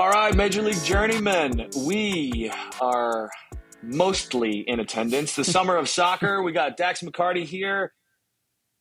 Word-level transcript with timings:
All 0.00 0.08
right, 0.08 0.34
Major 0.34 0.62
League 0.62 0.82
Journeymen, 0.82 1.68
we 1.76 2.50
are 2.80 3.28
mostly 3.82 4.60
in 4.60 4.80
attendance. 4.80 5.36
The 5.36 5.44
summer 5.44 5.76
of 5.76 5.90
soccer, 5.90 6.42
we 6.42 6.52
got 6.52 6.78
Dax 6.78 7.02
McCarty 7.02 7.44
here. 7.44 7.92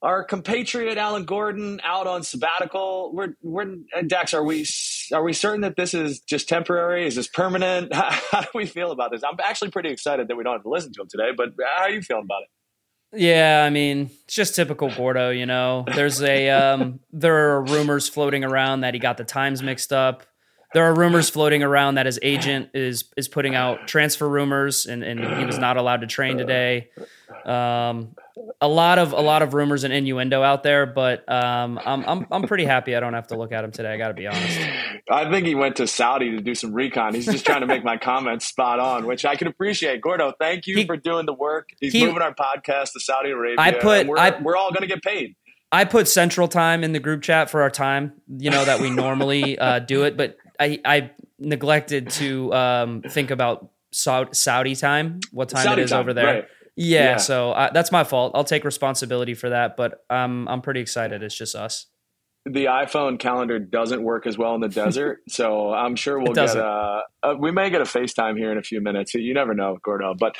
Our 0.02 0.24
compatriot 0.24 0.98
Alan 0.98 1.26
Gordon 1.26 1.82
out 1.84 2.08
on 2.08 2.24
sabbatical. 2.24 3.12
We're, 3.14 3.34
we're 3.42 3.66
Dax. 4.08 4.34
Are 4.34 4.42
we 4.42 4.66
are 5.12 5.22
we 5.22 5.34
certain 5.34 5.60
that 5.60 5.76
this 5.76 5.94
is 5.94 6.22
just 6.22 6.48
temporary? 6.48 7.06
Is 7.06 7.16
this 7.16 7.28
permanent? 7.28 7.94
How, 7.94 8.12
how 8.32 8.42
do 8.44 8.48
we 8.56 8.66
feel 8.66 8.92
about 8.92 9.12
this? 9.12 9.22
I'm 9.22 9.38
actually 9.44 9.72
pretty 9.72 9.90
excited 9.90 10.30
that 10.30 10.38
we 10.38 10.46
don't 10.46 10.54
have 10.54 10.64
to 10.64 10.70
listen 10.70 10.94
to 10.94 11.02
him 11.02 11.10
today. 11.10 11.32
But 11.36 11.50
how 11.76 11.84
are 11.84 11.90
you 11.90 12.02
feeling 12.02 12.24
about 12.24 12.44
it? 12.44 13.22
Yeah, 13.22 13.66
I 13.68 13.70
mean, 13.72 14.10
it's 14.24 14.36
just 14.36 14.56
typical 14.56 14.90
Gordo, 14.90 15.32
you 15.32 15.46
know. 15.46 15.84
There's 15.94 16.22
a 16.22 16.50
um, 16.50 17.02
there 17.12 17.50
are 17.50 17.66
rumors 17.66 18.08
floating 18.08 18.46
around 18.46 18.82
that 18.82 18.94
he 18.94 19.02
got 19.02 19.18
the 19.18 19.26
times 19.26 19.62
mixed 19.62 19.92
up 19.92 20.24
there 20.74 20.84
are 20.84 20.94
rumors 20.94 21.30
floating 21.30 21.64
around 21.64 21.96
that 21.96 22.06
his 22.06 22.20
agent 22.22 22.70
is 22.74 23.06
is 23.18 23.28
putting 23.28 23.56
out 23.56 23.88
transfer 23.88 24.28
rumors 24.28 24.86
and, 24.86 25.04
and 25.04 25.20
he 25.20 25.46
was 25.46 25.58
not 25.58 25.78
allowed 25.78 26.02
to 26.02 26.08
train 26.08 26.38
today. 26.38 26.90
Um, 27.46 28.16
a 28.62 28.68
lot 28.68 29.00
of 29.00 29.14
a 29.14 29.22
lot 29.22 29.42
of 29.42 29.54
rumors 29.54 29.84
and 29.84 29.94
innuendo 29.94 30.44
out 30.44 30.64
there, 30.64 30.86
but 30.86 31.30
um, 31.32 31.80
I'm 31.84 32.04
I'm 32.06 32.28
I'm 32.32 32.44
pretty 32.44 32.66
happy 32.66 32.96
I 32.96 33.00
don't 33.00 33.14
have 33.14 33.28
to 33.28 33.38
look 33.38 33.52
at 33.52 33.64
him 33.64 33.72
today. 33.72 33.94
I 33.94 33.98
got 33.98 34.10
to 34.10 34.14
be 34.14 34.28
honest. 34.28 34.60
I 35.10 35.30
think 35.32 35.48
he 35.48 35.56
went 35.56 35.78
to 35.78 35.88
Saudi 35.88 36.32
to 36.32 36.42
do 36.42 36.54
some 36.54 36.74
recon. 36.74 37.16
He's 37.16 37.26
just 37.26 37.46
trying 37.46 37.62
to 37.62 37.68
make 37.68 37.84
my 37.84 37.98
comments 37.98 38.46
spot 38.46 38.80
on, 38.80 39.06
which 39.06 39.26
I 39.26 39.36
can 39.36 39.48
appreciate. 39.48 40.02
Gordo, 40.02 40.34
thank 40.40 40.68
you 40.68 40.78
he, 40.78 40.86
for 40.86 40.98
doing 40.98 41.26
the 41.26 41.34
work. 41.34 41.70
He's 41.80 41.94
he, 41.94 42.06
moving 42.06 42.22
our 42.22 42.34
podcast 42.34 42.94
to 42.94 43.00
Saudi 43.00 43.32
Arabia. 43.32 43.56
I 43.60 43.72
put 43.72 44.08
we're, 44.08 44.18
I, 44.18 44.40
we're 44.40 44.56
all 44.56 44.72
going 44.72 44.82
to 44.82 44.88
get 44.88 45.02
paid. 45.02 45.36
I 45.72 45.86
put 45.86 46.08
Central 46.08 46.48
Time 46.48 46.84
in 46.84 46.94
the 46.94 47.00
group 47.00 47.22
chat 47.22 47.50
for 47.50 47.62
our 47.62 47.70
time, 47.70 48.14
you 48.28 48.50
know 48.50 48.66
that 48.66 48.80
we 48.80 48.90
normally 48.90 49.58
uh, 49.60 49.80
do 49.80 50.04
it, 50.04 50.18
but 50.18 50.38
I 50.60 50.80
I 50.86 51.12
neglected 51.40 52.10
to 52.12 52.54
um, 52.54 53.02
think 53.02 53.32
about 53.32 53.70
Saudi 53.92 54.76
time, 54.76 55.20
what 55.32 55.50
time 55.50 55.64
Saudi 55.64 55.82
it 55.82 55.86
is 55.86 55.92
time, 55.92 56.00
over 56.02 56.14
there. 56.14 56.26
Right. 56.26 56.46
Yeah, 56.76 57.04
yeah, 57.04 57.18
so 57.18 57.52
uh, 57.52 57.72
that's 57.74 57.92
my 57.92 58.06
fault. 58.06 58.32
I'll 58.36 58.46
take 58.46 58.64
responsibility 58.64 59.34
for 59.34 59.50
that, 59.50 59.76
but 59.76 60.06
I'm 60.10 60.48
I'm 60.48 60.62
pretty 60.62 60.80
excited. 60.80 61.22
It's 61.24 61.36
just 61.36 61.56
us. 61.56 61.88
The 62.46 62.66
iPhone 62.66 63.20
calendar 63.20 63.60
doesn't 63.60 64.02
work 64.02 64.26
as 64.26 64.38
well 64.38 64.56
in 64.56 64.62
the 64.62 64.70
desert, 64.70 65.20
so 65.28 65.74
I'm 65.74 65.98
sure 65.98 66.20
we'll 66.20 66.34
get 66.34 66.56
a, 66.56 67.02
a, 67.22 67.36
We 67.36 67.52
may 67.52 67.70
get 67.70 67.82
a 67.82 67.86
FaceTime 67.86 68.38
here 68.38 68.52
in 68.52 68.58
a 68.58 68.64
few 68.64 68.80
minutes. 68.80 69.14
You 69.14 69.34
never 69.34 69.54
know, 69.54 69.78
Gordo. 69.84 70.16
But 70.18 70.38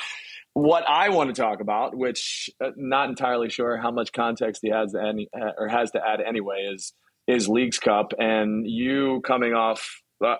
what 0.54 0.84
I 0.88 1.10
want 1.10 1.34
to 1.34 1.40
talk 1.40 1.60
about, 1.60 1.94
which 1.94 2.48
uh, 2.64 2.70
not 2.74 3.10
entirely 3.10 3.50
sure 3.50 3.76
how 3.76 3.90
much 3.90 4.12
context 4.12 4.60
he 4.62 4.70
has 4.70 4.92
to 4.92 5.02
any, 5.02 5.28
uh, 5.38 5.52
or 5.58 5.68
has 5.68 5.90
to 5.90 6.00
add 6.04 6.20
anyway, 6.22 6.70
is 6.72 6.94
is 7.26 7.48
Leagues 7.48 7.78
Cup, 7.78 8.14
and 8.18 8.66
you 8.66 9.20
coming 9.26 9.52
off 9.52 10.00
uh, 10.24 10.36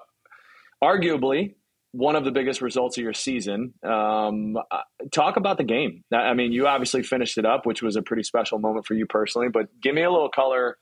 arguably 0.83 1.55
one 1.93 2.15
of 2.15 2.25
the 2.25 2.31
biggest 2.31 2.63
results 2.63 2.97
of 2.97 3.03
your 3.03 3.13
season. 3.13 3.75
Um, 3.83 4.57
uh, 4.57 4.83
talk 5.13 5.37
about 5.37 5.59
the 5.59 5.65
game. 5.65 6.05
I 6.13 6.35
mean, 6.35 6.53
you 6.53 6.67
obviously 6.67 7.03
finished 7.03 7.37
it 7.39 7.45
up, 7.45 7.67
which 7.67 7.83
was 7.83 7.97
a 7.97 8.03
pretty 8.03 8.23
special 8.23 8.59
moment 8.59 8.87
for 8.87 8.95
you 8.95 9.07
personally. 9.07 9.49
But 9.49 9.69
give 9.81 9.95
me 9.95 10.03
a 10.03 10.11
little 10.11 10.29
color 10.29 10.77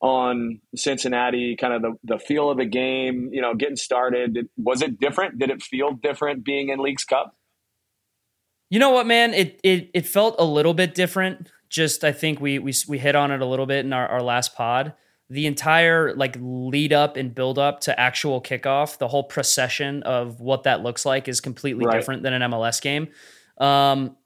on 0.00 0.60
Cincinnati, 0.76 1.56
kind 1.58 1.72
of 1.72 1.82
the, 1.82 2.14
the 2.14 2.18
feel 2.18 2.50
of 2.50 2.58
the 2.58 2.66
game. 2.66 3.30
You 3.32 3.40
know, 3.40 3.54
getting 3.54 3.76
started. 3.76 4.48
Was 4.56 4.82
it 4.82 5.00
different? 5.00 5.38
Did 5.38 5.50
it 5.50 5.62
feel 5.62 5.92
different 5.92 6.44
being 6.44 6.68
in 6.68 6.78
Leagues 6.78 7.04
Cup? 7.04 7.34
You 8.68 8.78
know 8.78 8.90
what, 8.90 9.06
man? 9.06 9.32
It 9.32 9.60
it 9.62 9.90
it 9.94 10.06
felt 10.06 10.36
a 10.38 10.44
little 10.44 10.74
bit 10.74 10.94
different. 10.94 11.50
Just 11.70 12.04
I 12.04 12.12
think 12.12 12.40
we 12.40 12.58
we 12.58 12.74
we 12.86 12.98
hit 12.98 13.14
on 13.14 13.30
it 13.30 13.40
a 13.40 13.46
little 13.46 13.66
bit 13.66 13.84
in 13.84 13.92
our, 13.92 14.06
our 14.06 14.22
last 14.22 14.54
pod 14.54 14.92
the 15.30 15.46
entire 15.46 16.14
like 16.14 16.36
lead 16.40 16.92
up 16.92 17.16
and 17.16 17.34
build 17.34 17.58
up 17.58 17.80
to 17.80 17.98
actual 17.98 18.40
kickoff, 18.40 18.98
the 18.98 19.08
whole 19.08 19.24
procession 19.24 20.02
of 20.02 20.40
what 20.40 20.64
that 20.64 20.82
looks 20.82 21.06
like 21.06 21.28
is 21.28 21.40
completely 21.40 21.86
right. 21.86 21.94
different 21.94 22.22
than 22.22 22.34
an 22.34 22.50
MLS 22.50 22.80
game. 22.80 23.08
Um, 23.58 24.16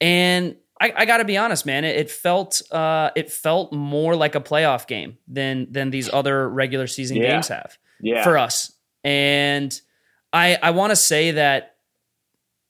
and 0.00 0.56
I, 0.80 0.92
I 0.96 1.04
got 1.06 1.18
to 1.18 1.24
be 1.24 1.36
honest, 1.36 1.66
man, 1.66 1.84
it, 1.84 1.96
it 1.96 2.10
felt 2.10 2.62
uh, 2.70 3.10
it 3.16 3.30
felt 3.30 3.72
more 3.72 4.14
like 4.16 4.34
a 4.34 4.40
playoff 4.40 4.86
game 4.86 5.18
than 5.26 5.70
than 5.70 5.90
these 5.90 6.12
other 6.12 6.48
regular 6.48 6.86
season 6.86 7.16
yeah. 7.16 7.32
games 7.32 7.48
have 7.48 7.78
yeah. 8.00 8.22
for 8.22 8.38
us. 8.38 8.72
And 9.02 9.78
I 10.32 10.58
I 10.62 10.70
want 10.70 10.90
to 10.90 10.96
say 10.96 11.32
that 11.32 11.73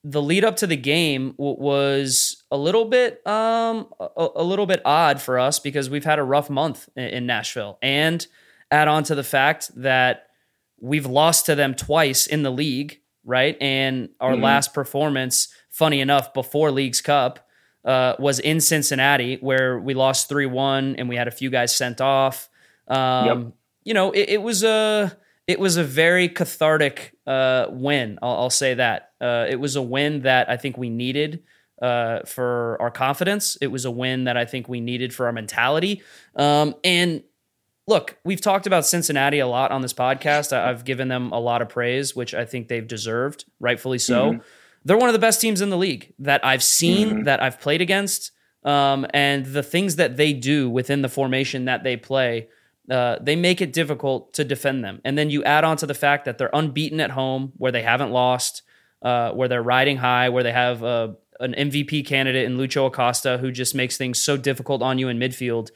the 0.04 0.20
lead 0.20 0.44
up 0.44 0.56
to 0.56 0.66
the 0.66 0.76
game 0.76 1.30
w- 1.32 1.56
was 1.58 2.44
a 2.50 2.56
little 2.56 2.84
bit 2.84 3.26
um 3.26 3.88
a, 3.98 4.28
a, 4.36 4.44
little 4.44 4.66
bit 4.66 4.82
odd 4.84 5.20
for 5.20 5.38
us 5.38 5.58
because 5.58 5.88
we've 5.88 6.04
had 6.04 6.18
a 6.18 6.22
rough 6.22 6.50
month 6.50 6.88
in, 6.94 7.04
in, 7.04 7.26
Nashville 7.26 7.78
and 7.82 8.26
add 8.70 8.86
on 8.86 9.02
to 9.04 9.14
the 9.14 9.24
fact 9.24 9.70
that 9.74 10.28
we've 10.78 11.06
lost 11.06 11.46
to 11.46 11.54
them 11.54 11.74
twice 11.74 12.26
in 12.26 12.42
the 12.42 12.50
league 12.50 13.00
right 13.24 13.56
and 13.60 14.10
our 14.20 14.32
mm-hmm. 14.32 14.44
last 14.44 14.74
performance 14.74 15.48
funny 15.70 16.00
enough 16.00 16.34
before 16.34 16.70
leagues 16.70 17.00
cup 17.00 17.48
uh, 17.84 18.14
was 18.18 18.38
in 18.38 18.60
Cincinnati 18.60 19.36
where 19.36 19.78
we 19.78 19.94
lost 19.94 20.30
3-1 20.30 20.96
and 20.98 21.08
we 21.08 21.16
had 21.16 21.28
a 21.28 21.30
few 21.30 21.50
guys 21.50 21.74
sent 21.74 22.00
off 22.00 22.48
um, 22.88 23.26
yep. 23.26 23.52
you 23.84 23.94
know 23.94 24.10
it, 24.12 24.28
it 24.28 24.42
was 24.42 24.62
a 24.62 25.16
it 25.46 25.60
was 25.60 25.76
a 25.76 25.84
very 25.84 26.28
cathartic 26.28 27.14
uh, 27.26 27.66
win. 27.70 28.18
I'll, 28.22 28.36
I'll, 28.36 28.50
say 28.50 28.74
that. 28.74 29.12
Uh, 29.24 29.46
it 29.48 29.56
was 29.56 29.74
a 29.74 29.82
win 29.82 30.20
that 30.22 30.50
I 30.50 30.58
think 30.58 30.76
we 30.76 30.90
needed 30.90 31.42
uh, 31.80 32.20
for 32.26 32.76
our 32.80 32.90
confidence. 32.90 33.56
It 33.62 33.68
was 33.68 33.86
a 33.86 33.90
win 33.90 34.24
that 34.24 34.36
I 34.36 34.44
think 34.44 34.68
we 34.68 34.80
needed 34.80 35.14
for 35.14 35.26
our 35.26 35.32
mentality. 35.32 36.02
Um, 36.36 36.74
and 36.84 37.22
look, 37.86 38.18
we've 38.22 38.40
talked 38.40 38.66
about 38.66 38.84
Cincinnati 38.84 39.38
a 39.38 39.46
lot 39.46 39.70
on 39.70 39.80
this 39.80 39.94
podcast. 39.94 40.52
I, 40.52 40.68
have 40.68 40.84
given 40.84 41.08
them 41.08 41.32
a 41.32 41.40
lot 41.40 41.62
of 41.62 41.70
praise, 41.70 42.14
which 42.14 42.34
I 42.34 42.44
think 42.44 42.68
they've 42.68 42.86
deserved, 42.86 43.46
rightfully 43.60 43.98
so. 43.98 44.32
Mm-hmm. 44.32 44.40
They're 44.84 44.98
one 44.98 45.08
of 45.08 45.14
the 45.14 45.18
best 45.18 45.40
teams 45.40 45.62
in 45.62 45.70
the 45.70 45.78
league 45.78 46.12
that 46.18 46.44
I've 46.44 46.62
seen, 46.62 47.08
mm-hmm. 47.08 47.22
that 47.24 47.42
I've 47.42 47.58
played 47.58 47.80
against. 47.80 48.32
Um, 48.62 49.06
and 49.14 49.46
the 49.46 49.62
things 49.62 49.96
that 49.96 50.16
they 50.18 50.34
do 50.34 50.68
within 50.68 51.02
the 51.02 51.08
formation 51.08 51.64
that 51.64 51.82
they 51.82 51.96
play 51.96 52.48
uh, 52.90 53.16
they 53.20 53.36
make 53.36 53.60
it 53.60 53.72
difficult 53.72 54.34
to 54.34 54.44
defend 54.44 54.84
them. 54.84 55.00
And 55.04 55.16
then 55.16 55.30
you 55.30 55.42
add 55.44 55.64
on 55.64 55.76
to 55.78 55.86
the 55.86 55.94
fact 55.94 56.26
that 56.26 56.36
they're 56.36 56.50
unbeaten 56.52 57.00
at 57.00 57.12
home, 57.12 57.52
where 57.56 57.72
they 57.72 57.82
haven't 57.82 58.10
lost, 58.10 58.62
uh, 59.04 59.32
where 59.32 59.48
they're 59.48 59.62
riding 59.62 59.96
high, 59.96 60.30
where 60.30 60.42
they 60.42 60.52
have 60.52 60.82
a, 60.82 60.86
uh, 60.86 61.12
an 61.40 61.52
MVP 61.52 62.06
candidate 62.06 62.44
in 62.44 62.56
Lucho 62.56 62.86
Acosta 62.86 63.38
who 63.38 63.50
just 63.50 63.74
makes 63.74 63.96
things 63.96 64.22
so 64.22 64.36
difficult 64.36 64.82
on 64.82 64.98
you 64.98 65.08
in 65.08 65.18
midfield. 65.18 65.70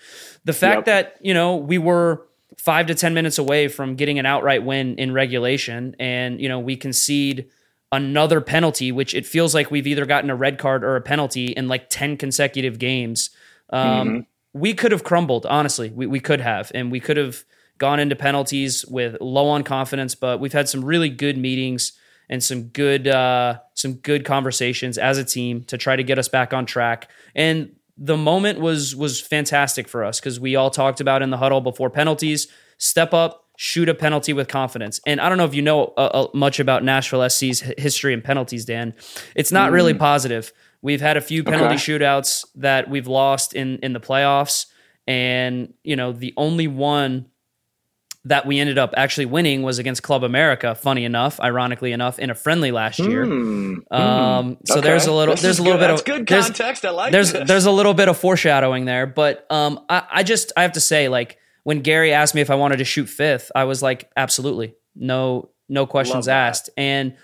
The 0.44 0.52
fact 0.52 0.86
yep. 0.86 1.12
that, 1.12 1.16
you 1.20 1.34
know, 1.34 1.56
we 1.56 1.78
were 1.78 2.26
five 2.56 2.86
to 2.86 2.94
10 2.94 3.12
minutes 3.12 3.38
away 3.38 3.66
from 3.66 3.96
getting 3.96 4.18
an 4.18 4.26
outright 4.26 4.64
win 4.64 4.96
in 4.98 5.12
regulation, 5.12 5.96
and, 5.98 6.40
you 6.40 6.48
know, 6.48 6.60
we 6.60 6.76
concede 6.76 7.50
another 7.90 8.40
penalty, 8.40 8.92
which 8.92 9.14
it 9.14 9.26
feels 9.26 9.54
like 9.54 9.70
we've 9.70 9.86
either 9.86 10.06
gotten 10.06 10.30
a 10.30 10.36
red 10.36 10.58
card 10.58 10.84
or 10.84 10.94
a 10.94 11.00
penalty 11.00 11.46
in 11.46 11.68
like 11.68 11.88
10 11.90 12.16
consecutive 12.16 12.78
games. 12.78 13.30
Um, 13.70 14.08
mm-hmm 14.08 14.20
we 14.52 14.74
could 14.74 14.92
have 14.92 15.04
crumbled, 15.04 15.46
honestly. 15.46 15.90
We, 15.90 16.06
we 16.06 16.20
could 16.20 16.40
have. 16.40 16.70
And 16.74 16.90
we 16.90 17.00
could 17.00 17.16
have 17.16 17.44
gone 17.78 18.00
into 18.00 18.16
penalties 18.16 18.84
with 18.86 19.16
low 19.20 19.48
on 19.48 19.62
confidence, 19.62 20.14
but 20.14 20.40
we've 20.40 20.52
had 20.52 20.68
some 20.68 20.84
really 20.84 21.08
good 21.08 21.38
meetings 21.38 21.92
and 22.28 22.42
some 22.42 22.64
good 22.64 23.08
uh, 23.08 23.58
some 23.74 23.94
good 23.94 24.24
conversations 24.24 24.98
as 24.98 25.18
a 25.18 25.24
team 25.24 25.64
to 25.64 25.78
try 25.78 25.96
to 25.96 26.02
get 26.02 26.18
us 26.18 26.28
back 26.28 26.52
on 26.52 26.66
track. 26.66 27.10
And 27.34 27.72
the 27.96 28.16
moment 28.16 28.60
was 28.60 28.94
was 28.94 29.20
fantastic 29.20 29.88
for 29.88 30.04
us 30.04 30.20
because 30.20 30.38
we 30.38 30.56
all 30.56 30.70
talked 30.70 31.00
about 31.00 31.22
in 31.22 31.30
the 31.30 31.36
huddle 31.36 31.60
before 31.60 31.90
penalties, 31.90 32.48
step 32.78 33.12
up, 33.12 33.44
shoot 33.56 33.88
a 33.88 33.94
penalty 33.94 34.32
with 34.32 34.48
confidence. 34.48 35.00
And 35.06 35.20
I 35.20 35.28
don't 35.28 35.38
know 35.38 35.44
if 35.44 35.54
you 35.54 35.62
know 35.62 35.92
uh, 35.96 36.10
uh 36.12 36.28
much 36.34 36.60
about 36.60 36.84
Nashville 36.84 37.28
SC's 37.28 37.60
history 37.76 38.14
and 38.14 38.22
penalties, 38.22 38.64
Dan. 38.64 38.94
It's 39.34 39.52
not 39.52 39.70
mm. 39.70 39.74
really 39.74 39.94
positive. 39.94 40.52
We've 40.80 41.00
had 41.00 41.16
a 41.16 41.20
few 41.20 41.42
penalty 41.42 41.74
okay. 41.74 41.74
shootouts 41.74 42.46
that 42.56 42.88
we've 42.88 43.08
lost 43.08 43.54
in 43.54 43.78
in 43.78 43.94
the 43.94 44.00
playoffs, 44.00 44.66
and 45.06 45.74
you 45.82 45.96
know 45.96 46.12
the 46.12 46.34
only 46.36 46.68
one 46.68 47.26
that 48.28 48.46
we 48.46 48.58
ended 48.58 48.78
up 48.78 48.94
actually 48.96 49.26
winning 49.26 49.62
was 49.62 49.78
against 49.78 50.02
Club 50.02 50.22
America. 50.22 50.74
Funny 50.74 51.04
enough, 51.04 51.40
ironically 51.40 51.92
enough, 51.92 52.18
in 52.18 52.30
a 52.30 52.34
friendly 52.34 52.70
last 52.70 52.98
year. 52.98 53.24
Mm, 53.24 53.90
um, 53.92 54.58
so 54.64 54.78
okay. 54.78 54.88
there's 54.88 55.06
a 55.06 55.12
little, 55.12 55.34
this 55.34 55.42
there's 55.42 55.58
a 55.58 55.62
little 55.62 55.78
good. 55.78 55.86
bit 55.86 55.88
That's 55.88 56.00
of 56.00 56.06
good 56.06 56.26
context. 56.26 56.84
I 56.84 56.90
like. 56.90 57.12
There's 57.12 57.32
this. 57.32 57.48
there's 57.48 57.64
a 57.66 57.70
little 57.70 57.94
bit 57.94 58.08
of 58.08 58.18
foreshadowing 58.18 58.84
there, 58.84 59.06
but 59.06 59.46
um, 59.50 59.84
I, 59.88 60.02
I 60.10 60.22
just 60.22 60.52
I 60.56 60.62
have 60.62 60.72
to 60.72 60.80
say, 60.80 61.08
like 61.08 61.38
when 61.64 61.80
Gary 61.80 62.12
asked 62.12 62.34
me 62.34 62.40
if 62.40 62.50
I 62.50 62.54
wanted 62.54 62.76
to 62.76 62.84
shoot 62.84 63.08
fifth, 63.08 63.50
I 63.54 63.64
was 63.64 63.82
like, 63.82 64.10
absolutely, 64.16 64.74
no 64.94 65.50
no 65.68 65.86
questions 65.86 66.28
asked, 66.28 66.70
and 66.76 67.16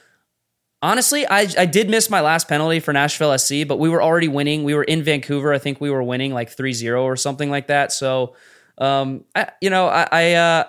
honestly, 0.83 1.27
I, 1.27 1.49
I 1.59 1.67
did 1.67 1.89
miss 1.89 2.11
my 2.11 2.21
last 2.21 2.47
penalty 2.47 2.79
for 2.79 2.93
Nashville 2.93 3.37
SC, 3.39 3.67
but 3.67 3.79
we 3.79 3.89
were 3.89 4.03
already 4.03 4.29
winning. 4.29 4.65
We 4.65 4.75
were 4.75 4.85
in 4.85 5.03
Vancouver. 5.03 5.53
I 5.53 5.59
think 5.59 5.81
we 5.81 5.91
were 5.91 6.03
winning 6.03 6.35
like 6.35 6.55
3-0 6.55 7.03
or 7.03 7.17
something 7.17 7.51
like 7.51 7.69
that. 7.69 7.91
So, 7.91 8.37
um, 8.77 9.25
I, 9.35 9.51
you 9.63 9.71
know, 9.71 9.87
I 9.87 10.09
I, 10.13 10.33
uh, 10.35 10.65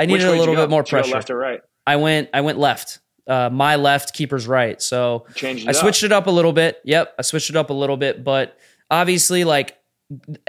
I 0.00 0.06
needed 0.06 0.26
a 0.26 0.32
little 0.32 0.54
bit 0.54 0.70
more 0.70 0.84
pressure. 0.84 1.14
left 1.14 1.30
or 1.30 1.36
right? 1.36 1.60
I 1.86 1.96
went 1.96 2.30
I 2.32 2.40
went 2.40 2.58
left. 2.58 3.00
Uh, 3.26 3.48
my 3.50 3.76
left, 3.76 4.12
keeper's 4.12 4.46
right. 4.46 4.80
So 4.82 5.26
Changed 5.34 5.68
I 5.68 5.72
switched 5.72 6.02
it 6.02 6.10
up 6.10 6.26
a 6.26 6.30
little 6.30 6.52
bit. 6.52 6.80
Yep, 6.84 7.14
I 7.18 7.22
switched 7.22 7.50
it 7.50 7.56
up 7.56 7.70
a 7.70 7.74
little 7.74 7.96
bit, 7.96 8.24
but 8.24 8.56
obviously, 8.90 9.44
like 9.44 9.78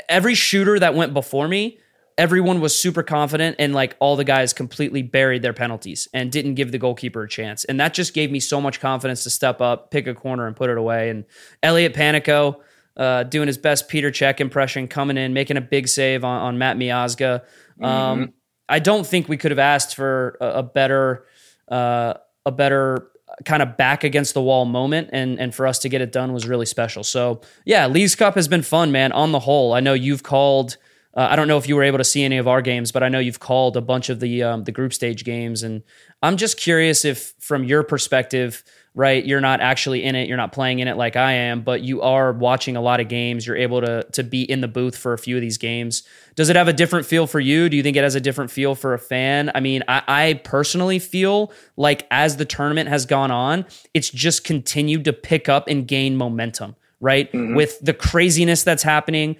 every 0.09 0.33
shooter 0.33 0.79
that 0.79 0.95
went 0.95 1.13
before 1.13 1.47
me 1.47 1.77
everyone 2.17 2.61
was 2.61 2.77
super 2.77 3.01
confident 3.01 3.55
and 3.57 3.73
like 3.73 3.95
all 3.99 4.15
the 4.15 4.23
guys 4.23 4.53
completely 4.53 5.01
buried 5.01 5.41
their 5.41 5.53
penalties 5.53 6.07
and 6.13 6.31
didn't 6.31 6.55
give 6.55 6.71
the 6.71 6.77
goalkeeper 6.77 7.23
a 7.23 7.27
chance. 7.27 7.65
And 7.65 7.79
that 7.79 7.95
just 7.95 8.13
gave 8.13 8.31
me 8.31 8.39
so 8.39 8.61
much 8.61 8.79
confidence 8.79 9.23
to 9.23 9.29
step 9.29 9.59
up, 9.59 9.89
pick 9.89 10.05
a 10.05 10.13
corner 10.13 10.45
and 10.45 10.55
put 10.55 10.69
it 10.69 10.77
away. 10.77 11.09
And 11.09 11.25
Elliot 11.63 11.95
Panicco 11.95 12.57
uh, 12.97 13.23
doing 13.23 13.47
his 13.47 13.57
best 13.57 13.87
Peter 13.87 14.11
Cech 14.11 14.39
impression, 14.39 14.87
coming 14.87 15.17
in, 15.17 15.33
making 15.33 15.57
a 15.57 15.61
big 15.61 15.87
save 15.87 16.23
on, 16.23 16.41
on 16.41 16.57
Matt 16.57 16.77
Miazga. 16.77 17.41
Um, 17.81 17.89
mm-hmm. 17.89 18.31
I 18.71 18.79
don't 18.79 19.05
think 19.05 19.29
we 19.29 19.37
could 19.37 19.51
have 19.51 19.59
asked 19.59 19.95
for 19.95 20.37
a, 20.41 20.59
a 20.59 20.63
better, 20.63 21.25
uh, 21.67 22.15
a 22.45 22.51
better 22.51 23.11
kind 23.45 23.61
of 23.61 23.77
back 23.77 24.03
against 24.03 24.33
the 24.33 24.41
wall 24.41 24.65
moment 24.65 25.09
and 25.13 25.39
and 25.39 25.55
for 25.55 25.65
us 25.65 25.79
to 25.79 25.89
get 25.89 26.01
it 26.01 26.11
done 26.11 26.33
was 26.33 26.47
really 26.47 26.65
special. 26.65 27.03
So 27.03 27.41
yeah, 27.65 27.87
Leagues 27.87 28.15
Cup 28.15 28.35
has 28.35 28.47
been 28.47 28.61
fun, 28.61 28.91
man. 28.91 29.11
On 29.11 29.31
the 29.31 29.39
whole, 29.39 29.73
I 29.73 29.79
know 29.79 29.93
you've 29.93 30.23
called. 30.23 30.77
Uh, 31.13 31.27
I 31.29 31.35
don't 31.35 31.49
know 31.49 31.57
if 31.57 31.67
you 31.67 31.75
were 31.75 31.83
able 31.83 31.97
to 31.97 32.05
see 32.05 32.23
any 32.23 32.37
of 32.37 32.47
our 32.47 32.61
games, 32.61 32.93
but 32.93 33.03
I 33.03 33.09
know 33.09 33.19
you've 33.19 33.41
called 33.41 33.75
a 33.75 33.81
bunch 33.81 34.09
of 34.09 34.21
the 34.21 34.43
um, 34.43 34.63
the 34.63 34.71
group 34.71 34.93
stage 34.93 35.25
games, 35.25 35.63
and 35.63 35.83
I'm 36.21 36.37
just 36.37 36.57
curious 36.57 37.03
if, 37.03 37.33
from 37.39 37.65
your 37.65 37.83
perspective, 37.83 38.63
right? 38.93 39.25
You're 39.25 39.41
not 39.41 39.61
actually 39.61 40.03
in 40.03 40.15
it, 40.15 40.27
you're 40.27 40.37
not 40.37 40.51
playing 40.51 40.79
in 40.79 40.87
it 40.87 40.97
like 40.97 41.15
I 41.15 41.33
am, 41.33 41.61
but 41.61 41.81
you 41.81 42.01
are 42.01 42.33
watching 42.33 42.75
a 42.75 42.81
lot 42.81 42.99
of 42.99 43.07
games. 43.07 43.47
You're 43.47 43.55
able 43.55 43.81
to 43.81 44.03
to 44.11 44.23
be 44.23 44.43
in 44.43 44.61
the 44.61 44.67
booth 44.67 44.97
for 44.97 45.13
a 45.13 45.17
few 45.17 45.37
of 45.37 45.41
these 45.41 45.57
games. 45.57 46.03
Does 46.35 46.49
it 46.49 46.55
have 46.55 46.67
a 46.67 46.73
different 46.73 47.05
feel 47.05 47.27
for 47.27 47.39
you? 47.39 47.69
Do 47.69 47.77
you 47.77 47.83
think 47.83 47.95
it 47.95 48.03
has 48.03 48.15
a 48.15 48.21
different 48.21 48.51
feel 48.51 48.75
for 48.75 48.93
a 48.93 48.99
fan? 48.99 49.51
I 49.55 49.59
mean, 49.59 49.83
I, 49.87 50.03
I 50.07 50.33
personally 50.43 50.99
feel 50.99 51.51
like 51.77 52.05
as 52.11 52.37
the 52.37 52.45
tournament 52.45 52.89
has 52.89 53.05
gone 53.05 53.31
on, 53.31 53.65
it's 53.93 54.09
just 54.09 54.43
continued 54.43 55.05
to 55.05 55.13
pick 55.13 55.47
up 55.47 55.67
and 55.67 55.87
gain 55.87 56.17
momentum, 56.17 56.75
right? 56.99 57.31
Mm-hmm. 57.31 57.55
With 57.55 57.79
the 57.79 57.93
craziness 57.93 58.63
that's 58.63 58.83
happening, 58.83 59.37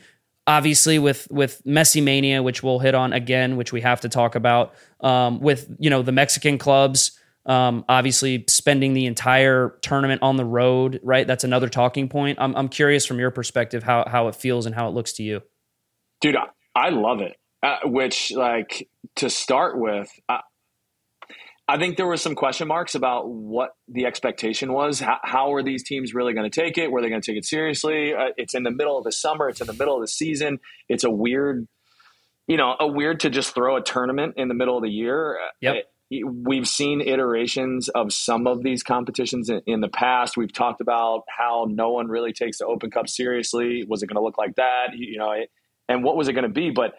obviously 0.47 0.97
with 0.97 1.27
with 1.29 1.61
Messi 1.65 2.01
mania, 2.01 2.41
which 2.41 2.63
we'll 2.63 2.79
hit 2.79 2.95
on 2.95 3.11
again, 3.11 3.57
which 3.57 3.73
we 3.73 3.81
have 3.81 4.01
to 4.01 4.09
talk 4.09 4.35
about. 4.35 4.73
Um, 5.01 5.39
with 5.39 5.67
you 5.79 5.89
know 5.89 6.01
the 6.03 6.11
Mexican 6.13 6.57
clubs 6.57 7.17
um, 7.45 7.85
obviously, 7.89 8.45
spending 8.47 8.93
the 8.93 9.07
entire 9.07 9.77
tournament 9.81 10.21
on 10.21 10.37
the 10.37 10.45
road, 10.45 10.99
right? 11.03 11.25
That's 11.25 11.43
another 11.43 11.69
talking 11.69 12.07
point. 12.07 12.37
I'm, 12.39 12.55
I'm 12.55 12.69
curious 12.69 13.05
from 13.05 13.19
your 13.19 13.31
perspective 13.31 13.83
how 13.83 14.05
how 14.07 14.27
it 14.27 14.35
feels 14.35 14.65
and 14.65 14.75
how 14.75 14.87
it 14.87 14.91
looks 14.91 15.13
to 15.13 15.23
you. 15.23 15.41
Dude, 16.21 16.35
I, 16.35 16.45
I 16.75 16.89
love 16.89 17.21
it. 17.21 17.37
Uh, 17.63 17.77
which, 17.85 18.31
like, 18.31 18.89
to 19.17 19.29
start 19.29 19.79
with, 19.79 20.09
I, 20.27 20.39
I 21.67 21.77
think 21.77 21.95
there 21.95 22.07
were 22.07 22.17
some 22.17 22.33
question 22.33 22.67
marks 22.67 22.95
about 22.95 23.29
what 23.29 23.69
the 23.87 24.05
expectation 24.07 24.73
was. 24.73 24.99
How, 24.99 25.19
how 25.21 25.53
are 25.53 25.61
these 25.61 25.83
teams 25.83 26.15
really 26.15 26.33
going 26.33 26.49
to 26.49 26.61
take 26.61 26.79
it? 26.79 26.91
Were 26.91 27.03
they 27.03 27.09
going 27.09 27.21
to 27.21 27.31
take 27.31 27.37
it 27.37 27.45
seriously? 27.45 28.13
Uh, 28.15 28.29
it's 28.35 28.55
in 28.55 28.63
the 28.63 28.71
middle 28.71 28.97
of 28.97 29.03
the 29.03 29.11
summer. 29.11 29.47
It's 29.47 29.61
in 29.61 29.67
the 29.67 29.73
middle 29.73 29.95
of 29.95 30.01
the 30.01 30.07
season. 30.07 30.59
It's 30.89 31.03
a 31.03 31.11
weird, 31.11 31.67
you 32.47 32.57
know, 32.57 32.75
a 32.79 32.87
weird 32.87 33.19
to 33.21 33.29
just 33.29 33.53
throw 33.53 33.77
a 33.77 33.81
tournament 33.81 34.33
in 34.37 34.47
the 34.47 34.55
middle 34.55 34.75
of 34.75 34.83
the 34.83 34.89
year. 34.89 35.37
Yep 35.61 35.85
we've 36.23 36.67
seen 36.67 37.01
iterations 37.01 37.87
of 37.89 38.11
some 38.11 38.45
of 38.45 38.63
these 38.63 38.83
competitions 38.83 39.49
in, 39.49 39.61
in, 39.65 39.79
the 39.79 39.87
past. 39.87 40.35
We've 40.35 40.51
talked 40.51 40.81
about 40.81 41.23
how 41.29 41.67
no 41.69 41.91
one 41.91 42.07
really 42.07 42.33
takes 42.33 42.57
the 42.57 42.65
Open 42.65 42.91
Cup 42.91 43.07
seriously. 43.07 43.85
Was 43.87 44.03
it 44.03 44.07
going 44.07 44.17
to 44.17 44.21
look 44.21 44.37
like 44.37 44.55
that? 44.55 44.89
You 44.93 45.17
know, 45.19 45.33
and 45.87 46.03
what 46.03 46.17
was 46.17 46.27
it 46.27 46.33
going 46.33 46.43
to 46.43 46.49
be? 46.49 46.69
But 46.69 46.95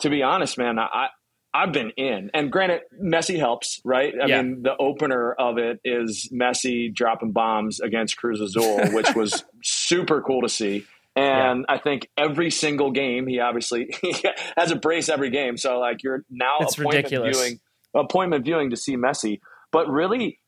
to 0.00 0.10
be 0.10 0.22
honest, 0.22 0.58
man, 0.58 0.78
I 0.78 1.08
I've 1.54 1.72
been 1.72 1.90
in, 1.96 2.30
and 2.34 2.52
granted, 2.52 2.82
Messi 3.02 3.38
helps, 3.38 3.80
right? 3.84 4.12
I 4.20 4.26
yeah. 4.26 4.42
mean, 4.42 4.62
the 4.62 4.76
opener 4.76 5.32
of 5.32 5.56
it 5.58 5.80
is 5.82 6.30
Messi 6.32 6.92
dropping 6.92 7.32
bombs 7.32 7.80
against 7.80 8.16
Cruz 8.16 8.40
Azul, 8.40 8.90
which 8.92 9.14
was 9.14 9.44
super 9.62 10.20
cool 10.20 10.42
to 10.42 10.48
see. 10.48 10.84
And 11.16 11.64
yeah. 11.68 11.74
I 11.74 11.78
think 11.78 12.08
every 12.16 12.50
single 12.50 12.90
game, 12.90 13.26
he 13.26 13.40
obviously 13.40 13.94
he 14.02 14.14
has 14.56 14.70
a 14.70 14.76
brace 14.76 15.08
every 15.08 15.30
game. 15.30 15.56
So 15.56 15.78
like 15.78 16.02
you're 16.02 16.24
now 16.28 16.58
it's 16.60 16.78
ridiculous. 16.78 17.36
viewing 17.36 17.60
appointment 17.94 18.44
viewing 18.44 18.70
to 18.70 18.76
see 18.76 18.96
Messi. 18.96 19.40
But 19.70 19.88
really, 19.88 20.40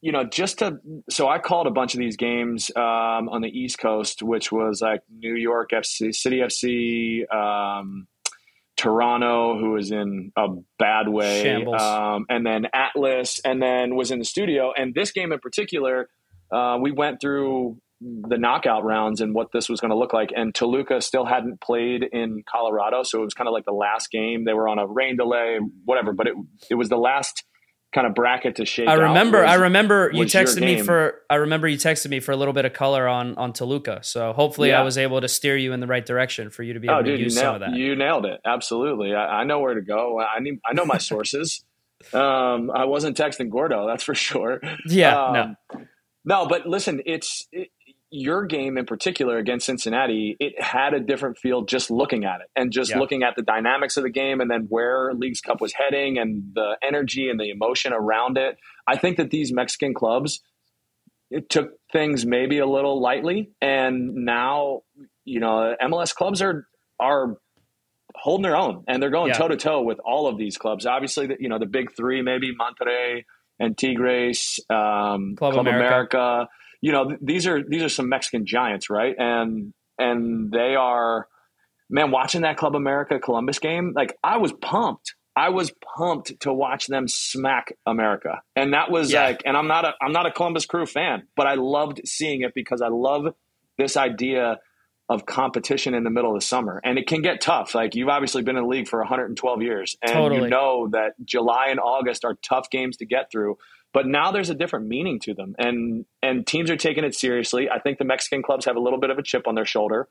you 0.00 0.12
know, 0.12 0.24
just 0.24 0.60
to 0.60 0.78
so 1.10 1.28
I 1.28 1.38
called 1.38 1.66
a 1.66 1.70
bunch 1.70 1.94
of 1.94 1.98
these 1.98 2.16
games 2.16 2.70
um, 2.76 3.28
on 3.28 3.42
the 3.42 3.48
East 3.48 3.78
Coast, 3.78 4.22
which 4.22 4.52
was 4.52 4.80
like 4.80 5.02
New 5.10 5.34
York 5.34 5.70
FC, 5.72 6.14
City 6.14 6.38
FC, 6.38 7.32
um, 7.34 8.06
Toronto, 8.76 9.58
who 9.58 9.72
was 9.72 9.90
in 9.90 10.32
a 10.36 10.48
bad 10.78 11.08
way, 11.08 11.64
um, 11.64 12.26
and 12.28 12.46
then 12.46 12.66
Atlas, 12.72 13.40
and 13.44 13.60
then 13.60 13.96
was 13.96 14.10
in 14.10 14.20
the 14.20 14.24
studio. 14.24 14.72
And 14.76 14.94
this 14.94 15.10
game 15.10 15.32
in 15.32 15.40
particular, 15.40 16.08
uh, 16.52 16.78
we 16.80 16.92
went 16.92 17.20
through 17.20 17.80
the 18.00 18.38
knockout 18.38 18.84
rounds 18.84 19.20
and 19.20 19.34
what 19.34 19.52
this 19.52 19.68
was 19.68 19.80
going 19.80 19.90
to 19.90 19.96
look 19.96 20.12
like. 20.12 20.30
And 20.34 20.54
Toluca 20.54 21.00
still 21.00 21.24
hadn't 21.24 21.60
played 21.60 22.02
in 22.04 22.42
Colorado, 22.48 23.02
so 23.02 23.20
it 23.20 23.24
was 23.24 23.34
kind 23.34 23.48
of 23.48 23.52
like 23.52 23.64
the 23.64 23.72
last 23.72 24.10
game. 24.10 24.44
They 24.44 24.54
were 24.54 24.68
on 24.68 24.78
a 24.78 24.86
rain 24.86 25.16
delay, 25.16 25.58
whatever. 25.84 26.12
But 26.12 26.28
it 26.28 26.34
it 26.70 26.74
was 26.74 26.88
the 26.88 26.96
last 26.96 27.44
kind 27.92 28.06
of 28.06 28.14
bracket 28.14 28.56
to 28.56 28.64
shake. 28.64 28.88
I 28.88 28.94
remember. 28.94 29.42
Was, 29.42 29.50
I 29.50 29.54
remember 29.54 30.10
you 30.12 30.24
texted 30.24 30.60
me 30.60 30.80
for. 30.80 31.22
I 31.28 31.36
remember 31.36 31.66
you 31.66 31.76
texted 31.76 32.10
me 32.10 32.20
for 32.20 32.32
a 32.32 32.36
little 32.36 32.54
bit 32.54 32.64
of 32.64 32.72
color 32.72 33.08
on 33.08 33.36
on 33.36 33.52
Toluca. 33.52 34.00
So 34.02 34.32
hopefully, 34.32 34.68
yeah. 34.68 34.80
I 34.80 34.84
was 34.84 34.98
able 34.98 35.20
to 35.20 35.28
steer 35.28 35.56
you 35.56 35.72
in 35.72 35.80
the 35.80 35.86
right 35.86 36.04
direction 36.04 36.50
for 36.50 36.62
you 36.62 36.74
to 36.74 36.80
be 36.80 36.88
able 36.88 36.98
oh, 36.98 37.02
to 37.02 37.10
dude, 37.10 37.20
use 37.20 37.34
nailed, 37.34 37.44
some 37.46 37.54
of 37.54 37.60
that. 37.60 37.72
You 37.72 37.96
nailed 37.96 38.26
it. 38.26 38.40
Absolutely. 38.44 39.14
I, 39.14 39.40
I 39.40 39.44
know 39.44 39.60
where 39.60 39.74
to 39.74 39.82
go. 39.82 40.20
I 40.20 40.40
need. 40.40 40.60
I 40.64 40.72
know 40.74 40.84
my 40.84 40.98
sources. 40.98 41.64
um, 42.12 42.70
I 42.70 42.84
wasn't 42.84 43.16
texting 43.16 43.50
Gordo. 43.50 43.86
That's 43.88 44.04
for 44.04 44.14
sure. 44.14 44.60
Yeah. 44.86 45.20
Um, 45.20 45.56
no. 45.72 45.86
No, 46.24 46.46
but 46.46 46.66
listen, 46.66 47.00
it's 47.06 47.48
it, 47.52 47.68
your 48.10 48.46
game 48.46 48.78
in 48.78 48.86
particular 48.86 49.38
against 49.38 49.66
Cincinnati, 49.66 50.36
it 50.40 50.60
had 50.62 50.94
a 50.94 51.00
different 51.00 51.38
feel 51.38 51.62
just 51.62 51.90
looking 51.90 52.24
at 52.24 52.40
it 52.40 52.46
and 52.56 52.72
just 52.72 52.90
yeah. 52.90 52.98
looking 52.98 53.22
at 53.22 53.36
the 53.36 53.42
dynamics 53.42 53.96
of 53.96 54.02
the 54.02 54.10
game 54.10 54.40
and 54.40 54.50
then 54.50 54.66
where 54.68 55.12
Leagues 55.14 55.40
Cup 55.40 55.60
was 55.60 55.72
heading 55.72 56.18
and 56.18 56.52
the 56.54 56.76
energy 56.82 57.28
and 57.28 57.38
the 57.38 57.50
emotion 57.50 57.92
around 57.92 58.38
it. 58.38 58.56
I 58.86 58.96
think 58.96 59.18
that 59.18 59.30
these 59.30 59.52
Mexican 59.52 59.94
clubs 59.94 60.40
it 61.30 61.50
took 61.50 61.72
things 61.92 62.24
maybe 62.24 62.58
a 62.58 62.66
little 62.66 63.00
lightly 63.02 63.50
and 63.60 64.14
now, 64.14 64.80
you 65.24 65.40
know, 65.40 65.74
MLS 65.82 66.14
clubs 66.14 66.40
are 66.40 66.66
are 66.98 67.36
holding 68.14 68.42
their 68.42 68.56
own 68.56 68.84
and 68.88 69.02
they're 69.02 69.10
going 69.10 69.32
toe 69.34 69.48
to 69.48 69.56
toe 69.56 69.82
with 69.82 69.98
all 70.00 70.26
of 70.26 70.38
these 70.38 70.56
clubs. 70.56 70.86
Obviously, 70.86 71.26
the, 71.26 71.36
you 71.38 71.48
know, 71.48 71.58
the 71.58 71.66
big 71.66 71.94
3 71.94 72.22
maybe 72.22 72.52
Monterrey 72.56 73.24
and 73.58 73.76
Tigres, 73.76 74.60
um, 74.70 75.34
Club, 75.36 75.54
Club 75.54 75.66
America. 75.66 76.16
America 76.16 76.48
you 76.80 76.92
know, 76.92 77.16
these 77.20 77.46
are 77.46 77.62
these 77.62 77.82
are 77.82 77.88
some 77.88 78.08
Mexican 78.08 78.46
giants, 78.46 78.90
right? 78.90 79.14
And 79.18 79.72
and 79.98 80.52
they 80.52 80.76
are 80.76 81.26
man, 81.90 82.10
watching 82.10 82.42
that 82.42 82.56
Club 82.56 82.76
America 82.76 83.18
Columbus 83.18 83.58
game, 83.58 83.92
like 83.94 84.16
I 84.22 84.38
was 84.38 84.52
pumped. 84.52 85.14
I 85.34 85.50
was 85.50 85.72
pumped 85.96 86.40
to 86.40 86.52
watch 86.52 86.88
them 86.88 87.06
smack 87.06 87.72
America. 87.86 88.42
And 88.56 88.74
that 88.74 88.90
was 88.90 89.12
yeah. 89.12 89.24
like 89.24 89.42
and 89.44 89.56
I'm 89.56 89.68
not 89.68 89.84
a 89.84 89.92
I'm 90.00 90.12
not 90.12 90.26
a 90.26 90.30
Columbus 90.30 90.66
Crew 90.66 90.86
fan, 90.86 91.24
but 91.36 91.46
I 91.46 91.54
loved 91.54 92.00
seeing 92.04 92.42
it 92.42 92.54
because 92.54 92.80
I 92.80 92.88
love 92.88 93.34
this 93.76 93.96
idea 93.96 94.58
of 95.08 95.24
competition 95.24 95.94
in 95.94 96.04
the 96.04 96.10
middle 96.10 96.30
of 96.30 96.36
the 96.36 96.44
summer. 96.44 96.80
And 96.84 96.98
it 96.98 97.06
can 97.06 97.22
get 97.22 97.40
tough. 97.40 97.74
Like 97.74 97.94
you've 97.94 98.10
obviously 98.10 98.42
been 98.42 98.56
in 98.56 98.64
the 98.64 98.68
league 98.68 98.88
for 98.88 98.98
112 98.98 99.62
years 99.62 99.96
and 100.02 100.12
totally. 100.12 100.42
you 100.42 100.48
know 100.48 100.88
that 100.92 101.12
July 101.24 101.68
and 101.70 101.80
August 101.80 102.24
are 102.24 102.34
tough 102.42 102.68
games 102.70 102.98
to 102.98 103.06
get 103.06 103.30
through 103.30 103.56
but 103.92 104.06
now 104.06 104.30
there's 104.30 104.50
a 104.50 104.54
different 104.54 104.86
meaning 104.86 105.18
to 105.20 105.34
them 105.34 105.54
and 105.58 106.04
and 106.22 106.46
teams 106.46 106.70
are 106.70 106.76
taking 106.76 107.04
it 107.04 107.14
seriously 107.14 107.68
i 107.70 107.78
think 107.78 107.98
the 107.98 108.04
mexican 108.04 108.42
clubs 108.42 108.64
have 108.64 108.76
a 108.76 108.80
little 108.80 109.00
bit 109.00 109.10
of 109.10 109.18
a 109.18 109.22
chip 109.22 109.46
on 109.46 109.54
their 109.54 109.64
shoulder 109.64 110.08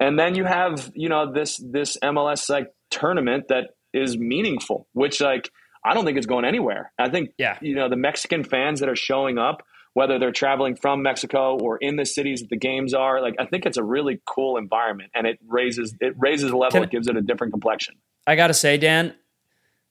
and 0.00 0.18
then 0.18 0.34
you 0.34 0.44
have 0.44 0.90
you 0.94 1.08
know 1.08 1.32
this 1.32 1.58
this 1.58 1.96
mls 2.02 2.48
like 2.48 2.72
tournament 2.90 3.48
that 3.48 3.70
is 3.92 4.16
meaningful 4.16 4.86
which 4.92 5.20
like 5.20 5.50
i 5.84 5.94
don't 5.94 6.04
think 6.04 6.16
it's 6.16 6.26
going 6.26 6.44
anywhere 6.44 6.92
i 6.98 7.08
think 7.08 7.30
yeah 7.38 7.58
you 7.60 7.74
know 7.74 7.88
the 7.88 7.96
mexican 7.96 8.44
fans 8.44 8.80
that 8.80 8.88
are 8.88 8.96
showing 8.96 9.38
up 9.38 9.62
whether 9.94 10.18
they're 10.18 10.32
traveling 10.32 10.76
from 10.76 11.02
mexico 11.02 11.58
or 11.58 11.76
in 11.78 11.96
the 11.96 12.06
cities 12.06 12.40
that 12.40 12.50
the 12.50 12.56
games 12.56 12.94
are 12.94 13.20
like 13.20 13.34
i 13.38 13.46
think 13.46 13.66
it's 13.66 13.76
a 13.76 13.84
really 13.84 14.20
cool 14.26 14.56
environment 14.56 15.10
and 15.14 15.26
it 15.26 15.38
raises 15.46 15.94
it 16.00 16.14
raises 16.18 16.50
the 16.50 16.56
level 16.56 16.80
Can, 16.80 16.84
it 16.84 16.90
gives 16.90 17.08
it 17.08 17.16
a 17.16 17.22
different 17.22 17.52
complexion 17.52 17.94
i 18.26 18.36
gotta 18.36 18.54
say 18.54 18.76
dan 18.76 19.14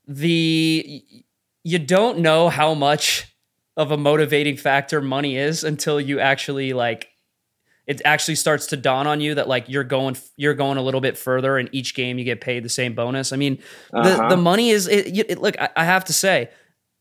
the 0.07 1.03
you 1.63 1.79
don't 1.79 2.19
know 2.19 2.49
how 2.49 2.73
much 2.73 3.35
of 3.77 3.91
a 3.91 3.97
motivating 3.97 4.57
factor 4.57 5.01
money 5.01 5.37
is 5.37 5.63
until 5.63 5.99
you 5.99 6.19
actually 6.19 6.73
like 6.73 7.07
it 7.87 8.01
actually 8.05 8.35
starts 8.35 8.67
to 8.67 8.77
dawn 8.77 9.07
on 9.07 9.21
you 9.21 9.35
that 9.35 9.47
like 9.47 9.67
you're 9.67 9.83
going 9.83 10.15
you're 10.37 10.53
going 10.53 10.77
a 10.77 10.81
little 10.81 11.01
bit 11.01 11.17
further 11.17 11.57
and 11.57 11.69
each 11.71 11.95
game 11.95 12.17
you 12.17 12.23
get 12.23 12.41
paid 12.41 12.63
the 12.63 12.69
same 12.69 12.93
bonus 12.93 13.33
i 13.33 13.35
mean 13.35 13.59
uh-huh. 13.93 14.27
the 14.29 14.35
the 14.35 14.41
money 14.41 14.69
is 14.69 14.87
it, 14.87 15.17
it 15.29 15.39
look 15.39 15.59
I, 15.59 15.69
I 15.75 15.85
have 15.85 16.05
to 16.05 16.13
say 16.13 16.49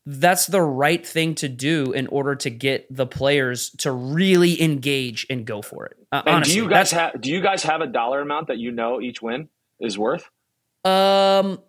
that's 0.05 0.47
the 0.47 0.61
right 0.61 1.05
thing 1.05 1.35
to 1.35 1.47
do 1.47 1.91
in 1.91 2.07
order 2.07 2.35
to 2.35 2.49
get 2.49 2.87
the 2.89 3.05
players 3.05 3.69
to 3.79 3.91
really 3.91 4.61
engage 4.61 5.27
and 5.29 5.45
go 5.45 5.61
for 5.61 5.85
it. 5.85 5.97
Uh, 6.11 6.23
and 6.25 6.35
honestly, 6.37 6.55
do 6.55 6.63
you 6.63 6.69
guys 6.69 6.91
have 6.91 7.21
do 7.21 7.29
you 7.29 7.41
guys 7.41 7.63
have 7.63 7.81
a 7.81 7.87
dollar 7.87 8.21
amount 8.21 8.47
that 8.47 8.57
you 8.57 8.71
know 8.71 8.99
each 8.99 9.21
win 9.21 9.49
is 9.79 9.97
worth? 9.97 10.29
Um, 10.83 11.59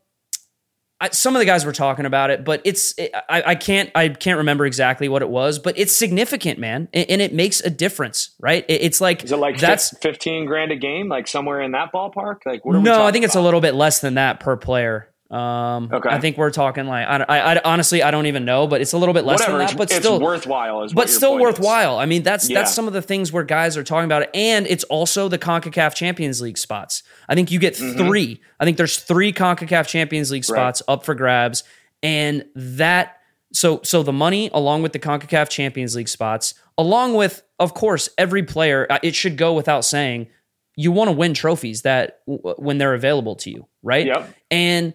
I, 1.02 1.10
some 1.10 1.34
of 1.34 1.40
the 1.40 1.46
guys 1.46 1.66
were 1.66 1.72
talking 1.72 2.06
about 2.06 2.30
it, 2.30 2.44
but 2.44 2.62
it's 2.64 2.94
it, 2.96 3.12
I, 3.28 3.42
I, 3.42 3.54
can't 3.56 3.90
I 3.94 4.08
can't 4.08 4.38
remember 4.38 4.64
exactly 4.64 5.08
what 5.08 5.20
it 5.20 5.28
was, 5.28 5.58
but 5.58 5.76
it's 5.76 5.92
significant, 5.92 6.60
man, 6.60 6.88
and, 6.94 7.10
and 7.10 7.20
it 7.20 7.34
makes 7.34 7.60
a 7.60 7.70
difference, 7.70 8.36
right? 8.40 8.64
It, 8.68 8.82
it's 8.82 9.00
like 9.00 9.24
is 9.24 9.32
it 9.32 9.36
like 9.36 9.58
that's 9.58 9.96
fifteen 9.98 10.46
grand 10.46 10.70
a 10.70 10.76
game, 10.76 11.08
like 11.08 11.26
somewhere 11.26 11.60
in 11.60 11.72
that 11.72 11.92
ballpark? 11.92 12.46
Like 12.46 12.64
no, 12.64 12.80
I 12.80 13.10
think 13.10 13.24
about? 13.24 13.24
it's 13.24 13.34
a 13.34 13.40
little 13.40 13.60
bit 13.60 13.74
less 13.74 14.00
than 14.00 14.14
that 14.14 14.40
per 14.40 14.56
player. 14.56 15.11
Um, 15.32 15.88
okay. 15.90 16.10
I 16.10 16.20
think 16.20 16.36
we're 16.36 16.50
talking 16.50 16.86
like 16.86 17.06
I, 17.08 17.24
I, 17.26 17.54
I, 17.54 17.60
honestly 17.64 18.02
I 18.02 18.10
don't 18.10 18.26
even 18.26 18.44
know, 18.44 18.66
but 18.66 18.82
it's 18.82 18.92
a 18.92 18.98
little 18.98 19.14
bit 19.14 19.24
less 19.24 19.40
Whatever, 19.40 19.56
than 19.56 19.66
that. 19.68 19.76
But 19.78 19.90
it's 19.90 19.96
still 19.96 20.20
worthwhile. 20.20 20.86
but 20.92 21.08
still 21.08 21.38
worthwhile. 21.38 21.98
Is. 21.98 22.02
I 22.02 22.06
mean, 22.06 22.22
that's 22.22 22.50
yeah. 22.50 22.58
that's 22.58 22.74
some 22.74 22.86
of 22.86 22.92
the 22.92 23.00
things 23.00 23.32
where 23.32 23.42
guys 23.42 23.78
are 23.78 23.82
talking 23.82 24.04
about 24.04 24.22
it, 24.22 24.30
and 24.34 24.66
it's 24.66 24.84
also 24.84 25.28
the 25.28 25.38
Concacaf 25.38 25.94
Champions 25.94 26.42
League 26.42 26.58
spots. 26.58 27.02
I 27.30 27.34
think 27.34 27.50
you 27.50 27.58
get 27.58 27.74
mm-hmm. 27.74 27.96
three. 27.96 28.42
I 28.60 28.66
think 28.66 28.76
there's 28.76 28.98
three 28.98 29.32
Concacaf 29.32 29.86
Champions 29.86 30.30
League 30.30 30.44
spots 30.44 30.82
right. 30.86 30.92
up 30.92 31.04
for 31.06 31.14
grabs, 31.14 31.64
and 32.02 32.44
that 32.54 33.16
so 33.54 33.80
so 33.84 34.02
the 34.02 34.12
money 34.12 34.50
along 34.52 34.82
with 34.82 34.92
the 34.92 34.98
Concacaf 34.98 35.48
Champions 35.48 35.96
League 35.96 36.08
spots, 36.08 36.52
along 36.76 37.14
with 37.14 37.42
of 37.58 37.72
course 37.72 38.10
every 38.18 38.42
player. 38.42 38.86
Uh, 38.90 38.98
it 39.02 39.14
should 39.14 39.38
go 39.38 39.54
without 39.54 39.86
saying, 39.86 40.28
you 40.76 40.92
want 40.92 41.08
to 41.08 41.12
win 41.12 41.32
trophies 41.32 41.82
that 41.82 42.20
when 42.26 42.76
they're 42.76 42.92
available 42.92 43.36
to 43.36 43.50
you, 43.50 43.66
right? 43.82 44.06
Yep. 44.06 44.34
And 44.50 44.94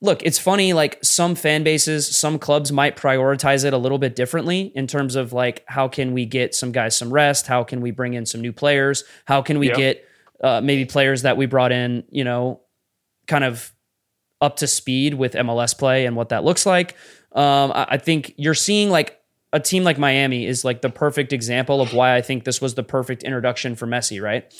look, 0.00 0.22
it's 0.22 0.38
funny, 0.38 0.72
like 0.72 0.98
some 1.02 1.34
fan 1.34 1.62
bases, 1.62 2.06
some 2.06 2.38
clubs 2.38 2.70
might 2.70 2.96
prioritize 2.96 3.64
it 3.64 3.72
a 3.72 3.78
little 3.78 3.98
bit 3.98 4.14
differently 4.14 4.72
in 4.74 4.86
terms 4.86 5.16
of 5.16 5.32
like, 5.32 5.64
how 5.66 5.88
can 5.88 6.12
we 6.12 6.26
get 6.26 6.54
some 6.54 6.70
guys 6.72 6.96
some 6.96 7.12
rest? 7.12 7.46
How 7.46 7.64
can 7.64 7.80
we 7.80 7.90
bring 7.90 8.14
in 8.14 8.26
some 8.26 8.40
new 8.40 8.52
players? 8.52 9.04
How 9.24 9.40
can 9.40 9.58
we 9.58 9.68
yep. 9.68 9.76
get 9.76 10.08
uh, 10.42 10.60
maybe 10.62 10.84
players 10.84 11.22
that 11.22 11.36
we 11.36 11.46
brought 11.46 11.72
in, 11.72 12.04
you 12.10 12.24
know, 12.24 12.60
kind 13.26 13.44
of 13.44 13.72
up 14.40 14.56
to 14.56 14.66
speed 14.66 15.14
with 15.14 15.32
MLS 15.32 15.76
play 15.76 16.04
and 16.04 16.14
what 16.14 16.28
that 16.28 16.44
looks 16.44 16.66
like? 16.66 16.94
Um, 17.32 17.72
I, 17.72 17.86
I 17.90 17.98
think 17.98 18.34
you're 18.36 18.54
seeing 18.54 18.90
like 18.90 19.18
a 19.52 19.60
team 19.60 19.82
like 19.82 19.98
Miami 19.98 20.44
is 20.44 20.62
like 20.62 20.82
the 20.82 20.90
perfect 20.90 21.32
example 21.32 21.80
of 21.80 21.94
why 21.94 22.14
I 22.14 22.20
think 22.20 22.44
this 22.44 22.60
was 22.60 22.74
the 22.74 22.82
perfect 22.82 23.22
introduction 23.22 23.74
for 23.74 23.86
Messi, 23.86 24.20
right? 24.20 24.52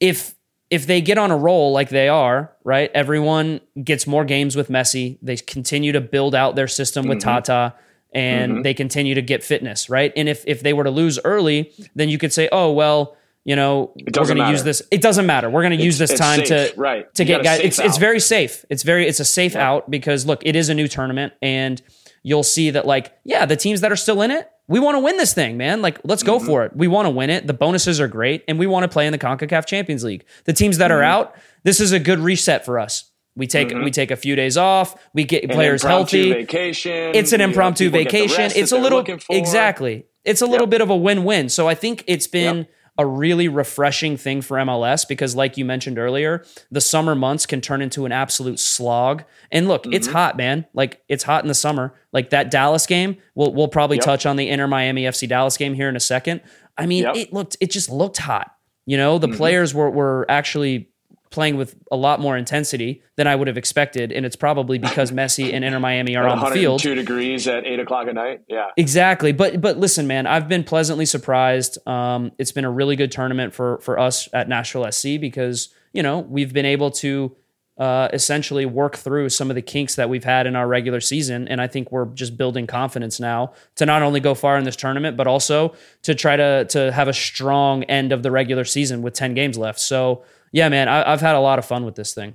If 0.00 0.34
if 0.70 0.86
they 0.86 1.00
get 1.00 1.18
on 1.18 1.30
a 1.30 1.36
roll 1.36 1.72
like 1.72 1.90
they 1.90 2.08
are, 2.08 2.52
right? 2.64 2.90
Everyone 2.94 3.60
gets 3.82 4.06
more 4.06 4.24
games 4.24 4.56
with 4.56 4.68
Messi. 4.68 5.18
They 5.22 5.36
continue 5.36 5.92
to 5.92 6.00
build 6.00 6.34
out 6.34 6.56
their 6.56 6.68
system 6.68 7.06
with 7.06 7.18
mm-hmm. 7.18 7.28
Tata 7.28 7.74
and 8.12 8.52
mm-hmm. 8.52 8.62
they 8.62 8.74
continue 8.74 9.14
to 9.14 9.22
get 9.22 9.42
fitness, 9.42 9.90
right? 9.90 10.12
And 10.16 10.28
if 10.28 10.44
if 10.46 10.62
they 10.62 10.72
were 10.72 10.84
to 10.84 10.90
lose 10.90 11.18
early, 11.24 11.72
then 11.94 12.08
you 12.08 12.18
could 12.18 12.32
say, 12.32 12.48
"Oh, 12.52 12.72
well, 12.72 13.16
you 13.44 13.56
know, 13.56 13.92
we're 13.94 14.24
going 14.24 14.38
to 14.38 14.50
use 14.50 14.64
this. 14.64 14.82
It 14.90 15.02
doesn't 15.02 15.26
matter. 15.26 15.50
We're 15.50 15.62
going 15.62 15.78
to 15.78 15.84
use 15.84 15.98
this 15.98 16.18
time 16.18 16.44
safe, 16.44 16.74
to 16.74 16.80
right. 16.80 17.14
to 17.14 17.24
you 17.24 17.26
get 17.26 17.44
guys. 17.44 17.60
It's 17.60 17.78
out. 17.78 17.86
it's 17.86 17.98
very 17.98 18.20
safe. 18.20 18.64
It's 18.70 18.82
very 18.82 19.06
it's 19.06 19.20
a 19.20 19.24
safe 19.24 19.52
yeah. 19.52 19.68
out 19.68 19.90
because 19.90 20.24
look, 20.24 20.40
it 20.46 20.56
is 20.56 20.70
a 20.70 20.74
new 20.74 20.88
tournament 20.88 21.34
and 21.42 21.80
you'll 22.22 22.42
see 22.42 22.70
that 22.70 22.86
like 22.86 23.12
yeah, 23.22 23.44
the 23.44 23.56
teams 23.56 23.82
that 23.82 23.92
are 23.92 23.96
still 23.96 24.22
in 24.22 24.30
it, 24.30 24.50
we 24.66 24.80
want 24.80 24.94
to 24.94 25.00
win 25.00 25.16
this 25.16 25.34
thing, 25.34 25.56
man. 25.56 25.82
Like, 25.82 26.00
let's 26.04 26.22
go 26.22 26.38
mm-hmm. 26.38 26.46
for 26.46 26.64
it. 26.64 26.74
We 26.74 26.88
want 26.88 27.06
to 27.06 27.10
win 27.10 27.30
it. 27.30 27.46
The 27.46 27.54
bonuses 27.54 28.00
are 28.00 28.08
great, 28.08 28.44
and 28.48 28.58
we 28.58 28.66
want 28.66 28.84
to 28.84 28.88
play 28.88 29.06
in 29.06 29.12
the 29.12 29.18
CONCACAF 29.18 29.66
Champions 29.66 30.04
League. 30.04 30.24
The 30.44 30.52
teams 30.52 30.78
that 30.78 30.90
mm-hmm. 30.90 31.00
are 31.00 31.02
out, 31.02 31.36
this 31.64 31.80
is 31.80 31.92
a 31.92 31.98
good 31.98 32.18
reset 32.18 32.64
for 32.64 32.78
us. 32.78 33.10
We 33.36 33.46
take 33.46 33.68
mm-hmm. 33.68 33.82
we 33.82 33.90
take 33.90 34.10
a 34.10 34.16
few 34.16 34.36
days 34.36 34.56
off. 34.56 34.96
We 35.12 35.24
get 35.24 35.44
an 35.44 35.50
players 35.50 35.82
healthy. 35.82 36.32
Vacation. 36.32 37.14
It's 37.14 37.32
an 37.32 37.40
impromptu 37.40 37.90
vacation. 37.90 38.52
It's 38.54 38.70
a 38.70 38.78
little 38.78 39.04
exactly. 39.28 40.06
It's 40.24 40.40
a 40.40 40.46
little 40.46 40.66
yep. 40.66 40.70
bit 40.70 40.80
of 40.80 40.90
a 40.90 40.96
win 40.96 41.24
win. 41.24 41.48
So 41.48 41.68
I 41.68 41.74
think 41.74 42.04
it's 42.06 42.26
been. 42.26 42.58
Yep 42.58 42.70
a 42.96 43.06
really 43.06 43.48
refreshing 43.48 44.16
thing 44.16 44.40
for 44.40 44.56
MLS 44.58 45.06
because, 45.06 45.34
like 45.34 45.56
you 45.56 45.64
mentioned 45.64 45.98
earlier, 45.98 46.44
the 46.70 46.80
summer 46.80 47.14
months 47.14 47.46
can 47.46 47.60
turn 47.60 47.82
into 47.82 48.06
an 48.06 48.12
absolute 48.12 48.60
slog. 48.60 49.24
And 49.50 49.66
look, 49.66 49.82
mm-hmm. 49.82 49.94
it's 49.94 50.06
hot, 50.06 50.36
man. 50.36 50.66
Like 50.74 51.02
it's 51.08 51.24
hot 51.24 51.42
in 51.42 51.48
the 51.48 51.54
summer. 51.54 51.94
Like 52.12 52.30
that 52.30 52.50
Dallas 52.50 52.86
game, 52.86 53.16
we'll 53.34 53.52
we'll 53.52 53.68
probably 53.68 53.96
yep. 53.96 54.04
touch 54.04 54.26
on 54.26 54.36
the 54.36 54.48
Inter 54.48 54.68
Miami 54.68 55.02
FC 55.02 55.28
Dallas 55.28 55.56
game 55.56 55.74
here 55.74 55.88
in 55.88 55.96
a 55.96 56.00
second. 56.00 56.40
I 56.78 56.86
mean, 56.86 57.04
yep. 57.04 57.16
it 57.16 57.32
looked 57.32 57.56
it 57.60 57.70
just 57.70 57.90
looked 57.90 58.18
hot. 58.18 58.54
You 58.86 58.96
know, 58.96 59.18
the 59.18 59.26
mm-hmm. 59.26 59.36
players 59.36 59.74
were 59.74 59.90
were 59.90 60.26
actually 60.28 60.90
playing 61.34 61.56
with 61.56 61.74
a 61.90 61.96
lot 61.96 62.20
more 62.20 62.36
intensity 62.36 63.02
than 63.16 63.26
I 63.26 63.34
would 63.34 63.48
have 63.48 63.58
expected, 63.58 64.12
and 64.12 64.24
it's 64.24 64.36
probably 64.36 64.78
because 64.78 65.10
Messi 65.20 65.52
and 65.52 65.64
Inter 65.64 65.80
Miami 65.80 66.14
are 66.14 66.28
on 66.28 66.38
the 66.38 66.50
field. 66.52 66.80
Two 66.80 66.94
degrees 66.94 67.48
at 67.48 67.66
eight 67.66 67.80
o'clock 67.80 68.06
at 68.06 68.14
night. 68.14 68.42
Yeah, 68.48 68.68
exactly. 68.76 69.32
But 69.32 69.60
but 69.60 69.76
listen, 69.76 70.06
man, 70.06 70.28
I've 70.28 70.48
been 70.48 70.62
pleasantly 70.62 71.06
surprised. 71.06 71.76
Um, 71.88 72.30
it's 72.38 72.52
been 72.52 72.64
a 72.64 72.70
really 72.70 72.94
good 72.94 73.10
tournament 73.10 73.52
for 73.52 73.78
for 73.80 73.98
us 73.98 74.28
at 74.32 74.48
Nashville 74.48 74.90
SC 74.90 75.20
because 75.20 75.70
you 75.92 76.02
know 76.02 76.20
we've 76.20 76.52
been 76.52 76.66
able 76.66 76.90
to. 76.92 77.36
Uh, 77.76 78.08
essentially 78.12 78.64
work 78.64 78.94
through 78.94 79.28
some 79.28 79.50
of 79.50 79.56
the 79.56 79.60
kinks 79.60 79.96
that 79.96 80.08
we've 80.08 80.22
had 80.22 80.46
in 80.46 80.54
our 80.54 80.68
regular 80.68 81.00
season. 81.00 81.48
And 81.48 81.60
I 81.60 81.66
think 81.66 81.90
we're 81.90 82.04
just 82.04 82.36
building 82.36 82.68
confidence 82.68 83.18
now 83.18 83.52
to 83.74 83.84
not 83.84 84.00
only 84.00 84.20
go 84.20 84.36
far 84.36 84.56
in 84.56 84.62
this 84.62 84.76
tournament, 84.76 85.16
but 85.16 85.26
also 85.26 85.74
to 86.02 86.14
try 86.14 86.36
to 86.36 86.66
to 86.66 86.92
have 86.92 87.08
a 87.08 87.12
strong 87.12 87.82
end 87.82 88.12
of 88.12 88.22
the 88.22 88.30
regular 88.30 88.64
season 88.64 89.02
with 89.02 89.14
10 89.14 89.34
games 89.34 89.58
left. 89.58 89.80
So 89.80 90.22
yeah, 90.54 90.68
man, 90.68 90.88
I, 90.88 91.12
I've 91.12 91.20
had 91.20 91.34
a 91.34 91.40
lot 91.40 91.58
of 91.58 91.64
fun 91.64 91.84
with 91.84 91.96
this 91.96 92.14
thing. 92.14 92.34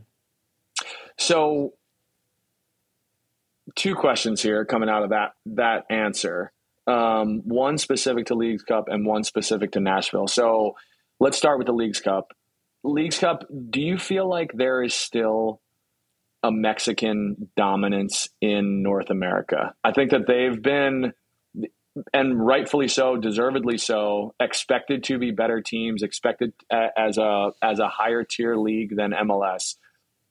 So, 1.17 1.71
two 3.75 3.95
questions 3.95 4.41
here 4.41 4.65
coming 4.65 4.89
out 4.89 5.03
of 5.03 5.11
that 5.11 5.31
that 5.45 5.85
answer. 5.89 6.51
Um, 6.85 7.43
one 7.45 7.77
specific 7.77 8.25
to 8.25 8.35
Leagues 8.35 8.63
Cup 8.63 8.89
and 8.89 9.05
one 9.05 9.23
specific 9.23 9.71
to 9.71 9.79
Nashville. 9.79 10.27
So, 10.27 10.75
let's 11.21 11.38
start 11.38 11.59
with 11.59 11.67
the 11.67 11.73
Leagues 11.73 12.01
Cup. 12.01 12.33
Leagues 12.83 13.17
Cup, 13.17 13.45
do 13.69 13.79
you 13.79 13.97
feel 13.97 14.27
like 14.27 14.51
there 14.53 14.83
is 14.83 14.93
still 14.93 15.61
a 16.43 16.51
Mexican 16.51 17.49
dominance 17.55 18.27
in 18.41 18.83
North 18.83 19.09
America? 19.09 19.75
I 19.81 19.93
think 19.93 20.11
that 20.11 20.27
they've 20.27 20.61
been 20.61 21.13
and 22.13 22.46
rightfully 22.46 22.88
so, 22.88 23.17
deservedly 23.17 23.77
so, 23.77 24.34
expected 24.39 25.03
to 25.05 25.17
be 25.17 25.31
better 25.31 25.62
teams, 25.62 26.03
expected 26.03 26.53
as 26.72 27.17
a 27.17 27.51
as 27.62 27.79
a 27.79 27.88
higher 27.88 28.24
tier 28.24 28.55
league 28.55 28.96
than 28.96 29.12
MLS. 29.12 29.75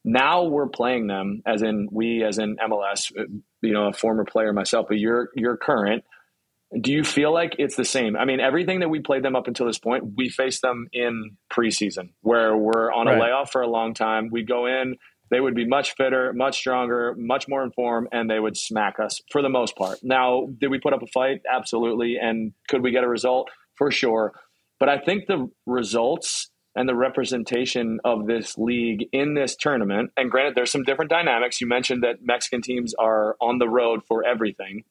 Now 0.05 0.45
we're 0.45 0.69
playing 0.69 1.07
them, 1.07 1.43
as 1.47 1.62
in 1.62 1.88
we, 1.91 2.25
as 2.25 2.38
in 2.38 2.57
MLS. 2.57 3.12
Uh, 3.19 3.25
you 3.61 3.73
know, 3.73 3.88
a 3.88 3.93
former 3.93 4.25
player 4.25 4.53
myself, 4.53 4.87
but 4.88 4.99
you're 4.99 5.31
you're 5.35 5.57
current. 5.57 6.05
Do 6.81 6.93
you 6.93 7.03
feel 7.03 7.33
like 7.33 7.57
it's 7.59 7.77
the 7.77 7.85
same? 7.85 8.15
I 8.15 8.27
mean, 8.27 8.41
everything 8.41 8.81
that 8.81 8.91
we 8.91 9.00
played 9.00 9.23
them 9.23 9.35
up 9.35 9.49
until 9.49 9.67
this 9.67 9.79
point, 9.79 10.05
we 10.17 10.29
faced 10.29 10.61
them 10.61 10.87
in 10.93 11.37
preseason, 11.50 12.11
where 12.21 12.55
we're 12.55 12.93
on 12.93 13.09
a 13.09 13.12
right. 13.12 13.23
layoff 13.23 13.50
for 13.50 13.62
a 13.62 13.67
long 13.67 13.95
time. 13.95 14.29
We 14.31 14.45
go 14.45 14.67
in, 14.67 14.97
they 15.31 15.41
would 15.41 15.55
be 15.55 15.67
much 15.67 15.95
fitter, 15.97 16.33
much 16.33 16.59
stronger, 16.59 17.15
much 17.17 17.49
more 17.49 17.63
informed, 17.63 18.09
and 18.13 18.31
they 18.31 18.41
would 18.41 18.57
smack 18.57 18.99
us 18.99 19.21
for 19.31 19.43
the 19.43 19.49
most 19.49 19.77
part. 19.77 19.99
Now, 20.03 20.47
did 20.59 20.71
we 20.71 20.79
put 20.79 20.93
up 20.93 21.03
a 21.03 21.07
fight? 21.07 21.43
Absolutely. 21.51 22.17
And 22.21 22.53
could 22.69 22.83
we 22.83 22.91
get 22.91 23.05
a 23.05 23.09
result? 23.09 23.51
For 23.77 23.91
sure. 23.91 24.33
But 24.81 24.89
I 24.89 24.99
think 24.99 25.27
the 25.27 25.51
results 25.67 26.51
and 26.75 26.89
the 26.89 26.95
representation 26.95 27.99
of 28.05 28.27
this 28.27 28.57
league 28.57 29.07
in 29.13 29.35
this 29.35 29.57
tournament, 29.57 30.13
and 30.17 30.31
granted, 30.31 30.55
there's 30.55 30.71
some 30.71 30.85
different 30.85 31.11
dynamics. 31.11 31.61
You 31.61 31.67
mentioned 31.67 32.05
that 32.05 32.17
Mexican 32.23 32.63
teams 32.63 32.95
are 32.99 33.37
on 33.41 33.59
the 33.59 33.69
road 33.69 34.03
for 34.07 34.25
everything. 34.25 34.85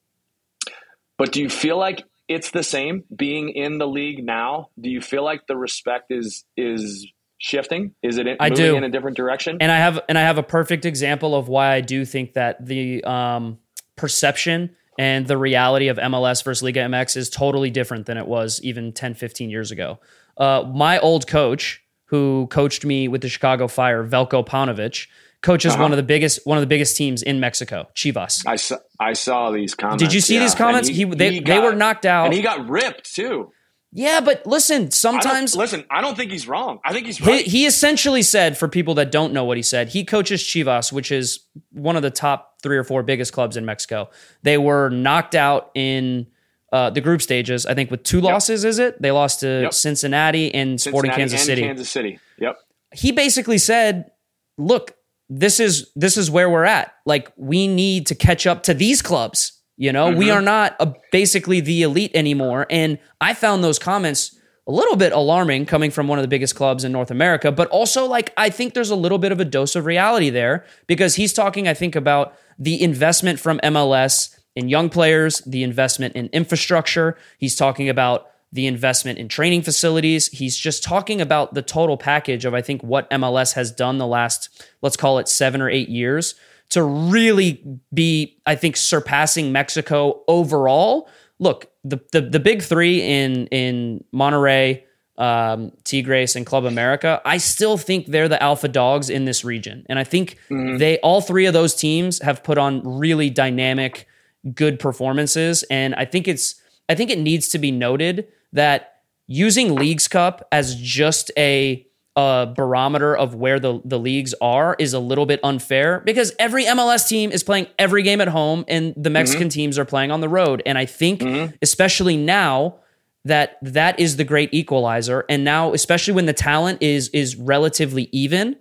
But 1.17 1.31
do 1.31 1.41
you 1.41 1.49
feel 1.49 1.77
like 1.77 2.03
it's 2.27 2.51
the 2.51 2.63
same 2.63 3.03
being 3.15 3.49
in 3.49 3.77
the 3.77 3.87
league 3.87 4.23
now? 4.23 4.69
Do 4.79 4.89
you 4.89 5.01
feel 5.01 5.23
like 5.23 5.47
the 5.47 5.55
respect 5.55 6.11
is 6.11 6.43
is 6.55 7.07
shifting? 7.37 7.93
Is 8.01 8.17
it 8.17 8.27
I 8.39 8.49
moving 8.49 8.65
do. 8.65 8.75
in 8.77 8.83
a 8.83 8.89
different 8.89 9.17
direction? 9.17 9.57
And 9.61 9.71
I 9.71 9.77
have 9.77 9.99
and 10.09 10.17
I 10.17 10.21
have 10.21 10.37
a 10.37 10.43
perfect 10.43 10.85
example 10.85 11.35
of 11.35 11.47
why 11.47 11.73
I 11.73 11.81
do 11.81 12.05
think 12.05 12.33
that 12.33 12.65
the 12.65 13.03
um, 13.03 13.59
perception 13.95 14.75
and 14.97 15.27
the 15.27 15.37
reality 15.37 15.89
of 15.89 15.97
MLS 15.97 16.43
versus 16.43 16.63
Liga 16.63 16.81
MX 16.81 17.17
is 17.17 17.29
totally 17.29 17.69
different 17.69 18.07
than 18.07 18.17
it 18.17 18.27
was 18.27 18.59
even 18.63 18.93
10, 18.93 19.13
15 19.13 19.49
years 19.49 19.71
ago. 19.71 19.99
Uh, 20.37 20.63
my 20.73 20.99
old 20.99 21.27
coach, 21.27 21.83
who 22.05 22.47
coached 22.49 22.85
me 22.85 23.07
with 23.07 23.21
the 23.21 23.29
Chicago 23.29 23.67
Fire, 23.67 24.03
Veljko 24.03 24.45
Paunovic, 24.45 25.07
coaches 25.41 25.73
uh-huh. 25.73 25.83
one 25.83 25.91
of 25.91 25.97
the 25.97 26.03
biggest 26.03 26.45
one 26.45 26.57
of 26.57 26.61
the 26.61 26.67
biggest 26.67 26.97
teams 26.97 27.21
in 27.21 27.39
Mexico, 27.39 27.87
Chivas. 27.95 28.43
I 28.45 28.55
saw 28.55 28.77
I 28.99 29.13
saw 29.13 29.51
these 29.51 29.75
comments. 29.75 30.03
Did 30.03 30.13
you 30.13 30.21
see 30.21 30.35
yeah. 30.35 30.41
these 30.41 30.55
comments? 30.55 30.87
He, 30.87 30.95
he, 30.95 31.05
they, 31.05 31.33
he 31.33 31.39
got, 31.41 31.53
they 31.53 31.59
were 31.59 31.75
knocked 31.75 32.05
out, 32.05 32.25
and 32.25 32.33
he 32.33 32.41
got 32.41 32.67
ripped 32.69 33.13
too. 33.13 33.51
Yeah, 33.91 34.19
but 34.19 34.45
listen, 34.45 34.91
sometimes 34.91 35.55
I 35.55 35.59
listen. 35.59 35.85
I 35.89 36.01
don't 36.01 36.15
think 36.15 36.31
he's 36.31 36.47
wrong. 36.47 36.79
I 36.83 36.91
think 36.91 37.05
he's 37.05 37.21
right. 37.21 37.45
He, 37.45 37.59
he, 37.59 37.65
essentially 37.65 38.21
said, 38.21 38.57
for 38.57 38.67
people 38.67 38.95
that 38.95 39.11
don't 39.11 39.31
know 39.31 39.45
what 39.45 39.57
he 39.57 39.63
said, 39.63 39.89
he 39.89 40.03
coaches 40.03 40.41
Chivas, 40.41 40.91
which 40.91 41.11
is 41.11 41.39
one 41.71 41.95
of 41.95 42.01
the 42.01 42.11
top 42.11 42.61
three 42.61 42.77
or 42.77 42.83
four 42.83 43.01
biggest 43.01 43.31
clubs 43.31 43.55
in 43.55 43.65
Mexico. 43.65 44.09
They 44.43 44.57
were 44.57 44.89
knocked 44.89 45.35
out 45.35 45.71
in 45.73 46.27
uh, 46.71 46.89
the 46.89 47.01
group 47.01 47.21
stages. 47.21 47.65
I 47.65 47.73
think 47.75 47.89
with 47.89 48.03
two 48.03 48.19
losses. 48.19 48.63
Yep. 48.63 48.69
Is 48.69 48.79
it? 48.79 49.01
They 49.01 49.11
lost 49.11 49.39
to 49.39 49.61
yep. 49.63 49.73
Cincinnati 49.73 50.53
and 50.53 50.79
Sporting 50.79 51.11
Cincinnati 51.11 51.21
Kansas 51.21 51.45
City. 51.45 51.61
Kansas 51.61 51.89
City. 51.89 52.19
Yep. 52.39 52.59
He 52.93 53.11
basically 53.13 53.57
said, 53.57 54.11
"Look, 54.57 54.95
this 55.29 55.59
is 55.61 55.91
this 55.95 56.17
is 56.17 56.29
where 56.29 56.49
we're 56.49 56.65
at. 56.65 56.93
Like 57.05 57.31
we 57.37 57.67
need 57.67 58.07
to 58.07 58.15
catch 58.15 58.45
up 58.45 58.63
to 58.63 58.73
these 58.73 59.01
clubs." 59.01 59.56
You 59.77 59.93
know, 59.93 60.09
mm-hmm. 60.09 60.17
we 60.17 60.31
are 60.31 60.41
not 60.41 60.75
a, 60.79 60.93
basically 61.11 61.59
the 61.59 61.83
elite 61.83 62.11
anymore. 62.15 62.65
And 62.69 62.97
I 63.21 63.33
found 63.35 63.63
those 63.63 63.77
comments 63.77 64.37
a 64.67 64.71
little 64.71 64.97
bit 64.97 65.13
alarming 65.13 65.65
coming 65.65 65.91
from 65.91 66.07
one 66.07 66.17
of 66.17 66.23
the 66.23 66.27
biggest 66.27 66.55
clubs 66.55 66.83
in 66.83 66.91
North 66.91 67.11
America, 67.11 67.51
but 67.51 67.69
also 67.69 68.05
like 68.05 68.33
I 68.35 68.49
think 68.49 68.73
there's 68.73 68.89
a 68.89 68.95
little 68.95 69.19
bit 69.19 69.31
of 69.31 69.39
a 69.39 69.45
dose 69.45 69.75
of 69.75 69.85
reality 69.85 70.29
there 70.29 70.65
because 70.87 71.15
he's 71.15 71.31
talking, 71.31 71.67
I 71.67 71.73
think, 71.73 71.95
about 71.95 72.33
the 72.59 72.81
investment 72.81 73.39
from 73.39 73.59
MLS 73.59 74.35
in 74.55 74.67
young 74.67 74.89
players, 74.89 75.41
the 75.41 75.63
investment 75.63 76.15
in 76.15 76.27
infrastructure. 76.33 77.15
He's 77.37 77.55
talking 77.55 77.87
about 77.87 78.27
the 78.51 78.65
investment 78.65 79.19
in 79.19 79.27
training 79.27 79.61
facilities. 79.61 80.27
He's 80.29 80.57
just 80.57 80.83
talking 80.83 81.21
about 81.21 81.53
the 81.53 81.61
total 81.61 81.97
package 81.97 82.45
of, 82.45 82.53
I 82.53 82.61
think, 82.61 82.81
what 82.81 83.09
MLS 83.11 83.53
has 83.53 83.71
done 83.71 83.99
the 83.99 84.07
last, 84.07 84.49
let's 84.81 84.97
call 84.97 85.19
it 85.19 85.27
seven 85.27 85.61
or 85.61 85.69
eight 85.69 85.89
years 85.89 86.33
to 86.69 86.83
really 86.83 87.63
be, 87.93 88.39
I 88.45 88.55
think, 88.55 88.77
surpassing 88.77 89.51
Mexico 89.51 90.23
overall. 90.27 91.09
Look, 91.39 91.71
the 91.83 91.99
the, 92.11 92.21
the 92.21 92.39
big 92.39 92.61
three 92.61 93.01
in 93.01 93.47
in 93.47 94.03
Monterrey, 94.13 94.83
um, 95.17 95.71
Tigres, 95.83 96.35
and 96.35 96.45
Club 96.45 96.65
America, 96.65 97.21
I 97.25 97.37
still 97.37 97.77
think 97.77 98.07
they're 98.07 98.27
the 98.27 98.41
alpha 98.41 98.67
dogs 98.67 99.09
in 99.09 99.25
this 99.25 99.45
region, 99.45 99.85
and 99.87 99.99
I 99.99 100.03
think 100.03 100.37
mm-hmm. 100.49 100.77
they 100.77 100.99
all 100.99 101.21
three 101.21 101.45
of 101.45 101.53
those 101.53 101.75
teams 101.75 102.21
have 102.21 102.43
put 102.43 102.57
on 102.57 102.81
really 102.83 103.29
dynamic, 103.29 104.07
good 104.53 104.79
performances, 104.79 105.63
and 105.69 105.95
I 105.95 106.05
think 106.05 106.27
it's 106.27 106.61
I 106.89 106.95
think 106.95 107.09
it 107.09 107.19
needs 107.19 107.47
to 107.49 107.59
be 107.59 107.71
noted 107.71 108.27
that 108.53 109.01
using 109.27 109.75
Leagues 109.75 110.07
Cup 110.07 110.47
as 110.51 110.75
just 110.75 111.31
a 111.37 111.86
a 112.17 112.51
barometer 112.53 113.15
of 113.15 113.35
where 113.35 113.59
the, 113.59 113.79
the 113.85 113.99
leagues 113.99 114.33
are 114.41 114.75
is 114.79 114.93
a 114.93 114.99
little 114.99 115.27
bit 115.27 115.39
unfair 115.43 116.01
because 116.03 116.33
every 116.39 116.65
MLS 116.65 117.07
team 117.07 117.31
is 117.31 117.43
playing 117.43 117.67
every 117.77 118.01
game 118.01 118.19
at 118.19 118.27
home 118.27 118.65
and 118.67 118.95
the 118.97 119.11
Mexican 119.11 119.49
mm-hmm. 119.49 119.55
teams 119.55 119.77
are 119.77 119.85
playing 119.85 120.09
on 120.09 120.19
the 120.19 120.27
road. 120.27 120.63
And 120.65 120.79
I 120.79 120.85
think, 120.85 121.21
mm-hmm. 121.21 121.55
especially 121.61 122.17
now, 122.17 122.79
that 123.25 123.59
that 123.61 123.99
is 123.99 124.17
the 124.17 124.23
great 124.23 124.51
equalizer. 124.51 125.25
And 125.29 125.43
now, 125.43 125.73
especially 125.73 126.15
when 126.15 126.25
the 126.25 126.33
talent 126.33 126.81
is 126.81 127.09
is 127.09 127.35
relatively 127.35 128.09
even, 128.11 128.55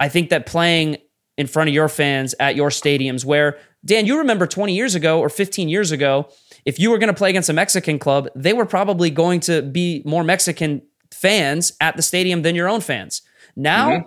I 0.00 0.08
think 0.08 0.30
that 0.30 0.46
playing 0.46 0.96
in 1.38 1.46
front 1.46 1.68
of 1.68 1.74
your 1.74 1.88
fans 1.88 2.34
at 2.40 2.56
your 2.56 2.70
stadiums, 2.70 3.24
where 3.24 3.56
Dan, 3.84 4.06
you 4.06 4.18
remember 4.18 4.46
20 4.46 4.74
years 4.74 4.94
ago 4.94 5.20
or 5.20 5.28
15 5.28 5.68
years 5.68 5.92
ago, 5.92 6.28
if 6.64 6.78
you 6.80 6.90
were 6.90 6.98
going 6.98 7.08
to 7.08 7.14
play 7.14 7.30
against 7.30 7.48
a 7.48 7.52
Mexican 7.52 7.98
club, 7.98 8.28
they 8.34 8.52
were 8.52 8.66
probably 8.66 9.10
going 9.10 9.40
to 9.40 9.62
be 9.62 10.02
more 10.04 10.24
Mexican 10.24 10.82
fans 11.20 11.74
at 11.80 11.96
the 11.96 12.02
stadium 12.02 12.42
than 12.42 12.54
your 12.54 12.68
own 12.68 12.80
fans. 12.80 13.22
Now, 13.54 13.90
mm-hmm. 13.90 14.06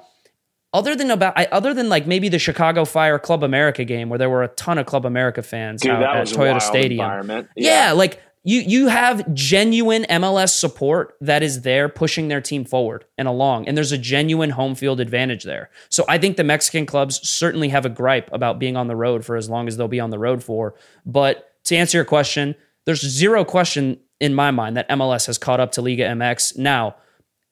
other 0.73 0.95
than 0.95 1.11
about 1.11 1.37
other 1.51 1.73
than 1.73 1.87
like 1.87 2.07
maybe 2.07 2.27
the 2.27 2.39
Chicago 2.39 2.85
Fire 2.85 3.19
Club 3.19 3.43
America 3.43 3.85
game 3.85 4.09
where 4.09 4.17
there 4.17 4.29
were 4.29 4.43
a 4.43 4.47
ton 4.49 4.77
of 4.77 4.87
Club 4.87 5.05
America 5.05 5.43
fans 5.43 5.81
Dude, 5.81 5.91
out 5.91 6.17
at 6.17 6.27
Toyota 6.27 6.61
Stadium. 6.61 7.29
Yeah. 7.29 7.43
yeah, 7.55 7.91
like 7.91 8.19
you 8.43 8.61
you 8.61 8.87
have 8.87 9.31
genuine 9.33 10.05
MLS 10.09 10.49
support 10.49 11.15
that 11.21 11.43
is 11.43 11.61
there 11.61 11.87
pushing 11.87 12.29
their 12.29 12.41
team 12.41 12.65
forward 12.65 13.05
and 13.17 13.27
along 13.27 13.67
and 13.67 13.77
there's 13.77 13.91
a 13.91 13.97
genuine 13.97 14.49
home 14.49 14.73
field 14.73 14.99
advantage 14.99 15.43
there. 15.43 15.69
So 15.89 16.05
I 16.09 16.17
think 16.17 16.37
the 16.37 16.43
Mexican 16.43 16.87
clubs 16.87 17.27
certainly 17.27 17.69
have 17.69 17.85
a 17.85 17.89
gripe 17.89 18.29
about 18.33 18.57
being 18.57 18.75
on 18.75 18.87
the 18.87 18.95
road 18.95 19.23
for 19.23 19.35
as 19.35 19.49
long 19.49 19.67
as 19.67 19.77
they'll 19.77 19.87
be 19.87 19.99
on 19.99 20.09
the 20.09 20.19
road 20.19 20.43
for, 20.43 20.73
but 21.05 21.49
to 21.65 21.75
answer 21.75 21.97
your 21.99 22.05
question, 22.05 22.55
there's 22.85 23.01
zero 23.01 23.45
question 23.45 23.99
in 24.19 24.33
my 24.33 24.51
mind 24.51 24.77
that 24.77 24.89
MLS 24.89 25.27
has 25.27 25.37
caught 25.37 25.59
up 25.59 25.71
to 25.73 25.81
Liga 25.81 26.03
MX. 26.03 26.57
Now, 26.57 26.95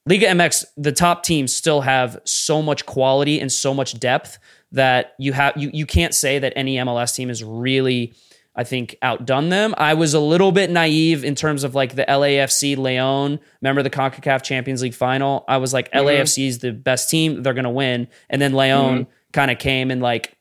Liga 0.06 0.26
MX, 0.26 0.64
the 0.76 0.92
top 0.92 1.22
teams 1.22 1.54
still 1.54 1.80
have 1.80 2.18
so 2.24 2.60
much 2.60 2.86
quality 2.86 3.40
and 3.40 3.52
so 3.52 3.72
much 3.72 3.98
depth 3.98 4.38
that 4.72 5.14
you 5.18 5.32
have 5.32 5.56
you 5.56 5.70
you 5.72 5.86
can't 5.86 6.14
say 6.14 6.38
that 6.38 6.52
any 6.56 6.76
MLS 6.76 7.14
team 7.14 7.30
is 7.30 7.44
really 7.44 8.14
I 8.54 8.64
think 8.64 8.96
outdone 9.00 9.48
them. 9.48 9.74
I 9.78 9.94
was 9.94 10.12
a 10.12 10.20
little 10.20 10.52
bit 10.52 10.70
naive 10.70 11.24
in 11.24 11.34
terms 11.34 11.64
of 11.64 11.74
like 11.74 11.94
the 11.94 12.04
LAFC 12.04 12.76
Leon. 12.76 13.40
Remember 13.62 13.82
the 13.82 13.90
CONCACAF 13.90 14.42
Champions 14.42 14.82
League 14.82 14.94
final? 14.94 15.44
I 15.48 15.56
was 15.56 15.72
like 15.72 15.90
mm-hmm. 15.90 16.06
LAFC 16.06 16.48
is 16.48 16.58
the 16.58 16.72
best 16.72 17.08
team, 17.08 17.42
they're 17.42 17.54
going 17.54 17.64
to 17.64 17.70
win. 17.70 18.08
And 18.28 18.42
then 18.42 18.52
Leon 18.52 19.04
mm-hmm. 19.04 19.10
kind 19.32 19.50
of 19.50 19.58
came 19.58 19.90
and 19.90 20.02
like 20.02 20.36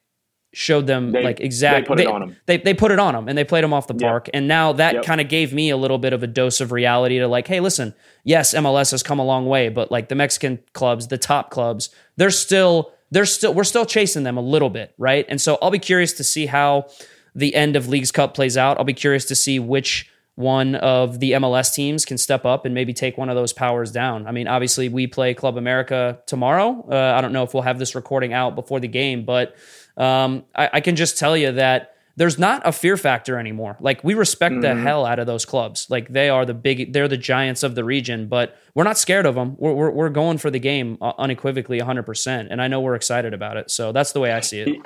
showed 0.54 0.86
them 0.86 1.12
they, 1.12 1.24
like 1.24 1.40
exactly 1.40 1.82
they 1.82 1.88
put 1.88 1.98
they, 1.98 2.04
it 2.04 2.10
on 2.10 2.22
them. 2.22 2.36
They, 2.46 2.58
they 2.58 2.74
put 2.74 2.92
it 2.92 3.00
on 3.00 3.14
them 3.14 3.28
and 3.28 3.38
they 3.38 3.44
played 3.44 3.64
them 3.64 3.74
off 3.74 3.88
the 3.88 3.94
park. 3.94 4.28
Yep. 4.28 4.36
And 4.36 4.48
now 4.48 4.74
that 4.74 4.96
yep. 4.96 5.06
kind 5.06 5.22
of 5.22 5.30
gave 5.30 5.54
me 5.54 5.70
a 5.70 5.78
little 5.78 5.98
bit 5.98 6.14
of 6.14 6.24
a 6.24 6.28
dose 6.28 6.60
of 6.60 6.72
reality 6.72 7.20
to 7.20 7.28
like, 7.28 7.48
hey, 7.48 7.60
listen, 7.60 7.94
yes, 8.24 8.54
MLS 8.54 8.92
has 8.92 9.02
come 9.02 9.20
a 9.20 9.26
long 9.26 9.46
way, 9.46 9.70
but 9.70 9.92
like 9.92 10.10
the 10.10 10.16
Mexican 10.16 10.60
clubs, 10.74 11.08
the 11.08 11.18
top 11.18 11.52
clubs, 11.52 11.90
they're 12.18 12.32
still 12.32 12.92
they're 13.12 13.26
still 13.26 13.54
we're 13.54 13.64
still 13.64 13.86
chasing 13.86 14.24
them 14.24 14.38
a 14.38 14.42
little 14.42 14.70
bit, 14.70 14.94
right? 14.98 15.26
And 15.30 15.40
so 15.40 15.58
I'll 15.62 15.72
be 15.72 15.80
curious 15.80 16.14
to 16.14 16.24
see 16.24 16.46
how 16.46 16.88
the 17.34 17.56
end 17.56 17.76
of 17.76 17.88
Leagues 17.88 18.12
Cup 18.12 18.34
plays 18.34 18.58
out. 18.58 18.78
I'll 18.78 18.84
be 18.84 18.94
curious 18.94 19.26
to 19.26 19.36
see 19.36 19.60
which 19.60 20.10
one 20.36 20.76
of 20.76 21.20
the 21.20 21.34
MLS 21.34 21.74
teams 21.74 22.06
can 22.06 22.18
step 22.18 22.46
up 22.46 22.66
and 22.66 22.74
maybe 22.74 22.94
take 22.94 23.18
one 23.18 23.30
of 23.30 23.36
those 23.36 23.54
powers 23.54 23.92
down. 23.92 24.28
I 24.28 24.32
mean, 24.32 24.48
obviously 24.48 24.90
we 24.90 25.08
play 25.08 25.34
Club 25.34 25.58
America 25.58 26.20
tomorrow. 26.26 26.86
Uh, 26.90 27.14
I 27.18 27.22
don't 27.22 27.34
know 27.34 27.44
if 27.44 27.54
we'll 27.54 27.64
have 27.64 27.80
this 27.80 27.96
recording 27.96 28.34
out 28.34 28.56
before 28.56 28.80
the 28.80 28.88
game, 28.88 29.26
but 29.26 29.56
um, 30.02 30.46
I, 30.56 30.70
I, 30.74 30.82
can 30.82 30.96
just 30.96 31.18
tell 31.18 31.38
you 31.38 31.52
that 31.54 31.96
there's 32.16 32.40
not 32.40 32.62
a 32.66 32.72
fear 32.72 32.98
factor 32.98 33.38
anymore. 33.38 33.78
Like 33.80 34.04
we 34.04 34.16
respect 34.16 34.54
mm-hmm. 34.54 34.62
the 34.62 34.76
hell 34.76 35.06
out 35.06 35.20
of 35.20 35.28
those 35.28 35.46
clubs. 35.46 35.88
Like 35.90 36.10
they 36.10 36.30
are 36.30 36.46
the 36.46 36.54
big, 36.54 36.92
they're 36.92 37.08
the 37.08 37.18
giants 37.18 37.64
of 37.64 37.76
the 37.76 37.84
region, 37.84 38.28
but 38.28 38.58
we're 38.74 38.84
not 38.84 38.98
scared 38.98 39.26
of 39.26 39.36
them. 39.36 39.56
We're, 39.58 39.74
we're, 39.74 39.92
we're 39.92 40.10
going 40.10 40.40
for 40.40 40.50
the 40.50 40.60
game 40.60 40.98
uh, 41.02 41.14
unequivocally 41.18 41.80
100%. 41.80 42.48
And 42.50 42.62
I 42.62 42.68
know 42.68 42.82
we're 42.82 42.96
excited 42.96 43.34
about 43.34 43.58
it. 43.58 43.70
So 43.70 43.92
that's 43.92 44.12
the 44.12 44.20
way 44.20 44.32
I 44.32 44.40
see 44.40 44.62
it. 44.62 44.78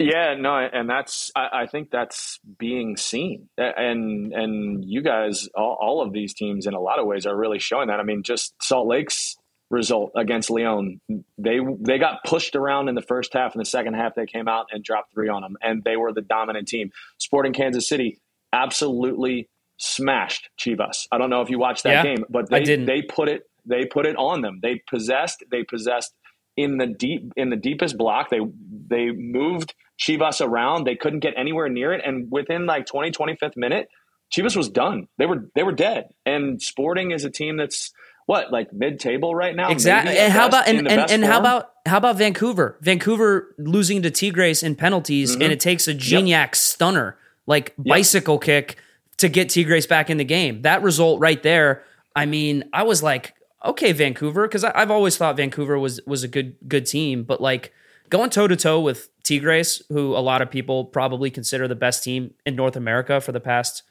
Yeah, 0.00 0.34
no, 0.36 0.56
and 0.56 0.90
that's 0.90 1.30
I, 1.36 1.48
I, 1.52 1.66
think 1.66 1.92
that's 1.92 2.40
being 2.58 2.96
seen, 2.96 3.48
and 3.56 4.32
and 4.32 4.84
you 4.84 5.02
guys, 5.02 5.48
all, 5.54 5.78
all, 5.80 6.02
of 6.02 6.12
these 6.12 6.34
teams, 6.34 6.66
in 6.66 6.74
a 6.74 6.80
lot 6.80 6.98
of 6.98 7.06
ways, 7.06 7.26
are 7.26 7.36
really 7.36 7.60
showing 7.60 7.86
that. 7.86 8.00
I 8.00 8.02
mean, 8.02 8.24
just 8.24 8.60
Salt 8.60 8.88
Lake's 8.88 9.36
result 9.70 10.12
against 10.16 10.50
Leon, 10.50 11.00
they 11.38 11.58
they 11.80 11.98
got 11.98 12.24
pushed 12.24 12.56
around 12.56 12.88
in 12.88 12.94
the 12.94 13.02
first 13.02 13.32
half. 13.32 13.54
In 13.54 13.58
the 13.58 13.64
second 13.64 13.94
half, 13.94 14.14
they 14.14 14.26
came 14.26 14.48
out 14.48 14.66
and 14.72 14.84
dropped 14.84 15.12
three 15.12 15.28
on 15.28 15.42
them, 15.42 15.56
and 15.62 15.82
they 15.84 15.96
were 15.96 16.12
the 16.12 16.22
dominant 16.22 16.68
team. 16.68 16.90
Sporting 17.18 17.52
Kansas 17.52 17.88
City 17.88 18.20
absolutely 18.52 19.48
smashed 19.78 20.50
Chivas. 20.58 21.06
I 21.10 21.18
don't 21.18 21.30
know 21.30 21.42
if 21.42 21.50
you 21.50 21.58
watched 21.58 21.84
that 21.84 22.04
yeah, 22.04 22.14
game, 22.14 22.24
but 22.28 22.48
they 22.50 22.62
did. 22.62 22.86
they 22.86 23.02
put 23.02 23.28
it 23.28 23.42
they 23.66 23.86
put 23.86 24.06
it 24.06 24.16
on 24.16 24.40
them. 24.40 24.60
They 24.62 24.82
possessed 24.88 25.44
they 25.50 25.64
possessed 25.64 26.14
in 26.56 26.78
the 26.78 26.86
deep 26.86 27.32
in 27.36 27.50
the 27.50 27.56
deepest 27.56 27.96
block. 27.96 28.30
They 28.30 28.40
they 28.88 29.10
moved 29.10 29.74
Chivas 29.98 30.44
around. 30.44 30.84
They 30.84 30.96
couldn't 30.96 31.20
get 31.20 31.34
anywhere 31.36 31.68
near 31.68 31.92
it. 31.92 32.02
And 32.04 32.30
within 32.30 32.66
like 32.66 32.86
20, 32.86 33.12
25th 33.12 33.56
minute, 33.56 33.88
Chivas 34.34 34.56
was 34.56 34.68
done. 34.68 35.08
They 35.18 35.26
were 35.26 35.48
they 35.54 35.62
were 35.62 35.72
dead. 35.72 36.08
And 36.24 36.60
Sporting 36.60 37.10
is 37.10 37.24
a 37.24 37.30
team 37.30 37.56
that's 37.56 37.92
what 38.26 38.52
like 38.52 38.72
mid 38.72 38.98
table 39.00 39.34
right 39.34 39.54
now. 39.54 39.70
Exactly. 39.70 40.16
And 40.16 40.32
how 40.32 40.46
about 40.46 40.68
and, 40.68 40.88
and, 40.88 41.10
and 41.10 41.24
how 41.24 41.38
about 41.38 41.72
how 41.86 41.98
about 41.98 42.16
Vancouver? 42.16 42.78
Vancouver 42.80 43.54
losing 43.58 44.02
to 44.02 44.10
Tigres 44.10 44.62
in 44.62 44.74
penalties, 44.76 45.32
mm-hmm. 45.32 45.42
and 45.42 45.52
it 45.52 45.60
takes 45.60 45.86
a 45.88 45.94
Gignac 45.94 46.28
yep. 46.28 46.54
stunner 46.54 47.18
like 47.46 47.74
bicycle 47.76 48.36
yep. 48.36 48.42
kick 48.42 48.76
to 49.18 49.28
get 49.28 49.50
Tigres 49.50 49.86
back 49.86 50.10
in 50.10 50.16
the 50.16 50.24
game. 50.24 50.62
That 50.62 50.82
result 50.82 51.20
right 51.20 51.42
there. 51.42 51.82
I 52.16 52.26
mean, 52.26 52.64
I 52.72 52.84
was 52.84 53.02
like, 53.02 53.34
okay, 53.64 53.92
Vancouver, 53.92 54.46
because 54.46 54.64
I've 54.64 54.90
always 54.90 55.16
thought 55.16 55.36
Vancouver 55.36 55.78
was 55.78 56.00
was 56.06 56.22
a 56.22 56.28
good 56.28 56.56
good 56.66 56.86
team, 56.86 57.24
but 57.24 57.40
like 57.40 57.72
going 58.08 58.30
toe 58.30 58.48
to 58.48 58.56
toe 58.56 58.80
with 58.80 59.08
Tigres, 59.22 59.82
who 59.88 60.16
a 60.16 60.20
lot 60.20 60.42
of 60.42 60.50
people 60.50 60.84
probably 60.84 61.30
consider 61.30 61.66
the 61.66 61.74
best 61.74 62.04
team 62.04 62.34
in 62.44 62.54
North 62.56 62.76
America 62.76 63.20
for 63.20 63.32
the 63.32 63.40
past, 63.40 63.82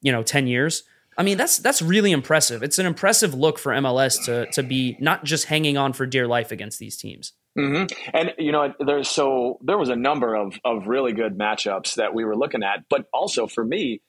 you 0.00 0.12
know, 0.12 0.22
10 0.22 0.46
years. 0.46 0.84
I 1.18 1.24
mean, 1.24 1.36
that's 1.36 1.58
that's 1.58 1.82
really 1.82 2.12
impressive. 2.12 2.62
It's 2.62 2.78
an 2.78 2.86
impressive 2.86 3.34
look 3.34 3.58
for 3.58 3.72
MLS 3.72 4.24
to 4.26 4.46
to 4.52 4.62
be 4.62 4.96
not 5.00 5.24
just 5.24 5.46
hanging 5.46 5.76
on 5.76 5.92
for 5.92 6.06
dear 6.06 6.28
life 6.28 6.52
against 6.52 6.78
these 6.78 6.96
teams. 6.96 7.32
Mm-hmm. 7.58 7.92
And 8.14 8.34
you 8.38 8.52
know, 8.52 8.72
there's 8.78 9.08
so 9.08 9.58
there 9.62 9.76
was 9.76 9.88
a 9.88 9.96
number 9.96 10.36
of 10.36 10.58
of 10.64 10.86
really 10.86 11.12
good 11.12 11.36
matchups 11.36 11.96
that 11.96 12.14
we 12.14 12.24
were 12.24 12.36
looking 12.36 12.62
at, 12.62 12.84
but 12.88 13.06
also 13.12 13.48
for 13.48 13.64
me, 13.64 14.00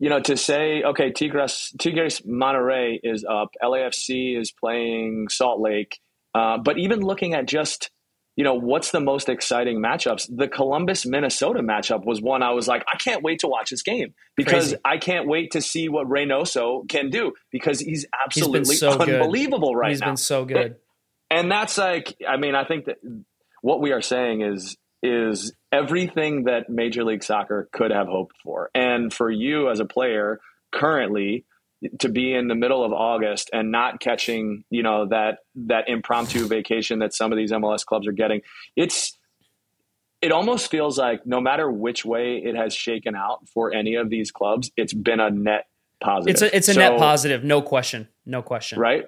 you 0.00 0.10
know, 0.10 0.18
to 0.20 0.36
say 0.36 0.82
okay, 0.82 1.12
Tigres 1.12 1.72
Tigres 1.78 2.22
Monterrey 2.22 2.98
is 3.00 3.24
up, 3.24 3.50
LAFC 3.62 4.36
is 4.36 4.50
playing 4.50 5.28
Salt 5.30 5.60
Lake, 5.60 6.00
uh, 6.34 6.58
but 6.58 6.78
even 6.78 7.00
looking 7.00 7.34
at 7.34 7.46
just 7.46 7.90
you 8.36 8.44
know, 8.44 8.54
what's 8.54 8.90
the 8.90 9.00
most 9.00 9.30
exciting 9.30 9.82
matchups? 9.82 10.28
The 10.34 10.46
Columbus 10.46 11.06
Minnesota 11.06 11.60
matchup 11.60 12.04
was 12.04 12.20
one 12.20 12.42
I 12.42 12.50
was 12.50 12.68
like, 12.68 12.84
I 12.92 12.98
can't 12.98 13.22
wait 13.22 13.40
to 13.40 13.48
watch 13.48 13.70
this 13.70 13.82
game 13.82 14.14
because 14.36 14.68
Crazy. 14.68 14.76
I 14.84 14.98
can't 14.98 15.26
wait 15.26 15.52
to 15.52 15.62
see 15.62 15.88
what 15.88 16.06
Reynoso 16.06 16.86
can 16.88 17.08
do 17.08 17.32
because 17.50 17.80
he's 17.80 18.04
absolutely 18.24 18.74
he's 18.74 18.80
so 18.80 18.90
unbelievable 18.90 19.72
good. 19.72 19.78
right 19.78 19.90
he's 19.90 20.00
now. 20.00 20.06
He's 20.06 20.10
been 20.10 20.16
so 20.18 20.44
good. 20.44 20.76
And 21.30 21.50
that's 21.50 21.78
like, 21.78 22.14
I 22.28 22.36
mean, 22.36 22.54
I 22.54 22.64
think 22.64 22.84
that 22.84 22.98
what 23.62 23.80
we 23.80 23.92
are 23.92 24.02
saying 24.02 24.42
is 24.42 24.76
is 25.02 25.52
everything 25.72 26.44
that 26.44 26.68
Major 26.68 27.04
League 27.04 27.22
Soccer 27.22 27.68
could 27.72 27.90
have 27.90 28.06
hoped 28.06 28.36
for. 28.42 28.70
And 28.74 29.12
for 29.12 29.30
you 29.30 29.70
as 29.70 29.80
a 29.80 29.84
player 29.84 30.40
currently, 30.72 31.44
to 31.98 32.08
be 32.08 32.34
in 32.34 32.48
the 32.48 32.54
middle 32.54 32.84
of 32.84 32.92
August 32.92 33.50
and 33.52 33.70
not 33.70 34.00
catching, 34.00 34.64
you 34.70 34.82
know, 34.82 35.06
that 35.08 35.38
that 35.54 35.88
impromptu 35.88 36.46
vacation 36.46 37.00
that 37.00 37.14
some 37.14 37.32
of 37.32 37.38
these 37.38 37.52
MLS 37.52 37.84
clubs 37.84 38.06
are 38.06 38.12
getting. 38.12 38.42
It's 38.76 39.18
it 40.22 40.32
almost 40.32 40.70
feels 40.70 40.98
like 40.98 41.26
no 41.26 41.40
matter 41.40 41.70
which 41.70 42.04
way 42.04 42.38
it 42.38 42.54
has 42.54 42.74
shaken 42.74 43.14
out 43.14 43.46
for 43.48 43.72
any 43.72 43.94
of 43.94 44.10
these 44.10 44.30
clubs, 44.30 44.70
it's 44.76 44.94
been 44.94 45.20
a 45.20 45.30
net 45.30 45.66
positive. 46.00 46.34
It's 46.34 46.42
a 46.42 46.56
it's 46.56 46.68
a 46.68 46.74
so, 46.74 46.80
net 46.80 46.98
positive, 46.98 47.44
no 47.44 47.62
question, 47.62 48.08
no 48.24 48.42
question. 48.42 48.78
Right? 48.78 49.06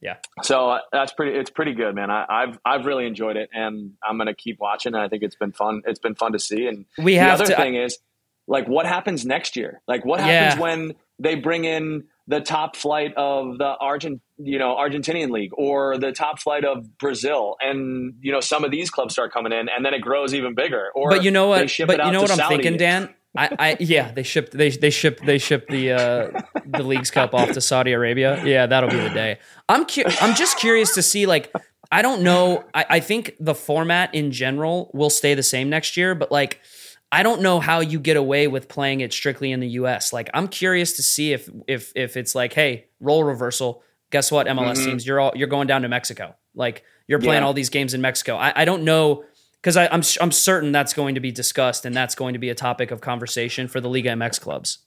Yeah. 0.00 0.16
So 0.42 0.70
uh, 0.70 0.78
that's 0.92 1.12
pretty. 1.12 1.36
It's 1.36 1.50
pretty 1.50 1.74
good, 1.74 1.94
man. 1.94 2.10
I, 2.10 2.46
have 2.46 2.58
I've 2.64 2.86
really 2.86 3.06
enjoyed 3.06 3.36
it, 3.36 3.50
and 3.52 3.92
I'm 4.02 4.16
gonna 4.16 4.34
keep 4.34 4.60
watching. 4.60 4.94
And 4.94 5.02
I 5.02 5.08
think 5.08 5.22
it's 5.22 5.34
been 5.34 5.52
fun. 5.52 5.82
It's 5.86 5.98
been 5.98 6.14
fun 6.14 6.32
to 6.32 6.38
see. 6.38 6.66
And 6.66 6.84
we 6.98 7.14
have 7.14 7.38
the 7.38 7.44
other 7.44 7.54
to, 7.54 7.60
thing 7.60 7.76
I, 7.76 7.84
is, 7.84 7.98
like, 8.46 8.68
what 8.68 8.86
happens 8.86 9.26
next 9.26 9.56
year? 9.56 9.82
Like, 9.88 10.04
what 10.04 10.20
happens 10.20 10.56
yeah. 10.56 10.62
when 10.62 10.94
they 11.18 11.34
bring 11.34 11.64
in 11.64 12.04
the 12.26 12.40
top 12.40 12.76
flight 12.76 13.14
of 13.16 13.58
the 13.58 13.74
Argent, 13.80 14.20
you 14.36 14.58
know, 14.58 14.76
Argentinian 14.76 15.30
league 15.30 15.50
or 15.54 15.96
the 15.98 16.12
top 16.12 16.38
flight 16.38 16.64
of 16.64 16.98
Brazil, 16.98 17.56
and 17.60 18.14
you 18.20 18.32
know, 18.32 18.40
some 18.40 18.64
of 18.64 18.70
these 18.70 18.90
clubs 18.90 19.14
start 19.14 19.32
coming 19.32 19.52
in, 19.52 19.68
and 19.68 19.84
then 19.84 19.94
it 19.94 20.00
grows 20.00 20.34
even 20.34 20.54
bigger. 20.54 20.88
Or 20.94 21.10
but 21.10 21.24
you 21.24 21.30
know 21.30 21.48
what? 21.48 21.72
But 21.86 22.04
you 22.04 22.12
know 22.12 22.20
what 22.20 22.30
I'm 22.30 22.36
Saudi. 22.36 22.56
thinking, 22.56 22.76
Dan. 22.76 23.14
I, 23.36 23.50
I 23.58 23.76
yeah, 23.78 24.10
they 24.10 24.22
shipped 24.22 24.52
they 24.52 24.70
they 24.70 24.90
shipped 24.90 25.24
they 25.24 25.38
shipped 25.38 25.70
the 25.70 25.92
uh, 25.92 26.28
the 26.66 26.82
league's 26.82 27.10
cup 27.10 27.34
off 27.34 27.52
to 27.52 27.60
Saudi 27.60 27.92
Arabia. 27.92 28.42
Yeah, 28.44 28.66
that'll 28.66 28.90
be 28.90 28.96
the 28.96 29.10
day. 29.10 29.38
I'm 29.68 29.84
cu- 29.84 30.04
I'm 30.20 30.34
just 30.34 30.58
curious 30.58 30.94
to 30.94 31.02
see 31.02 31.26
like 31.26 31.52
I 31.92 32.02
don't 32.02 32.22
know. 32.22 32.64
I, 32.74 32.86
I 32.90 33.00
think 33.00 33.34
the 33.38 33.54
format 33.54 34.14
in 34.14 34.32
general 34.32 34.90
will 34.92 35.10
stay 35.10 35.34
the 35.34 35.42
same 35.42 35.70
next 35.70 35.96
year, 35.96 36.14
but 36.14 36.32
like 36.32 36.60
I 37.10 37.22
don't 37.22 37.40
know 37.40 37.58
how 37.58 37.80
you 37.80 37.98
get 37.98 38.16
away 38.16 38.48
with 38.48 38.68
playing 38.68 39.00
it 39.00 39.12
strictly 39.12 39.50
in 39.52 39.60
the 39.60 39.68
US. 39.68 40.12
Like 40.12 40.28
I'm 40.34 40.48
curious 40.48 40.94
to 40.94 41.02
see 41.02 41.32
if 41.32 41.48
if 41.66 41.92
if 41.94 42.16
it's 42.16 42.34
like, 42.34 42.52
hey, 42.52 42.86
role 43.00 43.24
reversal. 43.24 43.82
Guess 44.10 44.32
what, 44.32 44.46
MLS 44.46 44.76
mm-hmm. 44.76 44.84
teams, 44.86 45.06
you're 45.06 45.20
all 45.20 45.32
you're 45.34 45.48
going 45.48 45.66
down 45.66 45.82
to 45.82 45.88
Mexico. 45.88 46.34
Like 46.54 46.84
you're 47.06 47.18
playing 47.18 47.42
yeah. 47.42 47.46
all 47.46 47.54
these 47.54 47.70
games 47.70 47.94
in 47.94 48.00
Mexico. 48.00 48.36
I, 48.36 48.52
I 48.54 48.64
don't 48.64 48.84
know 48.84 49.24
because 49.60 49.76
I'm 49.76 50.02
I'm 50.20 50.32
certain 50.32 50.72
that's 50.72 50.94
going 50.94 51.14
to 51.14 51.20
be 51.20 51.30
discussed 51.30 51.84
and 51.84 51.94
that's 51.96 52.14
going 52.14 52.34
to 52.34 52.38
be 52.38 52.50
a 52.50 52.54
topic 52.54 52.90
of 52.90 53.00
conversation 53.00 53.68
for 53.68 53.80
the 53.80 53.88
Liga 53.88 54.10
MX 54.10 54.40
clubs. 54.40 54.78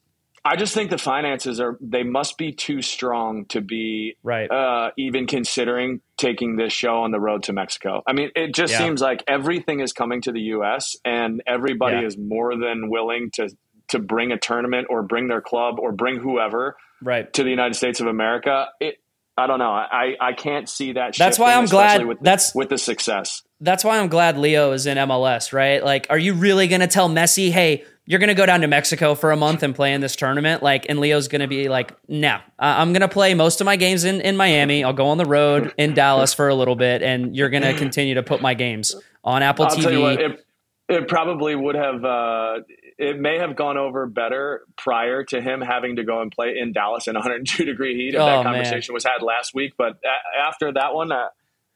I 0.43 0.55
just 0.55 0.73
think 0.73 0.89
the 0.89 0.97
finances 0.97 1.59
are 1.59 1.77
they 1.79 2.03
must 2.03 2.37
be 2.37 2.51
too 2.51 2.81
strong 2.81 3.45
to 3.49 3.61
be 3.61 4.17
right. 4.23 4.49
Uh, 4.49 4.91
even 4.97 5.27
considering 5.27 6.01
taking 6.17 6.55
this 6.55 6.73
show 6.73 7.03
on 7.03 7.11
the 7.11 7.19
road 7.19 7.43
to 7.43 7.53
Mexico. 7.53 8.01
I 8.07 8.13
mean, 8.13 8.31
it 8.35 8.53
just 8.53 8.73
yeah. 8.73 8.79
seems 8.79 9.01
like 9.01 9.23
everything 9.27 9.81
is 9.81 9.93
coming 9.93 10.21
to 10.23 10.31
the 10.31 10.41
U.S. 10.41 10.95
and 11.05 11.43
everybody 11.45 11.97
yeah. 11.97 12.07
is 12.07 12.17
more 12.17 12.55
than 12.55 12.89
willing 12.89 13.29
to 13.33 13.49
to 13.89 13.99
bring 13.99 14.31
a 14.31 14.37
tournament 14.37 14.87
or 14.89 15.03
bring 15.03 15.27
their 15.27 15.41
club 15.41 15.79
or 15.79 15.91
bring 15.91 16.17
whoever 16.17 16.75
right 17.03 17.31
to 17.33 17.43
the 17.43 17.49
United 17.49 17.75
States 17.75 17.99
of 17.99 18.07
America. 18.07 18.67
It 18.79 18.95
I 19.37 19.47
don't 19.47 19.59
know. 19.59 19.71
I 19.71 20.15
I 20.19 20.33
can't 20.33 20.67
see 20.67 20.93
that. 20.93 21.15
That's 21.17 21.39
why 21.39 21.53
I'm 21.53 21.65
glad. 21.65 22.05
With 22.05 22.19
the, 22.19 22.23
that's 22.23 22.55
with 22.55 22.69
the 22.69 22.77
success. 22.77 23.43
That's 23.59 23.83
why 23.83 23.99
I'm 23.99 24.09
glad 24.09 24.37
Leo 24.37 24.71
is 24.71 24.87
in 24.87 24.97
MLS. 24.97 25.53
Right? 25.53 25.83
Like, 25.83 26.07
are 26.09 26.17
you 26.17 26.33
really 26.33 26.67
going 26.67 26.81
to 26.81 26.87
tell 26.87 27.09
Messi, 27.09 27.51
hey? 27.51 27.85
You're 28.05 28.19
gonna 28.19 28.33
go 28.33 28.45
down 28.45 28.61
to 28.61 28.67
Mexico 28.67 29.13
for 29.13 29.31
a 29.31 29.37
month 29.37 29.63
and 29.63 29.75
play 29.75 29.93
in 29.93 30.01
this 30.01 30.15
tournament, 30.15 30.63
like, 30.63 30.87
and 30.89 30.99
Leo's 30.99 31.27
gonna 31.27 31.47
be 31.47 31.69
like, 31.69 31.93
"No, 32.07 32.39
I'm 32.57 32.93
gonna 32.93 33.07
play 33.07 33.33
most 33.35 33.61
of 33.61 33.65
my 33.65 33.75
games 33.75 34.05
in 34.05 34.21
in 34.21 34.35
Miami. 34.35 34.83
I'll 34.83 34.93
go 34.93 35.07
on 35.07 35.17
the 35.17 35.25
road 35.25 35.73
in 35.77 35.93
Dallas 35.93 36.33
for 36.33 36.49
a 36.49 36.55
little 36.55 36.75
bit, 36.75 37.03
and 37.03 37.35
you're 37.35 37.49
gonna 37.49 37.73
continue 37.73 38.15
to 38.15 38.23
put 38.23 38.41
my 38.41 38.53
games 38.53 38.95
on 39.23 39.43
Apple 39.43 39.65
I'll 39.65 39.75
TV." 39.75 40.01
What, 40.01 40.19
it, 40.21 40.45
it, 40.89 41.07
probably 41.07 41.55
would 41.55 41.75
have. 41.75 42.03
Uh, 42.03 42.59
it 42.97 43.19
may 43.19 43.37
have 43.37 43.55
gone 43.55 43.77
over 43.77 44.07
better 44.07 44.61
prior 44.77 45.23
to 45.25 45.41
him 45.41 45.61
having 45.61 45.95
to 45.97 46.03
go 46.03 46.21
and 46.21 46.31
play 46.31 46.57
in 46.57 46.73
Dallas 46.73 47.07
in 47.07 47.13
102 47.13 47.65
degree 47.65 47.95
heat. 47.95 48.15
If 48.15 48.21
oh, 48.21 48.25
that 48.25 48.43
conversation 48.43 48.93
man. 48.93 48.95
was 48.95 49.05
had 49.05 49.21
last 49.21 49.53
week, 49.53 49.73
but 49.77 49.99
after 50.39 50.71
that 50.73 50.93
one, 50.93 51.11
uh, 51.11 51.29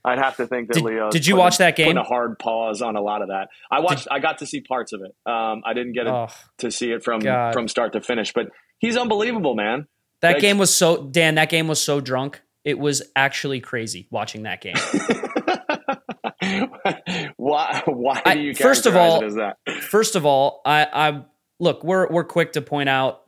I'd 0.06 0.20
have 0.20 0.38
to 0.38 0.48
think 0.48 0.68
that 0.68 0.76
did, 0.76 0.84
Leo. 0.84 1.10
Did 1.10 1.26
you 1.26 1.36
watch 1.36 1.58
that 1.58 1.76
game? 1.76 1.98
a 1.98 2.04
hard 2.04 2.38
pause 2.38 2.82
on 2.82 2.96
a 2.96 3.02
lot 3.02 3.22
of 3.22 3.30
that. 3.30 3.50
I 3.72 3.80
watched. 3.80 4.04
Did, 4.04 4.14
I 4.14 4.20
got 4.20 4.40
to 4.40 4.46
see 4.46 4.62
parts 4.62 4.94
of 4.94 5.02
it. 5.02 5.16
Um, 5.30 5.64
I 5.66 5.74
didn't 5.74 5.94
get 5.94 6.08
oh, 6.08 6.28
to 6.60 6.72
see 6.72 6.92
it 6.92 7.04
from 7.04 7.20
God. 7.20 7.54
from 7.54 7.68
start 7.68 7.94
to 7.94 8.02
finish, 8.02 8.34
but 8.34 8.48
he's 8.78 8.98
unbelievable, 8.98 9.56
man. 9.56 9.88
That 10.22 10.34
like, 10.34 10.42
game 10.42 10.58
was 10.58 10.74
so 10.74 11.04
Dan. 11.04 11.36
That 11.36 11.50
game 11.50 11.68
was 11.68 11.82
so 11.82 12.00
drunk. 12.00 12.42
It 12.64 12.80
was 12.80 13.04
actually 13.16 13.60
crazy 13.60 14.08
watching 14.10 14.44
that 14.44 14.62
game. 14.62 14.76
why? 17.38 17.84
Why 17.86 18.22
do 18.34 18.40
you? 18.40 18.52
I, 18.52 18.54
first 18.54 18.86
of 18.86 18.96
all, 18.96 19.24
first 19.82 20.16
of 20.16 20.26
all, 20.26 20.62
I, 20.66 20.88
I 20.92 21.22
look. 21.60 21.84
We're 21.84 22.08
we're 22.10 22.24
quick 22.24 22.54
to 22.54 22.62
point 22.62 22.90
out 22.90 23.22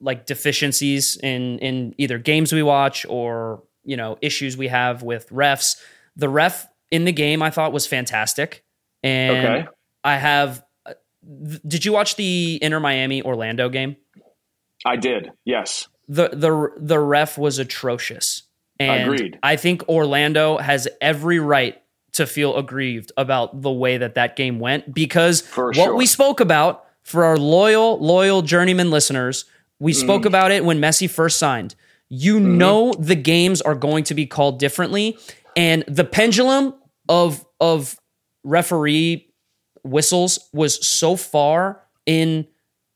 like 0.00 0.26
deficiencies 0.26 1.16
in 1.16 1.58
in 1.58 1.94
either 1.98 2.18
games 2.18 2.52
we 2.52 2.62
watch 2.62 3.06
or 3.08 3.62
you 3.84 3.96
know 3.96 4.18
issues 4.20 4.56
we 4.56 4.68
have 4.68 5.02
with 5.02 5.28
refs. 5.30 5.76
The 6.16 6.28
ref 6.28 6.66
in 6.90 7.04
the 7.04 7.12
game 7.12 7.42
I 7.42 7.50
thought 7.50 7.72
was 7.72 7.86
fantastic, 7.86 8.64
and 9.02 9.46
okay. 9.46 9.68
I 10.04 10.16
have. 10.16 10.64
Did 11.66 11.84
you 11.84 11.92
watch 11.92 12.16
the 12.16 12.58
Inter 12.60 12.80
Miami 12.80 13.22
Orlando 13.22 13.68
game? 13.68 13.96
I 14.84 14.96
did. 14.96 15.30
Yes. 15.44 15.88
the 16.08 16.28
the 16.28 16.72
The 16.78 16.98
ref 16.98 17.38
was 17.38 17.58
atrocious. 17.58 18.42
And 18.78 19.02
Agreed. 19.04 19.38
I 19.42 19.56
think 19.56 19.88
Orlando 19.88 20.58
has 20.58 20.88
every 21.00 21.38
right 21.38 21.80
to 22.12 22.26
feel 22.26 22.56
aggrieved 22.56 23.12
about 23.16 23.62
the 23.62 23.70
way 23.70 23.96
that 23.98 24.14
that 24.14 24.36
game 24.36 24.58
went 24.58 24.92
because 24.92 25.40
for 25.40 25.66
what 25.66 25.74
sure. 25.76 25.94
we 25.94 26.06
spoke 26.06 26.40
about 26.40 26.84
for 27.02 27.24
our 27.24 27.38
loyal, 27.38 27.98
loyal 27.98 28.42
journeyman 28.42 28.90
listeners, 28.90 29.44
we 29.78 29.92
mm. 29.92 29.96
spoke 29.96 30.24
about 30.24 30.50
it 30.50 30.64
when 30.64 30.80
Messi 30.80 31.08
first 31.08 31.38
signed. 31.38 31.74
You 32.08 32.38
mm. 32.38 32.56
know 32.56 32.92
the 32.92 33.14
games 33.14 33.62
are 33.62 33.74
going 33.74 34.04
to 34.04 34.14
be 34.14 34.26
called 34.26 34.58
differently, 34.58 35.18
and 35.56 35.84
the 35.86 36.04
pendulum 36.04 36.74
of 37.08 37.44
of 37.60 37.98
referee 38.44 39.32
whistles 39.84 40.38
was 40.52 40.84
so 40.86 41.16
far 41.16 41.82
in 42.06 42.46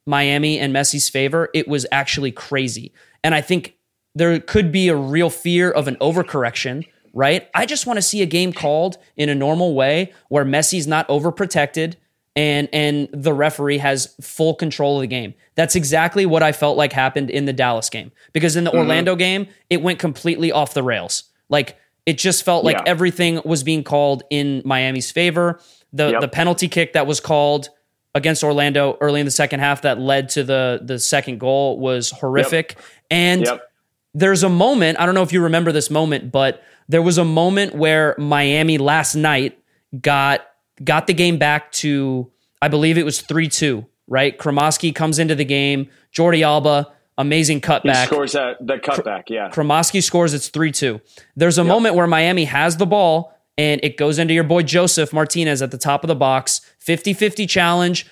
Miami 0.06 0.58
and 0.58 0.74
Messi's 0.74 1.08
favor, 1.08 1.48
it 1.52 1.66
was 1.66 1.86
actually 1.90 2.32
crazy. 2.32 2.92
And 3.24 3.34
I 3.34 3.40
think 3.40 3.76
there 4.14 4.38
could 4.40 4.70
be 4.72 4.88
a 4.88 4.96
real 4.96 5.30
fear 5.30 5.70
of 5.70 5.88
an 5.88 5.96
overcorrection, 5.96 6.86
right? 7.12 7.48
I 7.54 7.66
just 7.66 7.86
want 7.86 7.98
to 7.98 8.02
see 8.02 8.22
a 8.22 8.26
game 8.26 8.52
called 8.52 8.98
in 9.16 9.28
a 9.28 9.34
normal 9.34 9.74
way 9.74 10.12
where 10.28 10.44
Messi's 10.44 10.86
not 10.86 11.06
overprotected 11.08 11.94
and 12.36 12.68
and 12.72 13.08
the 13.12 13.32
referee 13.32 13.78
has 13.78 14.14
full 14.20 14.54
control 14.54 14.96
of 14.96 15.00
the 15.00 15.06
game. 15.06 15.34
That's 15.54 15.74
exactly 15.74 16.26
what 16.26 16.42
I 16.42 16.52
felt 16.52 16.76
like 16.76 16.92
happened 16.92 17.30
in 17.30 17.46
the 17.46 17.52
Dallas 17.52 17.88
game. 17.88 18.12
Because 18.32 18.56
in 18.56 18.64
the 18.64 18.70
mm-hmm. 18.70 18.80
Orlando 18.80 19.16
game, 19.16 19.48
it 19.70 19.82
went 19.82 19.98
completely 19.98 20.52
off 20.52 20.74
the 20.74 20.82
rails. 20.82 21.24
Like 21.48 21.78
it 22.06 22.18
just 22.18 22.44
felt 22.44 22.64
like 22.64 22.76
yeah. 22.76 22.84
everything 22.86 23.40
was 23.44 23.64
being 23.64 23.82
called 23.82 24.22
in 24.30 24.62
Miami's 24.64 25.10
favor. 25.10 25.60
The 25.92 26.12
yep. 26.12 26.20
the 26.20 26.28
penalty 26.28 26.68
kick 26.68 26.92
that 26.92 27.06
was 27.06 27.20
called 27.20 27.68
against 28.14 28.42
Orlando 28.42 28.96
early 29.00 29.20
in 29.20 29.26
the 29.26 29.32
second 29.32 29.60
half 29.60 29.82
that 29.82 29.98
led 30.00 30.28
to 30.30 30.44
the 30.44 30.80
the 30.82 30.98
second 30.98 31.38
goal 31.38 31.78
was 31.78 32.10
horrific. 32.10 32.74
Yep. 32.74 32.84
And 33.10 33.44
yep. 33.44 33.70
there's 34.14 34.42
a 34.42 34.48
moment, 34.48 34.98
I 34.98 35.06
don't 35.06 35.14
know 35.14 35.22
if 35.22 35.32
you 35.32 35.42
remember 35.42 35.72
this 35.72 35.90
moment, 35.90 36.32
but 36.32 36.62
there 36.88 37.02
was 37.02 37.18
a 37.18 37.24
moment 37.24 37.74
where 37.74 38.14
Miami 38.18 38.78
last 38.78 39.16
night 39.16 39.58
got 40.00 40.46
got 40.82 41.06
the 41.06 41.14
game 41.14 41.38
back 41.38 41.72
to 41.72 42.30
I 42.62 42.68
believe 42.68 42.96
it 42.96 43.04
was 43.04 43.22
3-2, 43.22 43.86
right? 44.06 44.36
Cremaschi 44.36 44.94
comes 44.94 45.18
into 45.18 45.34
the 45.34 45.44
game, 45.44 45.90
Jordi 46.12 46.42
Alba 46.42 46.92
amazing 47.18 47.60
cutback. 47.60 48.00
He 48.02 48.06
scores 48.06 48.32
that 48.32 48.64
the 48.64 48.76
cutback, 48.76 49.24
yeah. 49.28 49.50
Cremaschi 49.50 50.02
scores 50.02 50.34
it's 50.34 50.50
3-2. 50.50 51.00
There's 51.34 51.58
a 51.58 51.62
yep. 51.62 51.68
moment 51.68 51.94
where 51.94 52.06
Miami 52.06 52.44
has 52.44 52.76
the 52.76 52.86
ball 52.86 53.32
and 53.58 53.80
it 53.82 53.96
goes 53.96 54.18
into 54.18 54.34
your 54.34 54.44
boy 54.44 54.62
Josef 54.62 55.12
Martinez 55.12 55.62
at 55.62 55.70
the 55.70 55.78
top 55.78 56.04
of 56.04 56.08
the 56.08 56.14
box. 56.14 56.60
50-50 56.86 57.48
challenge, 57.48 58.06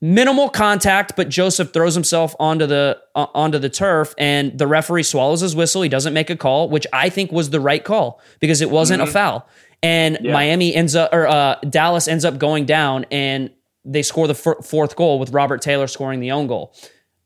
minimal 0.00 0.48
contact, 0.50 1.16
but 1.16 1.28
Joseph 1.28 1.72
throws 1.72 1.94
himself 1.94 2.34
onto 2.38 2.66
the 2.66 3.00
uh, 3.14 3.26
onto 3.34 3.58
the 3.58 3.70
turf 3.70 4.14
and 4.18 4.56
the 4.58 4.66
referee 4.66 5.04
swallows 5.04 5.40
his 5.40 5.56
whistle. 5.56 5.82
He 5.82 5.88
doesn't 5.88 6.12
make 6.12 6.30
a 6.30 6.36
call, 6.36 6.68
which 6.68 6.86
I 6.92 7.08
think 7.08 7.32
was 7.32 7.50
the 7.50 7.60
right 7.60 7.82
call 7.82 8.20
because 8.40 8.60
it 8.60 8.70
wasn't 8.70 9.00
mm-hmm. 9.00 9.08
a 9.08 9.12
foul. 9.12 9.48
And 9.82 10.18
yeah. 10.20 10.32
Miami 10.34 10.74
ends 10.74 10.94
up 10.94 11.12
or 11.14 11.26
uh, 11.26 11.56
Dallas 11.60 12.06
ends 12.06 12.26
up 12.26 12.38
going 12.38 12.66
down 12.66 13.06
and 13.10 13.50
they 13.86 14.02
score 14.02 14.26
the 14.26 14.34
f- 14.34 14.66
fourth 14.66 14.94
goal 14.94 15.18
with 15.18 15.30
Robert 15.30 15.62
Taylor 15.62 15.86
scoring 15.86 16.20
the 16.20 16.32
own 16.32 16.46
goal 16.46 16.74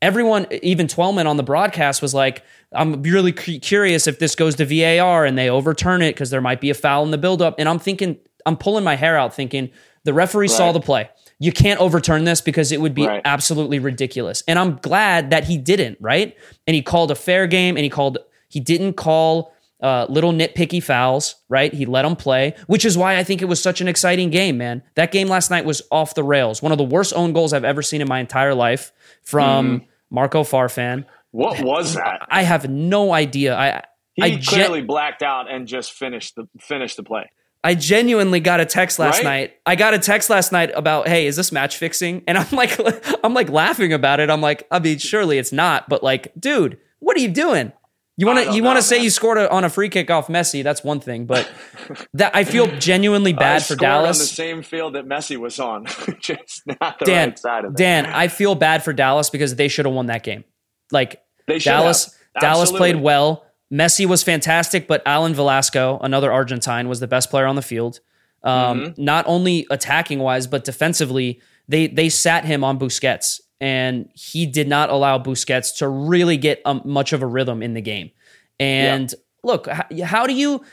everyone, 0.01 0.47
even 0.61 0.87
Twellman 0.87 1.27
on 1.27 1.37
the 1.37 1.43
broadcast 1.43 2.01
was 2.01 2.13
like, 2.13 2.43
I'm 2.73 3.01
really 3.03 3.31
curious 3.31 4.07
if 4.07 4.19
this 4.19 4.35
goes 4.35 4.55
to 4.55 4.65
VAR 4.65 5.25
and 5.25 5.37
they 5.37 5.49
overturn 5.49 6.01
it 6.01 6.13
because 6.13 6.29
there 6.29 6.41
might 6.41 6.61
be 6.61 6.69
a 6.69 6.73
foul 6.73 7.03
in 7.05 7.11
the 7.11 7.17
buildup. 7.17 7.55
And 7.57 7.69
I'm 7.69 7.79
thinking, 7.79 8.17
I'm 8.45 8.57
pulling 8.57 8.83
my 8.83 8.95
hair 8.95 9.17
out 9.17 9.33
thinking 9.33 9.71
the 10.03 10.13
referee 10.13 10.47
right. 10.47 10.55
saw 10.55 10.71
the 10.71 10.79
play. 10.79 11.09
You 11.39 11.51
can't 11.51 11.79
overturn 11.79 12.23
this 12.23 12.41
because 12.41 12.71
it 12.71 12.79
would 12.79 12.93
be 12.93 13.07
right. 13.07 13.21
absolutely 13.25 13.79
ridiculous. 13.79 14.43
And 14.47 14.57
I'm 14.57 14.77
glad 14.77 15.31
that 15.31 15.45
he 15.45 15.57
didn't, 15.57 15.97
right? 15.99 16.35
And 16.67 16.75
he 16.75 16.81
called 16.81 17.11
a 17.11 17.15
fair 17.15 17.47
game 17.47 17.75
and 17.75 17.83
he 17.83 17.89
called, 17.89 18.17
he 18.47 18.59
didn't 18.59 18.93
call 18.93 19.54
uh, 19.85 20.05
little 20.09 20.33
nitpicky 20.33 20.81
fouls, 20.81 21.35
right? 21.49 21.73
He 21.73 21.85
let 21.85 22.01
them 22.01 22.15
play, 22.15 22.55
which 22.67 22.85
is 22.85 22.97
why 22.97 23.17
I 23.17 23.23
think 23.23 23.41
it 23.41 23.45
was 23.45 23.61
such 23.61 23.81
an 23.81 23.87
exciting 23.87 24.29
game, 24.29 24.57
man. 24.57 24.83
That 24.95 25.11
game 25.11 25.27
last 25.27 25.51
night 25.51 25.65
was 25.65 25.81
off 25.91 26.15
the 26.15 26.23
rails. 26.23 26.61
One 26.61 26.71
of 26.71 26.77
the 26.77 26.83
worst 26.83 27.13
own 27.15 27.33
goals 27.33 27.53
I've 27.53 27.63
ever 27.63 27.81
seen 27.81 28.01
in 28.01 28.07
my 28.07 28.19
entire 28.19 28.55
life 28.55 28.91
from. 29.23 29.81
Mm 29.81 29.85
Marco 30.09 30.43
Farfan. 30.43 31.05
What 31.31 31.61
was 31.61 31.95
that? 31.95 32.25
I 32.29 32.43
have 32.43 32.69
no 32.69 33.13
idea. 33.13 33.55
I 33.55 33.83
he 34.13 34.23
I 34.23 34.41
clearly 34.41 34.79
gen- 34.79 34.87
blacked 34.87 35.21
out 35.21 35.51
and 35.51 35.67
just 35.67 35.91
finished 35.91 36.35
the 36.35 36.47
finished 36.59 36.97
the 36.97 37.03
play. 37.03 37.29
I 37.63 37.73
genuinely 37.73 38.39
got 38.39 38.59
a 38.59 38.65
text 38.65 38.99
last 38.99 39.17
right? 39.17 39.23
night. 39.23 39.53
I 39.65 39.75
got 39.75 39.93
a 39.93 39.99
text 39.99 40.29
last 40.29 40.51
night 40.51 40.71
about, 40.75 41.07
"Hey, 41.07 41.27
is 41.27 41.35
this 41.35 41.51
match 41.51 41.77
fixing?" 41.77 42.23
And 42.27 42.37
I'm 42.37 42.47
like, 42.51 42.79
I'm 43.23 43.33
like 43.33 43.49
laughing 43.49 43.91
about 43.91 44.19
it. 44.19 44.29
I'm 44.29 44.41
like, 44.41 44.65
I 44.71 44.79
mean, 44.79 44.97
surely 44.99 45.37
it's 45.37 45.51
not, 45.51 45.89
but 45.89 46.01
like, 46.01 46.31
dude, 46.39 46.77
what 46.99 47.17
are 47.17 47.21
you 47.21 47.29
doing? 47.29 47.73
You 48.17 48.27
want 48.27 48.47
to 48.47 48.55
you 48.55 48.63
want 48.63 48.77
to 48.77 48.81
say 48.81 49.03
you 49.03 49.09
scored 49.09 49.37
a, 49.37 49.51
on 49.51 49.65
a 49.65 49.69
free 49.69 49.89
kick 49.89 50.09
off 50.09 50.27
Messi? 50.27 50.63
That's 50.63 50.83
one 50.83 51.01
thing, 51.01 51.25
but 51.25 51.49
that 52.13 52.33
I 52.33 52.45
feel 52.45 52.67
genuinely 52.77 53.33
bad 53.33 53.65
for 53.65 53.75
Dallas. 53.75 54.19
On 54.19 54.23
the 54.23 54.27
same 54.27 54.61
field 54.61 54.95
that 54.95 55.05
Messi 55.05 55.35
was 55.35 55.59
on, 55.59 55.85
just 56.19 56.63
not 56.65 56.99
the 56.99 57.05
Dan, 57.05 57.29
right 57.29 57.39
side 57.39 57.65
of 57.65 57.71
it. 57.71 57.77
Dan, 57.77 58.05
I 58.05 58.29
feel 58.29 58.55
bad 58.55 58.83
for 58.83 58.93
Dallas 58.93 59.29
because 59.29 59.55
they 59.55 59.67
should 59.67 59.85
have 59.85 59.93
won 59.93 60.05
that 60.05 60.23
game. 60.23 60.45
Like 60.91 61.21
they 61.47 61.59
Dallas, 61.59 62.17
Dallas 62.39 62.71
played 62.71 62.95
well. 62.95 63.45
Messi 63.71 64.05
was 64.05 64.23
fantastic, 64.23 64.87
but 64.87 65.01
Alan 65.05 65.33
Velasco, 65.33 65.99
another 66.01 66.31
Argentine, 66.31 66.87
was 66.87 67.01
the 67.01 67.07
best 67.07 67.29
player 67.29 67.47
on 67.47 67.55
the 67.55 67.61
field. 67.61 67.99
Um, 68.43 68.79
mm-hmm. 68.79 69.03
Not 69.03 69.25
only 69.27 69.67
attacking 69.69 70.19
wise, 70.19 70.47
but 70.47 70.63
defensively, 70.63 71.41
they 71.67 71.87
they 71.87 72.07
sat 72.07 72.45
him 72.45 72.63
on 72.63 72.79
Busquets, 72.79 73.41
and 73.59 74.09
he 74.13 74.45
did 74.45 74.67
not 74.67 74.89
allow 74.89 75.17
Busquets 75.17 75.77
to 75.77 75.87
really 75.87 76.37
get 76.37 76.61
um, 76.65 76.81
much 76.85 77.13
of 77.13 77.21
a 77.21 77.27
rhythm 77.27 77.61
in 77.61 77.73
the 77.73 77.81
game. 77.81 78.11
And 78.59 79.11
yeah. 79.11 79.17
look, 79.43 79.67
how, 79.67 79.85
how 80.03 80.27
do 80.27 80.33
you, 80.33 80.63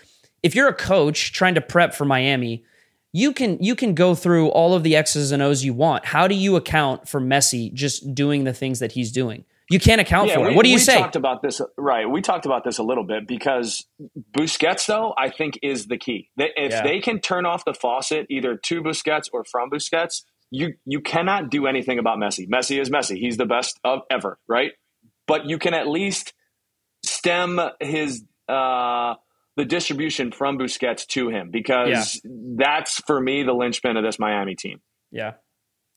if 0.42 0.54
you're 0.54 0.68
a 0.68 0.74
coach 0.74 1.32
trying 1.32 1.54
to 1.54 1.60
prep 1.60 1.94
for 1.94 2.04
Miami, 2.04 2.64
you 3.12 3.32
can 3.32 3.58
you 3.62 3.74
can 3.76 3.94
go 3.94 4.14
through 4.14 4.48
all 4.48 4.74
of 4.74 4.82
the 4.82 4.96
X's 4.96 5.32
and 5.32 5.42
O's 5.42 5.64
you 5.64 5.74
want. 5.74 6.06
How 6.06 6.26
do 6.26 6.34
you 6.34 6.56
account 6.56 7.08
for 7.08 7.20
Messi 7.20 7.72
just 7.72 8.14
doing 8.14 8.44
the 8.44 8.54
things 8.54 8.78
that 8.78 8.92
he's 8.92 9.12
doing? 9.12 9.44
You 9.70 9.78
can't 9.78 10.00
account 10.00 10.28
yeah, 10.28 10.34
for 10.34 10.50
it. 10.50 10.54
What 10.54 10.64
do 10.64 10.68
you 10.68 10.76
we 10.76 10.80
say? 10.80 10.98
Talked 10.98 11.16
about 11.16 11.40
this, 11.40 11.60
right? 11.78 12.08
We 12.08 12.20
talked 12.20 12.44
about 12.44 12.64
this 12.64 12.78
a 12.78 12.82
little 12.82 13.04
bit 13.04 13.26
because 13.26 13.86
Busquets, 14.36 14.86
though, 14.86 15.14
I 15.16 15.30
think 15.30 15.58
is 15.62 15.86
the 15.86 15.96
key. 15.96 16.28
If 16.36 16.72
yeah. 16.72 16.82
they 16.82 17.00
can 17.00 17.20
turn 17.20 17.46
off 17.46 17.64
the 17.64 17.72
faucet 17.72 18.26
either 18.28 18.56
to 18.56 18.82
Busquets 18.82 19.28
or 19.32 19.44
from 19.44 19.70
Busquets, 19.70 20.24
you 20.52 20.74
you 20.84 21.00
cannot 21.00 21.50
do 21.50 21.66
anything 21.66 21.98
about 21.98 22.18
Messi. 22.18 22.46
Messi 22.46 22.80
is 22.80 22.90
Messi. 22.90 23.16
He's 23.16 23.38
the 23.38 23.46
best 23.46 23.80
of 23.84 24.00
ever, 24.10 24.38
right? 24.46 24.72
But 25.26 25.46
you 25.46 25.58
can 25.58 25.72
at 25.72 25.88
least 25.88 26.34
stem 27.02 27.58
his 27.80 28.22
uh, 28.48 29.14
the 29.56 29.64
distribution 29.64 30.30
from 30.30 30.58
Busquets 30.58 31.06
to 31.08 31.30
him 31.30 31.50
because 31.50 32.20
yeah. 32.22 32.30
that's 32.56 33.00
for 33.06 33.18
me 33.18 33.42
the 33.42 33.54
linchpin 33.54 33.96
of 33.96 34.04
this 34.04 34.18
Miami 34.18 34.54
team. 34.54 34.80
Yeah, 35.10 35.32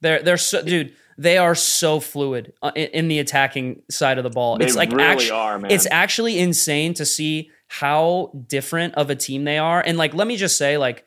they're 0.01 0.23
they're 0.23 0.37
so 0.37 0.63
dude. 0.63 0.95
They 1.17 1.37
are 1.37 1.55
so 1.55 1.99
fluid 1.99 2.53
uh, 2.61 2.71
in, 2.75 2.87
in 2.87 3.07
the 3.09 3.19
attacking 3.19 3.81
side 3.89 4.17
of 4.17 4.23
the 4.23 4.29
ball. 4.29 4.57
They 4.57 4.65
it's 4.65 4.75
like 4.75 4.91
really 4.91 5.03
actu- 5.03 5.33
are, 5.33 5.59
man. 5.59 5.71
It's 5.71 5.87
actually 5.91 6.39
insane 6.39 6.93
to 6.95 7.05
see 7.05 7.51
how 7.67 8.31
different 8.47 8.95
of 8.95 9.09
a 9.09 9.15
team 9.15 9.43
they 9.43 9.57
are. 9.57 9.81
And 9.81 9.97
like, 9.97 10.13
let 10.13 10.27
me 10.27 10.37
just 10.37 10.57
say, 10.57 10.77
like 10.77 11.05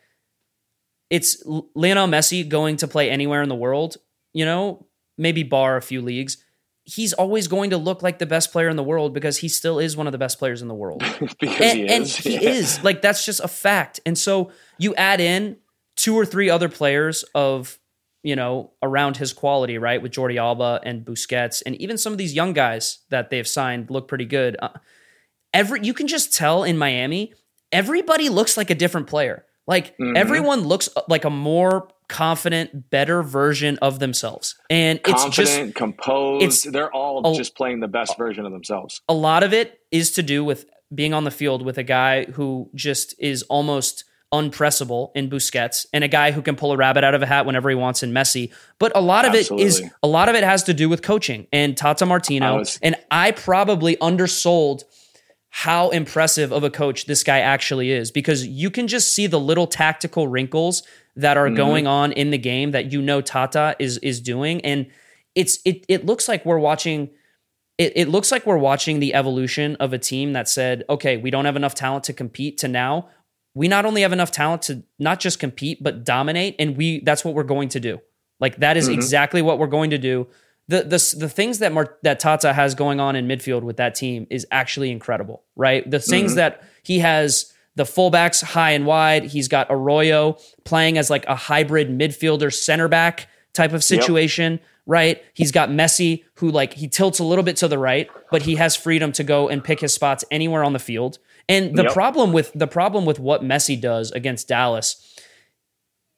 it's 1.11 1.43
Lionel 1.75 2.07
Messi 2.07 2.49
going 2.49 2.77
to 2.79 2.89
play 2.89 3.11
anywhere 3.11 3.43
in 3.43 3.49
the 3.49 3.55
world, 3.55 3.97
you 4.33 4.45
know, 4.45 4.87
maybe 5.17 5.43
bar 5.43 5.77
a 5.77 5.83
few 5.83 6.03
leagues. 6.03 6.39
He's 6.85 7.13
always 7.13 7.49
going 7.49 7.71
to 7.71 7.77
look 7.77 8.03
like 8.03 8.19
the 8.19 8.27
best 8.27 8.51
player 8.51 8.69
in 8.69 8.77
the 8.77 8.83
world 8.83 9.13
because 9.13 9.39
he 9.39 9.49
still 9.49 9.79
is 9.79 9.97
one 9.97 10.07
of 10.07 10.13
the 10.13 10.19
best 10.19 10.39
players 10.39 10.63
in 10.63 10.69
the 10.69 10.75
world. 10.75 11.01
because 11.41 11.61
and, 11.61 11.79
he 11.79 11.85
is. 11.85 12.17
And 12.17 12.25
he 12.25 12.35
yeah. 12.35 12.51
is. 12.51 12.83
Like 12.83 13.03
that's 13.03 13.25
just 13.25 13.41
a 13.41 13.49
fact. 13.49 14.01
And 14.07 14.17
so 14.17 14.53
you 14.79 14.95
add 14.95 15.21
in 15.21 15.59
two 15.97 16.15
or 16.15 16.25
three 16.25 16.49
other 16.49 16.69
players 16.69 17.25
of, 17.35 17.79
you 18.23 18.37
know, 18.37 18.73
around 18.83 19.17
his 19.19 19.33
quality, 19.33 19.77
right? 19.79 20.01
With 20.01 20.13
Jordi 20.13 20.39
Alba 20.39 20.81
and 20.83 21.05
Busquets 21.05 21.63
and 21.67 21.75
even 21.77 21.99
some 21.99 22.13
of 22.13 22.19
these 22.19 22.35
young 22.35 22.53
guys 22.53 23.01
that 23.11 23.31
they've 23.31 23.49
signed 23.49 23.91
look 23.91 24.09
pretty 24.09 24.27
good. 24.27 24.57
Uh, 24.61 24.71
every 25.53 25.81
you 25.83 25.93
can 25.93 26.07
just 26.07 26.35
tell 26.35 26.65
in 26.65 26.79
Miami, 26.79 27.35
everybody 27.71 28.29
looks 28.29 28.57
like 28.57 28.71
a 28.71 28.75
different 28.75 29.09
player. 29.09 29.45
Like 29.69 29.97
mm-hmm. 29.99 30.17
everyone 30.17 30.63
looks 30.63 30.89
uh, 30.97 31.03
like 31.09 31.25
a 31.25 31.31
more 31.31 31.89
confident, 32.09 32.89
better 32.89 33.23
version 33.23 33.79
of 33.83 33.99
themselves. 33.99 34.57
And 34.71 35.01
confident, 35.03 35.29
it's 35.29 35.37
just 35.37 35.75
composed. 35.75 36.45
It's, 36.45 36.63
They're 36.65 36.93
all 36.93 37.35
a, 37.35 37.37
just 37.37 37.55
playing 37.55 37.81
the 37.81 37.89
best 37.89 38.17
version 38.17 38.47
of 38.47 38.53
themselves. 38.53 39.03
A 39.11 39.15
lot 39.15 39.43
of 39.43 39.53
it 39.53 39.79
is 39.93 40.11
to 40.13 40.23
do 40.23 40.43
with 40.43 40.65
being 40.93 41.13
on 41.13 41.25
the 41.25 41.31
field 41.31 41.63
with 41.63 41.77
a 41.77 41.83
guy 41.83 42.25
who 42.25 42.71
just 42.75 43.15
is 43.19 43.43
almost 43.43 44.05
unpressable 44.33 45.13
in 45.15 45.29
Busquets 45.29 45.87
and 45.93 46.03
a 46.03 46.09
guy 46.09 46.33
who 46.33 46.41
can 46.41 46.57
pull 46.57 46.73
a 46.73 46.77
rabbit 46.77 47.05
out 47.05 47.15
of 47.15 47.23
a 47.23 47.27
hat 47.27 47.45
whenever 47.45 47.69
he 47.69 47.75
wants 47.75 48.03
in 48.03 48.13
Messi. 48.13 48.53
But 48.79 48.93
a 48.95 49.01
lot 49.03 49.27
of 49.27 49.35
Absolutely. 49.35 49.67
it 49.67 49.69
is 49.69 49.83
a 50.03 50.09
lot 50.09 50.31
of 50.31 50.35
it 50.35 50.45
has 50.45 50.65
to 50.65 50.75
do 50.75 50.89
with 50.89 51.03
coaching 51.03 51.47
and 51.53 51.77
Tata 51.77 52.07
Martino. 52.07 52.59
Was, 52.59 52.79
and 52.83 52.97
I 53.11 53.33
probably 53.33 53.99
undersold– 53.99 54.85
how 55.51 55.91
impressive 55.91 56.53
of 56.53 56.63
a 56.63 56.71
coach 56.71 57.07
this 57.07 57.25
guy 57.25 57.41
actually 57.41 57.91
is 57.91 58.11
because 58.11 58.47
you 58.47 58.71
can 58.71 58.87
just 58.87 59.15
see 59.15 59.27
the 59.27 59.41
little 59.41 59.67
tactical 59.67 60.29
wrinkles 60.29 60.83
that 61.17 61.37
are 61.37 61.47
mm-hmm. 61.47 61.57
going 61.57 61.87
on 61.87 62.13
in 62.13 62.31
the 62.31 62.39
game 62.39 62.73
that 62.73 62.93
you 62.93 63.01
know 63.01 63.21
Tata 63.21 63.75
is 63.79 63.99
is 63.99 64.21
doing 64.21 64.61
and 64.65 64.87
it's 65.35 65.59
it 65.65 65.85
it 65.89 66.05
looks 66.05 66.29
like 66.29 66.45
we're 66.45 66.59
watching 66.59 67.11
it, 67.79 67.93
it 67.95 68.09
looks 68.09 68.31
like 68.31 68.45
we're 68.45 68.59
watching 68.59 69.01
the 69.01 69.15
evolution 69.15 69.77
of 69.77 69.93
a 69.93 69.99
team 69.99 70.33
that 70.33 70.49
said, 70.49 70.85
okay, 70.91 71.17
we 71.17 71.31
don't 71.31 71.45
have 71.45 71.55
enough 71.55 71.75
talent 71.75 72.05
to 72.05 72.13
compete 72.13 72.59
to 72.59 72.69
now 72.69 73.09
we 73.59 73.67
not 73.67 73.85
only 73.85 74.03
have 74.03 74.13
enough 74.13 74.31
talent 74.31 74.63
to 74.63 74.85
not 75.01 75.19
just 75.19 75.41
compete 75.41 75.83
but 75.83 76.05
dominate 76.05 76.55
and 76.61 76.77
we 76.77 77.01
that's 77.01 77.25
what 77.25 77.35
we're 77.35 77.43
going 77.43 77.69
to 77.71 77.81
do. 77.81 77.99
Like 78.39 78.59
that 78.59 78.77
is 78.77 78.85
mm-hmm. 78.85 78.95
exactly 78.95 79.43
what 79.43 79.59
we're 79.59 79.67
going 79.67 79.91
to 79.91 79.99
do 79.99 80.29
the 80.69 80.83
the 80.83 81.17
the 81.19 81.29
things 81.29 81.59
that 81.59 81.73
Mar- 81.73 81.97
that 82.03 82.21
Tata 82.21 82.53
has 82.53 82.75
going 82.75 83.01
on 83.01 83.17
in 83.17 83.27
midfield 83.27 83.63
with 83.63 83.79
that 83.79 83.95
team 83.95 84.27
is 84.31 84.47
actually 84.51 84.91
incredible, 84.91 85.43
right? 85.57 85.89
The 85.91 85.99
things 85.99 86.33
mm-hmm. 86.33 86.37
that 86.37 86.63
he 86.83 86.99
has 87.01 87.53
the 87.75 87.85
fullbacks 87.85 88.43
high 88.43 88.73
and 88.73 88.87
wide. 88.87 89.25
He's 89.25 89.49
got 89.49 89.69
Arroyo 89.71 90.37
playing 90.65 90.99
as 90.99 91.11
like 91.11 91.27
a 91.27 91.35
hybrid 91.35 91.89
midfielder 91.89 92.53
center 92.53 92.89
back 92.89 93.29
type 93.55 93.73
of 93.73 93.83
situation, 93.83 94.53
yep. 94.53 94.63
right? 94.87 95.23
He's 95.33 95.53
got 95.53 95.71
Messi 95.71 96.25
who 96.35 96.51
like 96.51 96.75
he 96.75 96.87
tilts 96.87 97.19
a 97.19 97.25
little 97.25 97.45
bit 97.45 97.57
to 97.57 97.69
the 97.69 97.79
right, 97.79 98.11
but 98.31 98.43
he 98.43 98.57
has 98.57 98.77
freedom 98.77 99.11
to 99.13 99.25
go 99.25 99.49
and 99.49 99.65
pick 99.65 99.81
his 99.81 99.95
spots 99.95 100.25
anywhere 100.31 100.63
on 100.63 100.75
the 100.75 100.79
field. 100.79 101.19
And 101.49 101.75
the 101.75 101.85
yep. 101.85 101.95
problem 101.95 102.35
with 102.35 102.53
the 102.55 102.67
problem 102.67 103.07
with 103.07 103.19
what 103.19 103.43
Messi 103.43 103.81
does 103.81 104.11
against 104.13 104.49
Dallas 104.49 105.15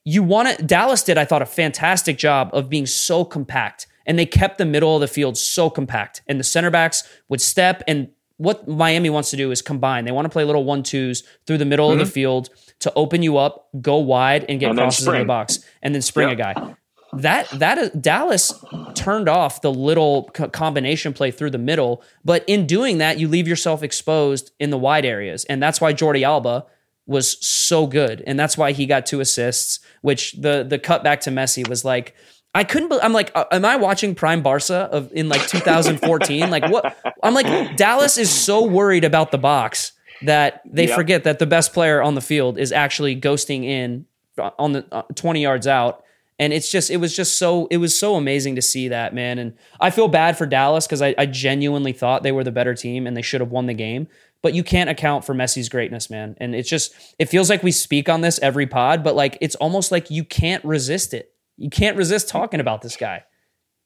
you 0.03 0.23
want 0.23 0.57
to 0.57 0.63
Dallas 0.63 1.03
did 1.03 1.17
I 1.17 1.25
thought 1.25 1.41
a 1.41 1.45
fantastic 1.45 2.17
job 2.17 2.49
of 2.53 2.69
being 2.69 2.85
so 2.85 3.23
compact 3.23 3.87
and 4.05 4.17
they 4.17 4.25
kept 4.25 4.57
the 4.57 4.65
middle 4.65 4.95
of 4.95 5.01
the 5.01 5.07
field 5.07 5.37
so 5.37 5.69
compact. 5.69 6.21
And 6.27 6.39
the 6.39 6.43
center 6.43 6.69
backs 6.69 7.03
would 7.29 7.41
step. 7.41 7.83
And 7.87 8.09
what 8.37 8.67
Miami 8.67 9.09
wants 9.09 9.29
to 9.31 9.37
do 9.37 9.51
is 9.51 9.61
combine. 9.61 10.05
They 10.05 10.11
want 10.11 10.25
to 10.25 10.29
play 10.29 10.43
little 10.43 10.63
one 10.63 10.83
twos 10.83 11.23
through 11.45 11.59
the 11.59 11.65
middle 11.65 11.89
mm-hmm. 11.89 11.99
of 12.01 12.07
the 12.07 12.09
mm-hmm. 12.09 12.13
field 12.13 12.49
to 12.79 12.91
open 12.95 13.21
you 13.21 13.37
up, 13.37 13.69
go 13.79 13.97
wide, 13.97 14.45
and 14.49 14.59
get 14.59 14.71
and 14.71 14.79
crosses 14.79 15.07
in 15.07 15.19
the 15.19 15.25
box, 15.25 15.59
and 15.81 15.93
then 15.93 16.01
spring 16.01 16.29
yep. 16.29 16.39
a 16.39 16.41
guy. 16.41 16.75
That 17.13 17.49
that 17.51 17.77
is, 17.77 17.89
Dallas 17.91 18.53
turned 18.95 19.27
off 19.27 19.61
the 19.61 19.71
little 19.71 20.29
co- 20.33 20.49
combination 20.49 21.13
play 21.13 21.29
through 21.29 21.51
the 21.51 21.57
middle, 21.57 22.03
but 22.23 22.43
in 22.47 22.65
doing 22.65 22.99
that, 22.99 23.19
you 23.19 23.27
leave 23.27 23.47
yourself 23.47 23.83
exposed 23.83 24.51
in 24.59 24.69
the 24.69 24.77
wide 24.77 25.05
areas, 25.05 25.43
and 25.45 25.61
that's 25.61 25.81
why 25.81 25.93
Jordi 25.93 26.23
Alba 26.23 26.65
was 27.05 27.45
so 27.45 27.85
good, 27.85 28.23
and 28.25 28.39
that's 28.39 28.57
why 28.57 28.71
he 28.71 28.85
got 28.85 29.05
two 29.05 29.19
assists. 29.19 29.79
Which 30.01 30.33
the 30.33 30.65
the 30.67 30.79
cut 30.79 31.03
back 31.03 31.21
to 31.21 31.31
Messi 31.31 31.67
was 31.67 31.83
like 31.83 32.15
I 32.53 32.63
couldn't. 32.63 32.89
Be, 32.89 32.99
I'm 33.01 33.13
like, 33.13 33.31
uh, 33.33 33.45
am 33.51 33.63
I 33.63 33.77
watching 33.77 34.13
Prime 34.13 34.41
Barca 34.41 34.89
of 34.91 35.11
in 35.13 35.29
like 35.29 35.47
2014? 35.47 36.49
like 36.49 36.69
what? 36.69 36.97
I'm 37.23 37.33
like, 37.33 37.77
Dallas 37.77 38.17
is 38.17 38.29
so 38.29 38.65
worried 38.65 39.03
about 39.03 39.31
the 39.31 39.37
box 39.37 39.93
that 40.23 40.61
they 40.65 40.87
yep. 40.87 40.95
forget 40.95 41.23
that 41.23 41.39
the 41.39 41.45
best 41.45 41.73
player 41.73 42.01
on 42.01 42.15
the 42.15 42.21
field 42.21 42.57
is 42.57 42.71
actually 42.71 43.19
ghosting 43.19 43.63
in 43.63 44.05
on 44.37 44.73
the 44.73 44.85
uh, 44.91 45.03
20 45.15 45.41
yards 45.41 45.67
out. 45.67 46.03
And 46.39 46.53
it's 46.53 46.71
just, 46.71 46.89
it 46.89 46.97
was 46.97 47.15
just 47.15 47.37
so, 47.37 47.67
it 47.67 47.77
was 47.77 47.97
so 47.97 48.15
amazing 48.15 48.55
to 48.55 48.61
see 48.61 48.87
that, 48.87 49.13
man. 49.13 49.37
And 49.37 49.53
I 49.79 49.91
feel 49.91 50.07
bad 50.07 50.37
for 50.37 50.47
Dallas 50.47 50.87
because 50.87 51.01
I, 51.01 51.13
I 51.17 51.27
genuinely 51.27 51.93
thought 51.93 52.23
they 52.23 52.31
were 52.31 52.43
the 52.43 52.51
better 52.51 52.73
team 52.73 53.05
and 53.05 53.15
they 53.15 53.21
should 53.21 53.41
have 53.41 53.51
won 53.51 53.67
the 53.67 53.75
game. 53.75 54.07
But 54.41 54.55
you 54.55 54.63
can't 54.63 54.89
account 54.89 55.23
for 55.23 55.35
Messi's 55.35 55.69
greatness, 55.69 56.09
man. 56.09 56.35
And 56.39 56.55
it's 56.55 56.67
just, 56.67 56.95
it 57.19 57.25
feels 57.29 57.47
like 57.47 57.61
we 57.61 57.71
speak 57.71 58.09
on 58.09 58.21
this 58.21 58.39
every 58.39 58.65
pod, 58.65 59.03
but 59.03 59.15
like 59.15 59.37
it's 59.39 59.53
almost 59.55 59.91
like 59.91 60.09
you 60.09 60.23
can't 60.23 60.65
resist 60.65 61.13
it 61.13 61.30
you 61.61 61.69
can't 61.69 61.95
resist 61.95 62.27
talking 62.27 62.59
about 62.59 62.81
this 62.81 62.97
guy. 62.97 63.23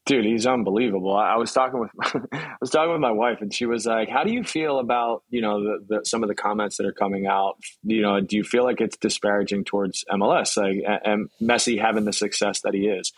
Dude, 0.05 0.23
he's 0.23 0.45
unbelievable. 0.45 1.15
I 1.15 1.35
was 1.35 1.51
talking 1.51 1.79
with 1.79 1.89
I 2.31 2.55
was 2.61 2.69
talking 2.69 2.91
with 2.91 3.01
my 3.01 3.11
wife, 3.11 3.41
and 3.41 3.53
she 3.53 3.65
was 3.65 3.85
like, 3.85 4.07
"How 4.07 4.23
do 4.23 4.31
you 4.31 4.43
feel 4.43 4.79
about 4.79 5.23
you 5.29 5.41
know 5.41 5.61
the, 5.61 5.85
the, 5.87 6.05
some 6.05 6.23
of 6.23 6.29
the 6.29 6.35
comments 6.35 6.77
that 6.77 6.85
are 6.85 6.93
coming 6.93 7.25
out? 7.25 7.57
You 7.83 8.01
know, 8.01 8.21
do 8.21 8.37
you 8.37 8.43
feel 8.43 8.63
like 8.63 8.79
it's 8.81 8.97
disparaging 8.97 9.65
towards 9.65 10.05
MLS, 10.11 10.55
like 10.57 10.83
and 11.03 11.29
Messi 11.41 11.81
having 11.81 12.05
the 12.05 12.13
success 12.13 12.61
that 12.61 12.73
he 12.73 12.87
is?" 12.87 13.11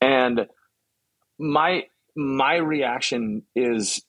And 0.00 0.46
my 1.38 1.84
my 2.16 2.56
reaction 2.56 3.42
is 3.54 4.02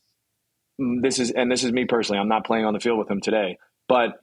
this 0.80 1.20
is 1.20 1.32
and 1.32 1.52
this 1.52 1.64
is 1.64 1.72
me 1.72 1.86
personally. 1.86 2.20
I'm 2.20 2.30
not 2.30 2.46
playing 2.46 2.66
on 2.66 2.74
the 2.74 2.80
field 2.80 2.98
with 2.98 3.12
him 3.12 3.22
today, 3.22 3.58
but 3.90 4.22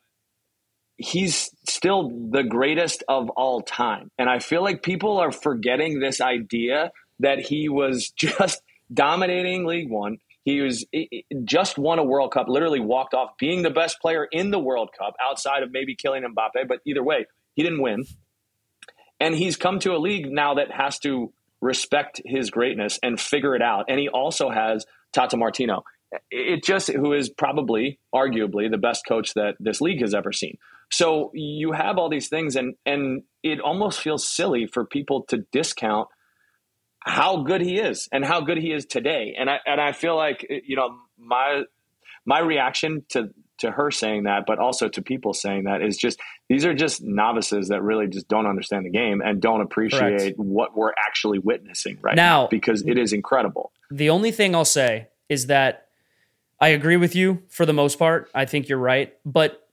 he's 0.97 1.51
still 1.73 2.11
the 2.31 2.43
greatest 2.43 3.03
of 3.09 3.31
all 3.31 3.61
time. 3.61 4.11
And 4.19 4.29
I 4.29 4.39
feel 4.39 4.63
like 4.63 4.83
people 4.83 5.19
are 5.19 5.33
forgetting 5.33 6.01
this 6.01 6.21
idea 6.21 6.91
that 7.21 7.41
he 7.41 7.69
was 7.69 8.11
just 8.17 8.63
dominating 8.93 9.67
League 9.67 9.91
One. 9.91 10.19
He 10.45 10.61
was 10.63 10.87
just 11.45 11.77
won 11.77 11.99
a 11.99 12.05
World 12.05 12.33
Cup, 12.33 12.49
literally 12.49 12.81
walked 12.81 13.13
off 13.13 13.33
being 13.39 13.63
the 13.63 13.71
best 13.71 14.01
player 14.01 14.27
in 14.31 14.51
the 14.51 14.59
World 14.59 14.91
Cup 14.99 15.15
outside 15.23 15.63
of 15.63 15.71
maybe 15.73 15.95
Kylian 15.95 16.25
Mbappe. 16.25 16.67
But 16.67 16.79
either 16.87 17.03
way, 17.03 17.27
he 17.55 17.63
didn't 17.63 17.83
win. 17.83 18.05
And 19.21 19.35
he's 19.35 19.57
come 19.57 19.79
to 19.81 19.95
a 19.95 19.99
league 19.99 20.31
now 20.31 20.55
that 20.55 20.71
has 20.71 20.99
to 21.01 21.33
respect 21.61 22.23
his 22.25 22.51
greatness 22.51 22.99
and 23.03 23.21
figure 23.21 23.55
it 23.57 23.63
out. 23.63 23.87
And 23.89 23.99
he 23.99 24.09
also 24.09 24.49
has 24.49 24.87
Tata 25.13 25.37
Martino. 25.37 25.85
it 26.31 26.65
just 26.65 26.89
who 26.89 27.13
is 27.13 27.29
probably 27.29 27.99
arguably 28.15 28.71
the 28.71 28.79
best 28.79 29.05
coach 29.07 29.35
that 29.35 29.57
this 29.61 29.81
league 29.81 30.01
has 30.01 30.15
ever 30.15 30.33
seen. 30.33 30.57
So 30.91 31.31
you 31.35 31.73
have 31.73 31.99
all 31.99 32.09
these 32.09 32.29
things 32.29 32.57
and 32.57 32.75
and 32.87 33.23
it 33.43 33.61
almost 33.61 34.01
feels 34.01 34.29
silly 34.29 34.67
for 34.67 34.85
people 34.85 35.25
to 35.29 35.45
discount 35.53 36.09
how 37.01 37.43
good 37.43 37.61
he 37.61 37.79
is 37.79 38.09
and 38.13 38.25
how 38.25 38.41
good 38.41 38.59
he 38.59 38.73
is 38.73 38.87
today. 38.87 39.35
And 39.39 39.49
I 39.49 39.59
and 39.67 39.81
I 39.81 39.93
feel 39.93 40.17
like 40.17 40.47
eh, 40.49 40.61
you 40.65 40.77
know 40.77 40.97
my 41.19 41.63
my 42.27 42.41
reaction 42.41 43.05
to 43.11 43.31
to 43.59 43.71
her 43.73 43.91
saying 43.91 44.25
that, 44.25 44.45
but 44.47 44.59
also 44.59 44.89
to 44.89 45.03
people 45.03 45.35
saying 45.35 45.65
that 45.65 45.83
is 45.83 45.97
just 45.97 46.21
these 46.49 46.65
are 46.65 46.75
just 46.75 47.03
novices 47.03 47.69
that 47.69 47.83
really 47.83 48.07
just 48.07 48.29
don't 48.29 48.47
understand 48.47 48.87
the 48.87 48.91
game 48.91 49.21
and 49.21 49.41
don't 49.41 49.61
appreciate 49.61 50.19
Correct. 50.19 50.39
what 50.39 50.77
we're 50.77 50.93
actually 51.07 51.39
witnessing 51.39 51.99
right 52.01 52.15
now, 52.15 52.43
now 52.43 52.49
because 52.49 52.85
it 52.87 52.99
is 52.99 53.13
incredible. 53.13 53.73
The 53.91 54.11
only 54.11 54.31
thing 54.31 54.55
I'll 54.55 54.65
say 54.65 55.09
is 55.29 55.47
that 55.47 55.89
I 56.61 56.69
agree 56.69 56.97
with 56.97 57.15
you 57.15 57.43
for 57.49 57.67
the 57.67 57.73
most 57.73 57.99
part. 57.99 58.31
I 58.35 58.45
think 58.45 58.69
you're 58.69 58.79
right, 58.79 59.15
but 59.25 59.68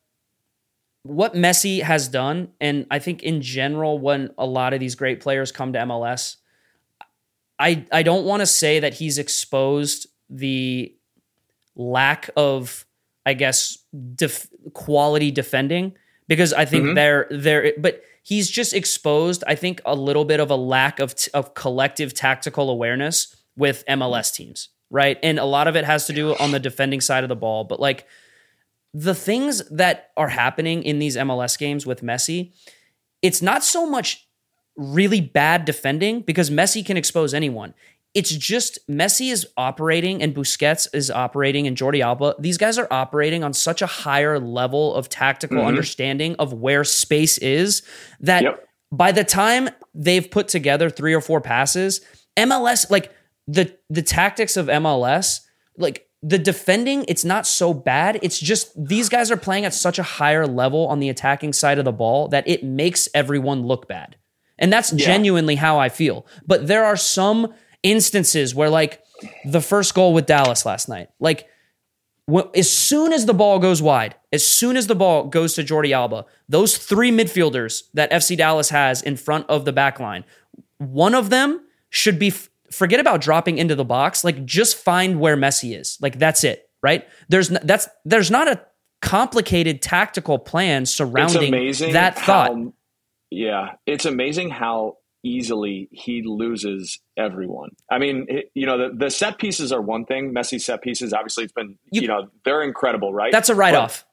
what 1.06 1.36
Messi 1.36 1.84
has 1.84 2.08
done, 2.08 2.50
and 2.60 2.88
I 2.89 2.98
think 2.98 3.22
in 3.22 3.39
general, 3.39 4.00
when 4.00 4.32
a 4.39 4.46
lot 4.48 4.74
of 4.74 4.80
these 4.80 4.96
great 4.96 5.20
players 5.20 5.52
come 5.52 5.72
to 5.74 5.80
MLS, 5.80 6.38
I 7.60 7.86
I 7.91 8.02
don't 8.02 8.26
want 8.26 8.39
to 8.39 8.48
say 8.48 8.80
that 8.80 8.96
he's 8.96 9.20
exposed 9.20 10.08
the 10.32 10.96
lack 11.76 12.32
of, 12.36 12.88
I 13.24 13.36
guess, 13.36 13.78
def- 14.15 14.48
quality 14.74 15.30
defending 15.30 15.94
because 16.28 16.54
I 16.54 16.65
think 16.65 16.86
mm-hmm. 16.86 16.96
they're 16.96 17.28
there, 17.30 17.74
but 17.78 18.02
he's 18.24 18.50
just 18.50 18.74
exposed. 18.74 19.44
I 19.46 19.54
think 19.54 19.82
a 19.86 19.94
little 19.94 20.26
bit 20.26 20.39
of 20.39 20.50
a 20.50 20.56
lack 20.56 21.00
of 21.00 21.13
t- 21.13 21.30
of 21.36 21.54
collective 21.54 22.15
tactical 22.15 22.72
awareness 22.72 23.36
with 23.56 23.84
MLS 23.88 24.34
teams, 24.34 24.70
right? 24.89 25.20
And 25.22 25.38
a 25.38 25.46
lot 25.46 25.68
of 25.68 25.76
it 25.76 25.86
has 25.86 26.08
to 26.08 26.13
do 26.13 26.36
on 26.38 26.52
the 26.52 26.60
defending 26.60 27.00
side 27.00 27.24
of 27.24 27.30
the 27.30 27.36
ball, 27.36 27.63
but 27.63 27.80
like 27.80 28.08
the 28.97 29.13
things 29.13 29.62
that 29.67 30.12
are 30.15 30.29
happening 30.29 30.81
in 30.81 30.99
these 30.99 31.17
MLS 31.17 31.60
games 31.60 31.86
with 31.86 32.01
Messi, 32.01 32.53
it's 33.21 33.41
not 33.41 33.62
so 33.62 33.86
much 33.86 34.25
really 34.77 35.19
bad 35.19 35.65
defending 35.65 36.21
because 36.21 36.49
Messi 36.49 36.84
can 36.84 36.95
expose 36.95 37.34
anyone. 37.34 37.73
It's 38.13 38.31
just 38.31 38.79
Messi 38.88 39.34
is 39.34 39.45
operating 39.58 40.23
and 40.23 40.34
Busquets 40.34 40.88
is 40.93 41.12
operating 41.12 41.67
and 41.67 41.75
Jordi 41.75 41.99
Alba. 41.99 42.36
These 42.39 42.58
guys 42.58 42.77
are 42.77 42.88
operating 42.89 43.43
on 43.43 43.51
such 43.51 43.81
a 43.81 43.86
higher 43.86 44.39
level 44.39 44.95
of 44.95 45.10
tactical 45.10 45.58
mm-hmm. 45.58 45.67
understanding 45.67 46.38
of 46.39 46.53
where 46.53 46.86
space 46.86 47.38
is 47.39 47.81
that 48.21 48.43
yep. 48.43 48.65
by 48.93 49.12
the 49.12 49.25
time 49.25 49.67
they've 49.93 50.31
put 50.31 50.47
together 50.47 50.89
three 50.89 51.13
or 51.13 51.19
four 51.19 51.41
passes, 51.41 51.99
MLS 52.38 52.89
like 52.89 53.13
the 53.45 53.77
the 53.89 54.01
tactics 54.01 54.55
of 54.55 54.67
MLS 54.67 55.41
like 55.77 56.08
the 56.28 56.40
defending 56.40 57.06
it's 57.08 57.26
not 57.26 57.46
so 57.46 57.74
bad 57.74 58.18
it's 58.24 58.40
just 58.40 58.72
these 58.76 59.10
guys 59.10 59.30
are 59.30 59.38
playing 59.38 59.66
at 59.66 59.74
such 59.74 60.00
a 60.00 60.04
higher 60.04 60.48
level 60.48 60.88
on 60.88 61.00
the 61.00 61.10
attacking 61.10 61.54
side 61.54 61.78
of 61.78 61.86
the 61.86 61.92
ball 61.92 62.28
that 62.30 62.48
it 62.48 62.64
makes 62.64 63.08
everyone 63.14 63.62
look 63.64 63.88
bad 63.88 64.16
and 64.58 64.72
that's 64.72 64.94
yeah. 64.94 65.06
genuinely 65.06 65.56
how 65.56 65.80
I 65.80 65.90
feel. 65.90 66.26
But 66.46 66.68
there 66.68 66.86
are 66.86 66.98
some 66.98 67.54
instances 67.84 68.56
where, 68.56 68.70
like 68.70 69.02
the 69.46 69.62
first 69.62 69.94
goal 69.94 70.14
with 70.14 70.26
Dallas 70.26 70.66
last 70.66 70.90
night, 70.90 71.10
like 71.20 71.48
as 72.56 72.72
soon 72.72 73.14
as 73.14 73.26
the 73.26 73.34
ball 73.34 73.60
goes 73.60 73.82
wide, 73.82 74.16
as 74.34 74.46
soon 74.46 74.78
as 74.78 74.88
the 74.88 74.96
ball 74.96 75.26
goes 75.26 75.54
to 75.56 75.64
Jordi 75.64 75.92
Alba, 75.92 76.26
those 76.50 76.78
three 76.78 77.12
midfielders 77.12 77.84
that 77.94 78.12
FC 78.12 78.36
Dallas 78.36 78.70
has 78.70 79.02
in 79.02 79.16
front 79.16 79.48
of 79.48 79.66
the 79.66 79.74
back 79.74 80.00
line, 80.00 80.24
one 80.78 81.14
of 81.14 81.30
them 81.30 81.62
should 81.90 82.18
be 82.18 82.34
forget 82.76 83.00
about 83.00 83.22
dropping 83.22 83.58
into 83.58 83.76
the 83.76 83.86
box, 83.86 84.24
like 84.24 84.46
just 84.46 84.78
find 84.78 85.20
where 85.20 85.38
Messi 85.38 85.80
is. 85.80 85.98
Like 86.02 86.20
that's 86.20 86.44
it, 86.44 86.70
right? 86.84 87.08
There's 87.30 87.50
that's 87.50 87.88
there's 88.04 88.30
not 88.30 88.48
a 88.48 88.62
complicated 89.02 89.82
tactical 89.82 90.40
plan 90.40 90.86
surrounding 90.86 91.52
that 91.94 92.18
thought. 92.18 92.52
How, 92.52 92.74
yeah, 93.32 93.74
it's 93.86 94.06
amazing 94.06 94.50
how 94.50 94.98
easily 95.24 95.90
he 95.92 96.22
loses 96.24 97.00
everyone. 97.18 97.70
I 97.92 97.98
mean, 97.98 98.28
you 98.54 98.66
know, 98.66 98.78
the, 98.78 98.96
the 98.96 99.10
set 99.10 99.40
pieces 99.40 99.72
are 99.72 99.82
one 99.82 100.06
thing. 100.06 100.34
Messi 100.34 100.62
set 100.62 100.82
pieces, 100.82 101.14
obviously, 101.14 101.46
it's 101.46 101.54
been, 101.54 101.78
you, 101.92 102.04
you 102.04 102.08
know, 102.08 102.30
they're 102.46 102.62
incredible, 102.62 103.12
right? 103.12 103.32
That's 103.32 103.50
a 103.50 103.56
write 103.56 103.74
off. 103.74 104.06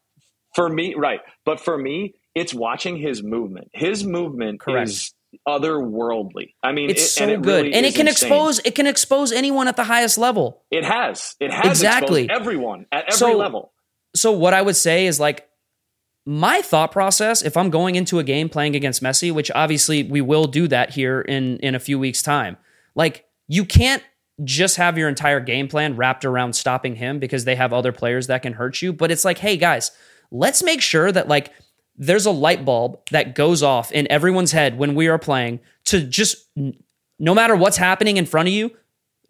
For 0.55 0.69
me, 0.69 0.95
right. 0.97 1.21
But 1.45 1.61
for 1.61 1.77
me, 1.77 2.15
it's 2.35 2.55
watching 2.55 2.97
his 2.97 3.23
movement. 3.23 3.69
His 3.75 4.05
movement 4.05 4.61
Correct. 4.61 4.89
is 4.89 5.15
otherworldly. 5.47 6.55
I 6.63 6.73
mean, 6.73 6.91
it's 6.91 7.03
it, 7.03 7.09
so 7.09 7.29
it 7.29 7.43
good, 7.43 7.65
really 7.65 7.75
and 7.75 7.87
it 7.87 7.95
can 7.95 8.09
insane. 8.09 8.31
expose 8.31 8.61
it 8.65 8.75
can 8.75 8.87
expose 8.87 9.33
anyone 9.33 9.69
at 9.69 9.77
the 9.77 9.85
highest 9.85 10.19
level. 10.19 10.63
It 10.71 10.85
has, 10.85 11.37
it 11.41 11.53
has 11.53 11.67
exactly 11.67 12.29
everyone 12.31 12.87
at 12.93 13.05
every 13.05 13.17
so, 13.17 13.37
level. 13.37 13.73
So 14.15 14.33
what 14.33 14.55
I 14.55 14.63
would 14.63 14.77
say 14.77 15.07
is 15.07 15.19
like 15.19 15.49
my 16.25 16.63
thought 16.63 16.93
process 16.93 17.43
if 17.43 17.57
i'm 17.57 17.69
going 17.71 17.97
into 17.97 18.19
a 18.19 18.25
game 18.25 18.49
playing 18.49 18.77
against 18.77 19.03
messi 19.03 19.33
which 19.33 19.51
obviously 19.55 20.05
we 20.05 20.21
will 20.21 20.47
do 20.47 20.69
that 20.69 20.91
here 20.91 21.21
in 21.21 21.59
in 21.59 21.75
a 21.75 21.81
few 21.81 21.99
weeks 21.99 22.23
time 22.23 22.57
like 22.95 23.25
you 23.49 23.65
can't 23.65 24.03
just 24.45 24.77
have 24.77 24.97
your 24.97 25.09
entire 25.09 25.41
game 25.41 25.67
plan 25.67 25.97
wrapped 25.97 26.25
around 26.25 26.53
stopping 26.53 26.95
him 26.95 27.19
because 27.19 27.45
they 27.45 27.57
have 27.57 27.73
other 27.73 27.93
players 27.93 28.29
that 28.29 28.43
can 28.43 28.53
hurt 28.53 28.81
you 28.81 28.93
but 28.93 29.11
it's 29.11 29.25
like 29.25 29.39
hey 29.39 29.57
guys 29.57 29.91
let's 30.31 30.63
make 30.63 30.81
sure 30.81 31.11
that 31.11 31.27
like 31.27 31.53
there's 31.97 32.27
a 32.27 32.31
light 32.31 32.65
bulb 32.65 32.99
that 33.11 33.35
goes 33.35 33.63
off 33.63 33.93
in 33.93 34.11
everyone's 34.11 34.53
head 34.53 34.79
when 34.79 34.95
we 34.95 35.09
are 35.09 35.19
playing 35.19 35.61
to 35.85 36.03
just 36.03 36.49
no 37.19 37.35
matter 37.35 37.55
what's 37.55 37.77
happening 37.77 38.17
in 38.17 38.27
front 38.27 38.49
of 38.49 38.55
you 38.55 38.71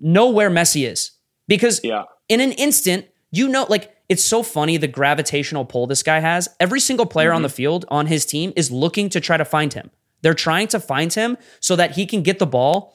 know 0.01 0.31
where 0.31 0.51
messi 0.51 0.89
is 0.89 1.13
because 1.49 1.81
yeah. 1.83 2.05
in 2.29 2.41
an 2.41 2.53
instant 2.53 3.07
you 3.31 3.49
know 3.49 3.67
like 3.69 3.93
it's 4.13 4.23
so 4.23 4.43
funny 4.43 4.77
the 4.77 4.89
gravitational 4.89 5.65
pull 5.65 5.87
this 5.87 6.03
guy 6.03 6.21
has. 6.21 6.47
Every 6.61 6.81
single 6.81 7.07
player 7.07 7.29
mm-hmm. 7.29 7.37
on 7.37 7.43
the 7.43 7.49
field 7.49 7.87
on 7.89 8.09
his 8.09 8.27
team 8.27 8.53
is 8.57 8.71
looking 8.71 9.09
to 9.09 9.21
try 9.21 9.39
to 9.39 9.45
find 9.45 9.73
him. 9.73 9.91
They're 10.21 10.35
trying 10.35 10.69
to 10.69 10.81
find 10.81 11.11
him 11.11 11.39
so 11.61 11.77
that 11.77 11.93
he 11.93 12.05
can 12.05 12.23
get 12.23 12.39
the 12.39 12.47
ball. 12.47 12.95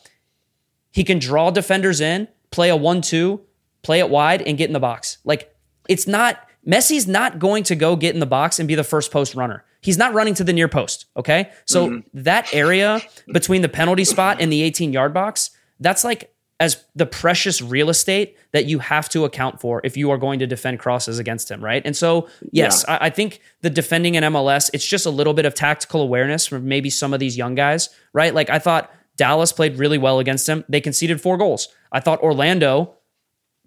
He 0.92 1.04
can 1.04 1.18
draw 1.18 1.50
defenders 1.50 2.02
in, 2.02 2.28
play 2.52 2.70
a 2.70 2.76
1 2.76 3.02
2, 3.02 3.42
play 3.82 4.00
it 4.00 4.12
wide, 4.12 4.44
and 4.44 4.60
get 4.60 4.70
in 4.70 4.74
the 4.74 4.80
box. 4.80 5.18
Like, 5.24 5.56
it's 5.90 6.06
not, 6.06 6.47
Messi's 6.68 7.08
not 7.08 7.40
going 7.40 7.64
to 7.64 7.76
go 7.76 7.96
get 7.96 8.14
in 8.14 8.20
the 8.20 8.26
box 8.26 8.60
and 8.60 8.68
be 8.68 8.76
the 8.76 8.84
first 8.84 9.12
post 9.12 9.36
runner. 9.36 9.64
He's 9.82 9.98
not 9.98 10.14
running 10.14 10.34
to 10.36 10.44
the 10.44 10.54
near 10.54 10.68
post. 10.68 11.06
Okay. 11.16 11.52
So 11.66 11.88
mm-hmm. 11.88 12.22
that 12.22 12.54
area 12.54 13.02
between 13.32 13.62
the 13.62 13.70
penalty 13.70 14.04
spot 14.04 14.42
and 14.42 14.52
the 14.52 14.62
18 14.64 14.92
yard 14.92 15.14
box, 15.14 15.52
that's 15.80 16.04
like 16.04 16.34
as 16.60 16.84
the 16.96 17.06
precious 17.06 17.62
real 17.62 17.90
estate 17.90 18.36
that 18.52 18.66
you 18.66 18.80
have 18.80 19.08
to 19.10 19.24
account 19.26 19.62
for 19.62 19.80
if 19.84 19.96
you 19.96 20.10
are 20.10 20.18
going 20.18 20.40
to 20.40 20.48
defend 20.48 20.80
crosses 20.80 21.20
against 21.20 21.52
him, 21.52 21.64
right? 21.64 21.84
And 21.86 21.96
so, 21.96 22.28
yes, 22.52 22.84
yeah. 22.88 22.96
I, 22.96 23.06
I, 23.06 23.10
think 23.12 23.42
the 23.62 23.70
defending 23.70 24.16
in 24.16 24.24
MLS, 24.24 24.72
it's 24.74 24.86
just 24.86 25.06
a 25.06 25.12
little 25.12 25.36
bit 25.36 25.46
of 25.46 25.54
tactical 25.54 26.02
awareness 26.02 26.48
from 26.48 26.68
maybe 26.68 26.90
some 26.90 27.14
of 27.14 27.20
these 27.20 27.38
young 27.38 27.54
guys, 27.54 27.90
right? 28.12 28.34
Like 28.34 28.50
I 28.50 28.58
thought 28.58 28.92
Dallas 29.18 29.52
played 29.52 29.78
really 29.78 30.00
well 30.00 30.18
against 30.18 30.50
him. 30.50 30.66
They 30.68 30.82
conceded 30.82 31.22
four 31.22 31.38
goals. 31.38 31.68
I 31.92 32.00
thought 32.00 32.22
Orlando 32.22 32.96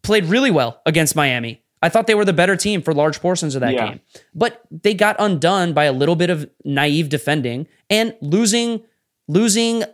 played 0.02 0.24
really 0.24 0.50
well 0.50 0.82
against 0.84 1.14
Miami. 1.14 1.62
I 1.82 1.88
thought 1.88 2.06
they 2.06 2.14
were 2.14 2.24
the 2.24 2.32
better 2.32 2.56
team 2.56 2.82
for 2.82 2.92
large 2.92 3.20
portions 3.20 3.54
of 3.54 3.60
that 3.62 3.74
yeah. 3.74 3.88
game. 3.88 4.00
But 4.34 4.62
they 4.70 4.94
got 4.94 5.16
undone 5.18 5.72
by 5.72 5.84
a 5.84 5.92
little 5.92 6.16
bit 6.16 6.30
of 6.30 6.48
naive 6.64 7.08
defending 7.08 7.66
and 7.88 8.14
losing 8.20 8.82
losing 9.28 9.84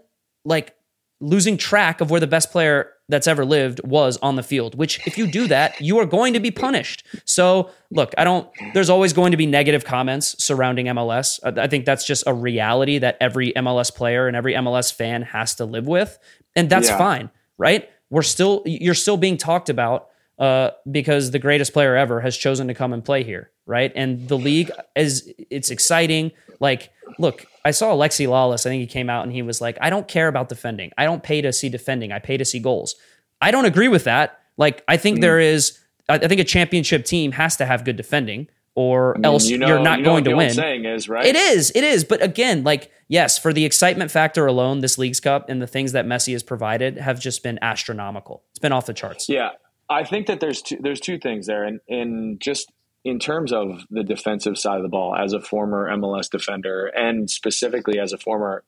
like 0.44 0.74
losing 1.20 1.56
track 1.56 2.00
of 2.00 2.10
where 2.10 2.20
the 2.20 2.26
best 2.26 2.50
player 2.50 2.92
that's 3.08 3.26
ever 3.26 3.44
lived 3.44 3.80
was 3.84 4.16
on 4.18 4.36
the 4.36 4.42
field, 4.42 4.74
which 4.74 5.04
if 5.06 5.16
you 5.16 5.26
do 5.26 5.46
that, 5.46 5.80
you 5.80 5.98
are 5.98 6.06
going 6.06 6.34
to 6.34 6.40
be 6.40 6.50
punished. 6.50 7.06
So, 7.24 7.70
look, 7.90 8.12
I 8.18 8.24
don't, 8.24 8.48
there's 8.74 8.90
always 8.90 9.12
going 9.12 9.30
to 9.30 9.36
be 9.36 9.46
negative 9.46 9.84
comments 9.84 10.42
surrounding 10.42 10.86
MLS. 10.86 11.38
I 11.58 11.68
think 11.68 11.84
that's 11.84 12.04
just 12.04 12.24
a 12.26 12.34
reality 12.34 12.98
that 12.98 13.16
every 13.20 13.52
MLS 13.52 13.94
player 13.94 14.26
and 14.26 14.36
every 14.36 14.54
MLS 14.54 14.92
fan 14.92 15.22
has 15.22 15.54
to 15.56 15.64
live 15.64 15.86
with. 15.86 16.18
And 16.56 16.68
that's 16.68 16.88
yeah. 16.88 16.98
fine, 16.98 17.30
right? 17.58 17.88
We're 18.10 18.22
still, 18.22 18.62
you're 18.66 18.94
still 18.94 19.16
being 19.16 19.36
talked 19.36 19.68
about 19.68 20.08
uh, 20.38 20.70
because 20.90 21.30
the 21.30 21.38
greatest 21.38 21.72
player 21.72 21.96
ever 21.96 22.20
has 22.20 22.36
chosen 22.36 22.68
to 22.68 22.74
come 22.74 22.92
and 22.92 23.04
play 23.04 23.24
here, 23.24 23.50
right? 23.64 23.92
And 23.94 24.28
the 24.28 24.36
league 24.36 24.70
is, 24.94 25.32
it's 25.50 25.70
exciting. 25.70 26.32
Like, 26.60 26.90
look, 27.18 27.46
I 27.64 27.70
saw 27.70 27.94
Alexi 27.94 28.26
Lalas. 28.26 28.66
I 28.66 28.70
think 28.70 28.80
he 28.80 28.86
came 28.86 29.08
out 29.08 29.24
and 29.24 29.32
he 29.32 29.42
was 29.42 29.60
like, 29.60 29.78
I 29.80 29.90
don't 29.90 30.06
care 30.06 30.28
about 30.28 30.48
defending. 30.48 30.92
I 30.98 31.04
don't 31.04 31.22
pay 31.22 31.40
to 31.40 31.52
see 31.52 31.68
defending. 31.68 32.12
I 32.12 32.18
pay 32.18 32.36
to 32.36 32.44
see 32.44 32.58
goals. 32.58 32.94
I 33.40 33.50
don't 33.50 33.64
agree 33.64 33.88
with 33.88 34.04
that. 34.04 34.40
Like, 34.56 34.84
I 34.88 34.96
think 34.96 35.16
mm-hmm. 35.16 35.22
there 35.22 35.40
is, 35.40 35.78
I 36.08 36.18
think 36.18 36.40
a 36.40 36.44
championship 36.44 37.04
team 37.04 37.32
has 37.32 37.56
to 37.56 37.66
have 37.66 37.84
good 37.84 37.96
defending 37.96 38.48
or 38.76 39.14
I 39.14 39.18
mean, 39.18 39.24
else 39.24 39.48
you 39.48 39.64
are 39.64 39.80
not 39.80 39.98
you 39.98 40.04
know 40.04 40.10
going 40.10 40.24
to 40.24 40.36
win. 40.36 40.50
Saying 40.50 40.84
is 40.84 41.08
right. 41.08 41.24
It 41.24 41.34
is. 41.34 41.72
It 41.74 41.82
is. 41.82 42.04
But 42.04 42.22
again, 42.22 42.62
like 42.62 42.92
yes, 43.08 43.38
for 43.38 43.52
the 43.52 43.64
excitement 43.64 44.10
factor 44.10 44.46
alone, 44.46 44.80
this 44.80 44.98
League's 44.98 45.18
Cup 45.18 45.48
and 45.48 45.60
the 45.60 45.66
things 45.66 45.92
that 45.92 46.04
Messi 46.06 46.32
has 46.32 46.42
provided 46.42 46.98
have 46.98 47.18
just 47.18 47.42
been 47.42 47.58
astronomical. 47.62 48.44
It's 48.50 48.58
been 48.58 48.72
off 48.72 48.86
the 48.86 48.94
charts. 48.94 49.28
Yeah, 49.28 49.50
I 49.88 50.04
think 50.04 50.26
that 50.26 50.40
there's 50.40 50.62
two, 50.62 50.78
there's 50.80 51.00
two 51.00 51.18
things 51.18 51.46
there, 51.46 51.64
and 51.64 51.80
in 51.86 52.38
just 52.40 52.72
in 53.04 53.18
terms 53.20 53.52
of 53.52 53.82
the 53.88 54.02
defensive 54.02 54.58
side 54.58 54.76
of 54.76 54.82
the 54.82 54.88
ball, 54.88 55.14
as 55.14 55.32
a 55.32 55.40
former 55.40 55.88
MLS 55.96 56.28
defender 56.28 56.86
and 56.86 57.30
specifically 57.30 58.00
as 58.00 58.12
a 58.12 58.18
former 58.18 58.64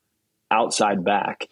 outside 0.51 1.05
back, 1.05 1.49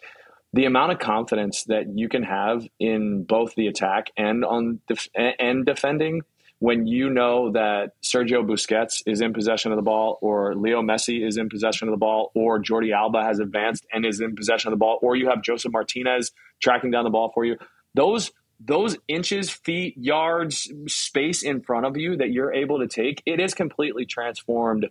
the 0.53 0.65
amount 0.65 0.93
of 0.93 0.99
confidence 0.99 1.65
that 1.65 1.97
you 1.97 2.07
can 2.07 2.23
have 2.23 2.65
in 2.79 3.23
both 3.23 3.55
the 3.55 3.67
attack 3.67 4.11
and 4.15 4.45
on 4.45 4.79
def- 4.87 5.09
and 5.15 5.65
defending 5.65 6.21
when 6.59 6.87
you 6.87 7.09
know 7.09 7.51
that 7.51 7.91
Sergio 8.01 8.43
Busquets 8.43 9.03
is 9.05 9.21
in 9.21 9.33
possession 9.33 9.71
of 9.71 9.75
the 9.75 9.83
ball, 9.83 10.17
or 10.21 10.55
Leo 10.55 10.81
Messi 10.81 11.27
is 11.27 11.37
in 11.37 11.49
possession 11.49 11.87
of 11.87 11.91
the 11.91 11.97
ball, 11.99 12.31
or 12.33 12.59
Jordi 12.59 12.95
Alba 12.95 13.21
has 13.23 13.39
advanced 13.39 13.85
and 13.93 14.05
is 14.05 14.21
in 14.21 14.35
possession 14.35 14.69
of 14.69 14.71
the 14.71 14.79
ball, 14.79 14.97
or 15.03 15.15
you 15.15 15.29
have 15.29 15.43
Josef 15.43 15.71
Martinez 15.71 16.31
tracking 16.59 16.89
down 16.89 17.03
the 17.03 17.11
ball 17.11 17.31
for 17.33 17.45
you. 17.45 17.57
Those 17.93 18.31
those 18.59 18.97
inches, 19.07 19.49
feet, 19.49 19.95
yards, 19.97 20.71
space 20.87 21.43
in 21.43 21.61
front 21.61 21.85
of 21.85 21.97
you 21.97 22.17
that 22.17 22.31
you're 22.31 22.53
able 22.53 22.79
to 22.79 22.87
take, 22.87 23.21
it 23.25 23.39
is 23.39 23.53
completely 23.53 24.05
transformed 24.05 24.87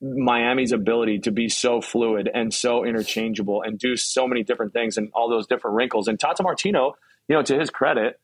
Miami's 0.00 0.72
ability 0.72 1.20
to 1.20 1.32
be 1.32 1.48
so 1.48 1.80
fluid 1.80 2.30
and 2.32 2.54
so 2.54 2.84
interchangeable 2.84 3.62
and 3.62 3.78
do 3.78 3.96
so 3.96 4.28
many 4.28 4.44
different 4.44 4.72
things 4.72 4.96
and 4.96 5.10
all 5.12 5.28
those 5.28 5.46
different 5.48 5.76
wrinkles. 5.76 6.06
And 6.06 6.18
Tata 6.18 6.42
Martino, 6.42 6.94
you 7.26 7.34
know, 7.34 7.42
to 7.42 7.58
his 7.58 7.70
credit, 7.70 8.20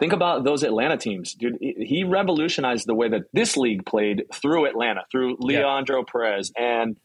think 0.00 0.12
about 0.12 0.42
those 0.42 0.64
Atlanta 0.64 0.96
teams, 0.96 1.34
dude. 1.34 1.58
He 1.60 2.02
revolutionized 2.02 2.86
the 2.86 2.94
way 2.94 3.08
that 3.08 3.26
this 3.32 3.56
league 3.56 3.86
played 3.86 4.24
through 4.34 4.66
Atlanta, 4.66 5.04
through 5.12 5.36
Leandro 5.38 5.98
yeah. 5.98 6.04
Perez 6.10 6.52
and 6.58 6.98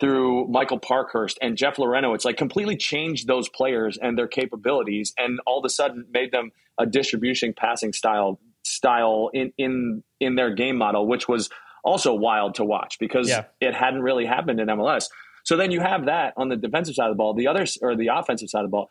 through 0.00 0.48
Michael 0.48 0.78
Parkhurst 0.78 1.38
and 1.42 1.56
Jeff 1.56 1.76
Loreno. 1.76 2.14
It's 2.14 2.24
like 2.24 2.36
completely 2.36 2.76
changed 2.76 3.26
those 3.26 3.48
players 3.48 3.98
and 4.00 4.16
their 4.16 4.26
capabilities, 4.26 5.14
and 5.18 5.40
all 5.46 5.58
of 5.58 5.64
a 5.64 5.68
sudden 5.68 6.06
made 6.10 6.32
them 6.32 6.52
a 6.78 6.86
distribution 6.86 7.52
passing 7.56 7.92
style 7.92 8.40
style 8.64 9.30
in 9.32 9.52
in 9.58 10.02
in 10.18 10.34
their 10.34 10.54
game 10.54 10.76
model, 10.76 11.06
which 11.06 11.28
was 11.28 11.50
also 11.84 12.14
wild 12.14 12.54
to 12.56 12.64
watch 12.64 12.98
because 12.98 13.28
yeah. 13.28 13.44
it 13.60 13.74
hadn't 13.74 14.02
really 14.02 14.26
happened 14.26 14.60
in 14.60 14.68
MLS. 14.68 15.08
So 15.44 15.56
then 15.56 15.70
you 15.70 15.80
have 15.80 16.06
that 16.06 16.34
on 16.36 16.48
the 16.48 16.56
defensive 16.56 16.94
side 16.94 17.06
of 17.06 17.12
the 17.12 17.16
ball. 17.16 17.34
The 17.34 17.48
other 17.48 17.66
or 17.82 17.96
the 17.96 18.08
offensive 18.08 18.50
side 18.50 18.64
of 18.64 18.70
the 18.70 18.72
ball. 18.72 18.90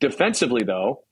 Defensively, 0.00 0.62
though, 0.64 1.02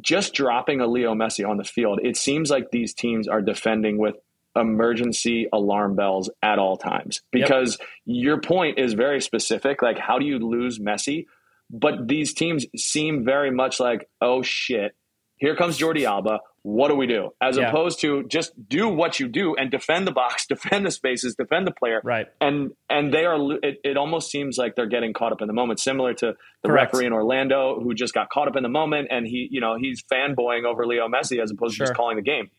just 0.00 0.34
dropping 0.34 0.80
a 0.80 0.86
Leo 0.86 1.14
Messi 1.14 1.48
on 1.48 1.56
the 1.56 1.64
field, 1.64 2.00
it 2.02 2.16
seems 2.16 2.50
like 2.50 2.70
these 2.70 2.94
teams 2.94 3.28
are 3.28 3.40
defending 3.40 3.98
with 3.98 4.16
emergency 4.56 5.48
alarm 5.52 5.96
bells 5.96 6.30
at 6.42 6.58
all 6.58 6.76
times 6.76 7.22
because 7.30 7.78
yep. 7.78 7.88
your 8.06 8.40
point 8.40 8.78
is 8.78 8.94
very 8.94 9.20
specific. 9.20 9.82
Like, 9.82 9.98
how 9.98 10.18
do 10.18 10.24
you 10.24 10.38
lose 10.38 10.78
Messi? 10.78 11.26
But 11.70 12.08
these 12.08 12.32
teams 12.32 12.64
seem 12.76 13.24
very 13.24 13.50
much 13.50 13.80
like, 13.80 14.08
oh 14.20 14.42
shit, 14.42 14.94
here 15.36 15.54
comes 15.54 15.78
Jordi 15.78 16.04
Alba. 16.04 16.40
What 16.62 16.88
do 16.88 16.96
we 16.96 17.06
do? 17.06 17.30
As 17.40 17.56
yeah. 17.56 17.68
opposed 17.68 18.00
to 18.00 18.24
just 18.24 18.52
do 18.68 18.88
what 18.88 19.20
you 19.20 19.28
do 19.28 19.54
and 19.54 19.70
defend 19.70 20.06
the 20.06 20.12
box, 20.12 20.46
defend 20.48 20.86
the 20.86 20.90
spaces, 20.90 21.36
defend 21.36 21.66
the 21.66 21.70
player. 21.70 22.00
Right. 22.02 22.26
And 22.40 22.72
and 22.90 23.12
they 23.12 23.24
are. 23.24 23.52
It, 23.62 23.80
it 23.84 23.96
almost 23.96 24.30
seems 24.30 24.58
like 24.58 24.74
they're 24.74 24.86
getting 24.86 25.12
caught 25.12 25.32
up 25.32 25.42
in 25.42 25.46
the 25.46 25.52
moment, 25.52 25.78
similar 25.78 26.14
to 26.14 26.34
the 26.62 26.68
Correct. 26.68 26.92
referee 26.92 27.06
in 27.06 27.12
Orlando 27.12 27.80
who 27.80 27.94
just 27.94 28.14
got 28.14 28.30
caught 28.30 28.48
up 28.48 28.56
in 28.56 28.62
the 28.62 28.68
moment 28.68 29.08
and 29.10 29.26
he, 29.26 29.48
you 29.50 29.60
know, 29.60 29.76
he's 29.78 30.02
fanboying 30.10 30.64
over 30.64 30.86
Leo 30.86 31.08
Messi 31.08 31.40
as 31.40 31.50
opposed 31.50 31.76
sure. 31.76 31.86
to 31.86 31.90
just 31.90 31.96
calling 31.96 32.16
the 32.16 32.22
game. 32.22 32.50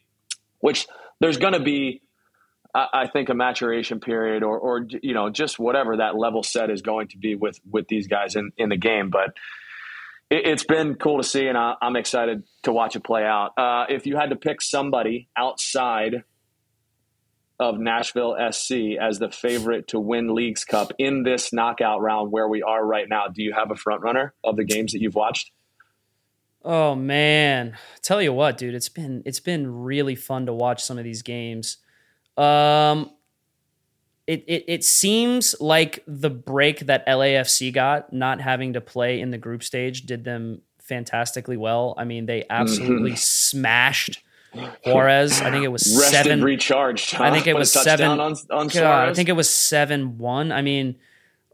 Which 0.60 0.88
there's 1.20 1.38
going 1.38 1.54
to 1.54 1.60
be 1.60 2.02
I 2.76 3.08
think 3.08 3.30
a 3.30 3.34
maturation 3.34 4.00
period 4.00 4.44
or, 4.44 4.60
or 4.60 4.86
you 5.02 5.14
know 5.14 5.30
just 5.30 5.58
whatever 5.58 5.98
that 5.98 6.16
level 6.16 6.44
set 6.44 6.70
is 6.70 6.82
going 6.82 7.08
to 7.10 7.18
be 7.18 7.34
with 7.34 7.60
with 7.70 7.88
these 7.88 8.08
guys 8.08 8.36
in, 8.36 8.52
in 8.58 8.70
the 8.70 8.78
game. 8.78 9.10
But 9.10 9.36
it, 10.30 10.46
has 10.46 10.64
been 10.64 10.96
cool 10.96 11.18
to 11.18 11.24
see, 11.24 11.48
and 11.48 11.58
I, 11.58 11.76
am 11.82 11.96
excited 11.96 12.44
to 12.64 12.72
watch 12.72 12.96
it 12.96 13.04
play 13.04 13.24
out. 13.24 13.58
Uh, 13.58 13.86
if 13.90 14.06
you 14.06 14.18
had 14.18 14.30
to 14.30 14.36
pick 14.36 14.62
somebody 14.62 15.30
outside 15.36 16.24
of 17.60 17.80
Nashville 17.80 18.36
SC 18.52 18.98
as 19.02 19.18
the 19.18 19.32
favorite 19.32 19.88
to 19.88 20.00
win 20.00 20.36
Leagues 20.36 20.64
Cup 20.64 20.92
in 21.00 21.24
this 21.24 21.52
knockout 21.52 22.02
round 22.02 22.32
where 22.32 22.48
we 22.48 22.62
are 22.62 22.86
right 22.86 23.08
now, 23.10 23.28
do 23.34 23.42
you 23.42 23.54
have 23.54 23.72
a 23.72 23.76
front 23.76 24.02
runner 24.02 24.36
of 24.44 24.58
the 24.58 24.64
games 24.64 24.92
that 24.92 25.02
you've 25.02 25.16
watched? 25.16 25.52
Oh 26.70 26.96
man, 26.96 27.78
tell 28.02 28.22
you 28.22 28.34
what, 28.34 28.58
dude, 28.58 28.76
it's 28.76 28.90
been 28.90 29.24
it's 29.26 29.40
been 29.40 29.84
really 29.84 30.16
fun 30.16 30.48
to 30.48 30.54
watch 30.54 30.84
some 30.84 30.98
of 30.98 31.06
these 31.06 31.22
games. 31.22 31.78
Um, 32.36 33.10
it, 34.28 34.44
it, 34.48 34.66
it 34.68 34.84
seems 34.84 35.56
like 35.62 36.04
the 36.06 36.30
break 36.30 36.82
that 36.82 37.08
LAFC 37.08 37.72
got, 37.74 38.12
not 38.12 38.42
having 38.42 38.74
to 38.74 38.82
play 38.82 39.22
in 39.22 39.32
the 39.32 39.38
group 39.38 39.64
stage, 39.64 40.02
did 40.02 40.26
them 40.26 40.62
fantastically 40.82 41.56
well. 41.56 41.96
I 41.98 42.04
mean, 42.04 42.26
they 42.26 42.44
absolutely 42.50 43.12
mm-hmm. 43.12 43.16
smashed 43.16 44.22
Juarez. 44.86 45.40
I 45.40 45.50
think 45.50 45.64
it 45.64 45.72
was 45.72 45.96
Rested, 45.98 46.26
seven. 46.26 46.44
recharged. 46.44 47.12
Huh? 47.12 47.24
I 47.24 47.32
think 47.32 47.48
it 47.48 47.56
was 47.56 47.72
seven. 47.72 48.20
On, 48.20 48.36
on 48.52 48.68
God, 48.68 49.08
I 49.08 49.14
think 49.14 49.30
it 49.30 49.38
was 49.38 49.50
seven 49.50 50.18
one. 50.18 50.52
I 50.52 50.62
mean, 50.62 50.98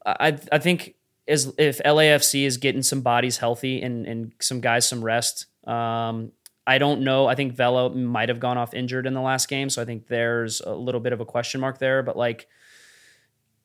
I 0.04 0.40
I 0.52 0.58
think 0.58 0.96
as 1.28 1.54
if 1.58 1.80
LAFC 1.80 2.44
is 2.46 2.58
getting 2.58 2.84
some 2.84 3.02
bodies 3.02 3.38
healthy 3.38 3.82
and 3.82 4.06
and 4.06 4.32
some 4.42 4.62
guys 4.62 4.88
some 4.88 5.04
rest. 5.04 5.46
Um, 5.68 6.32
I 6.66 6.78
don't 6.78 7.02
know. 7.02 7.28
I 7.28 7.36
think 7.36 7.54
Vela 7.54 7.90
might 7.90 8.30
have 8.30 8.40
gone 8.40 8.58
off 8.58 8.74
injured 8.74 9.06
in 9.06 9.14
the 9.14 9.22
last 9.22 9.50
game, 9.50 9.70
so 9.70 9.82
I 9.82 9.86
think 9.86 10.08
there's 10.08 10.62
a 10.62 10.74
little 10.74 11.02
bit 11.02 11.14
of 11.14 11.20
a 11.20 11.26
question 11.26 11.60
mark 11.60 11.78
there. 11.78 12.04
But 12.04 12.16
like, 12.16 12.48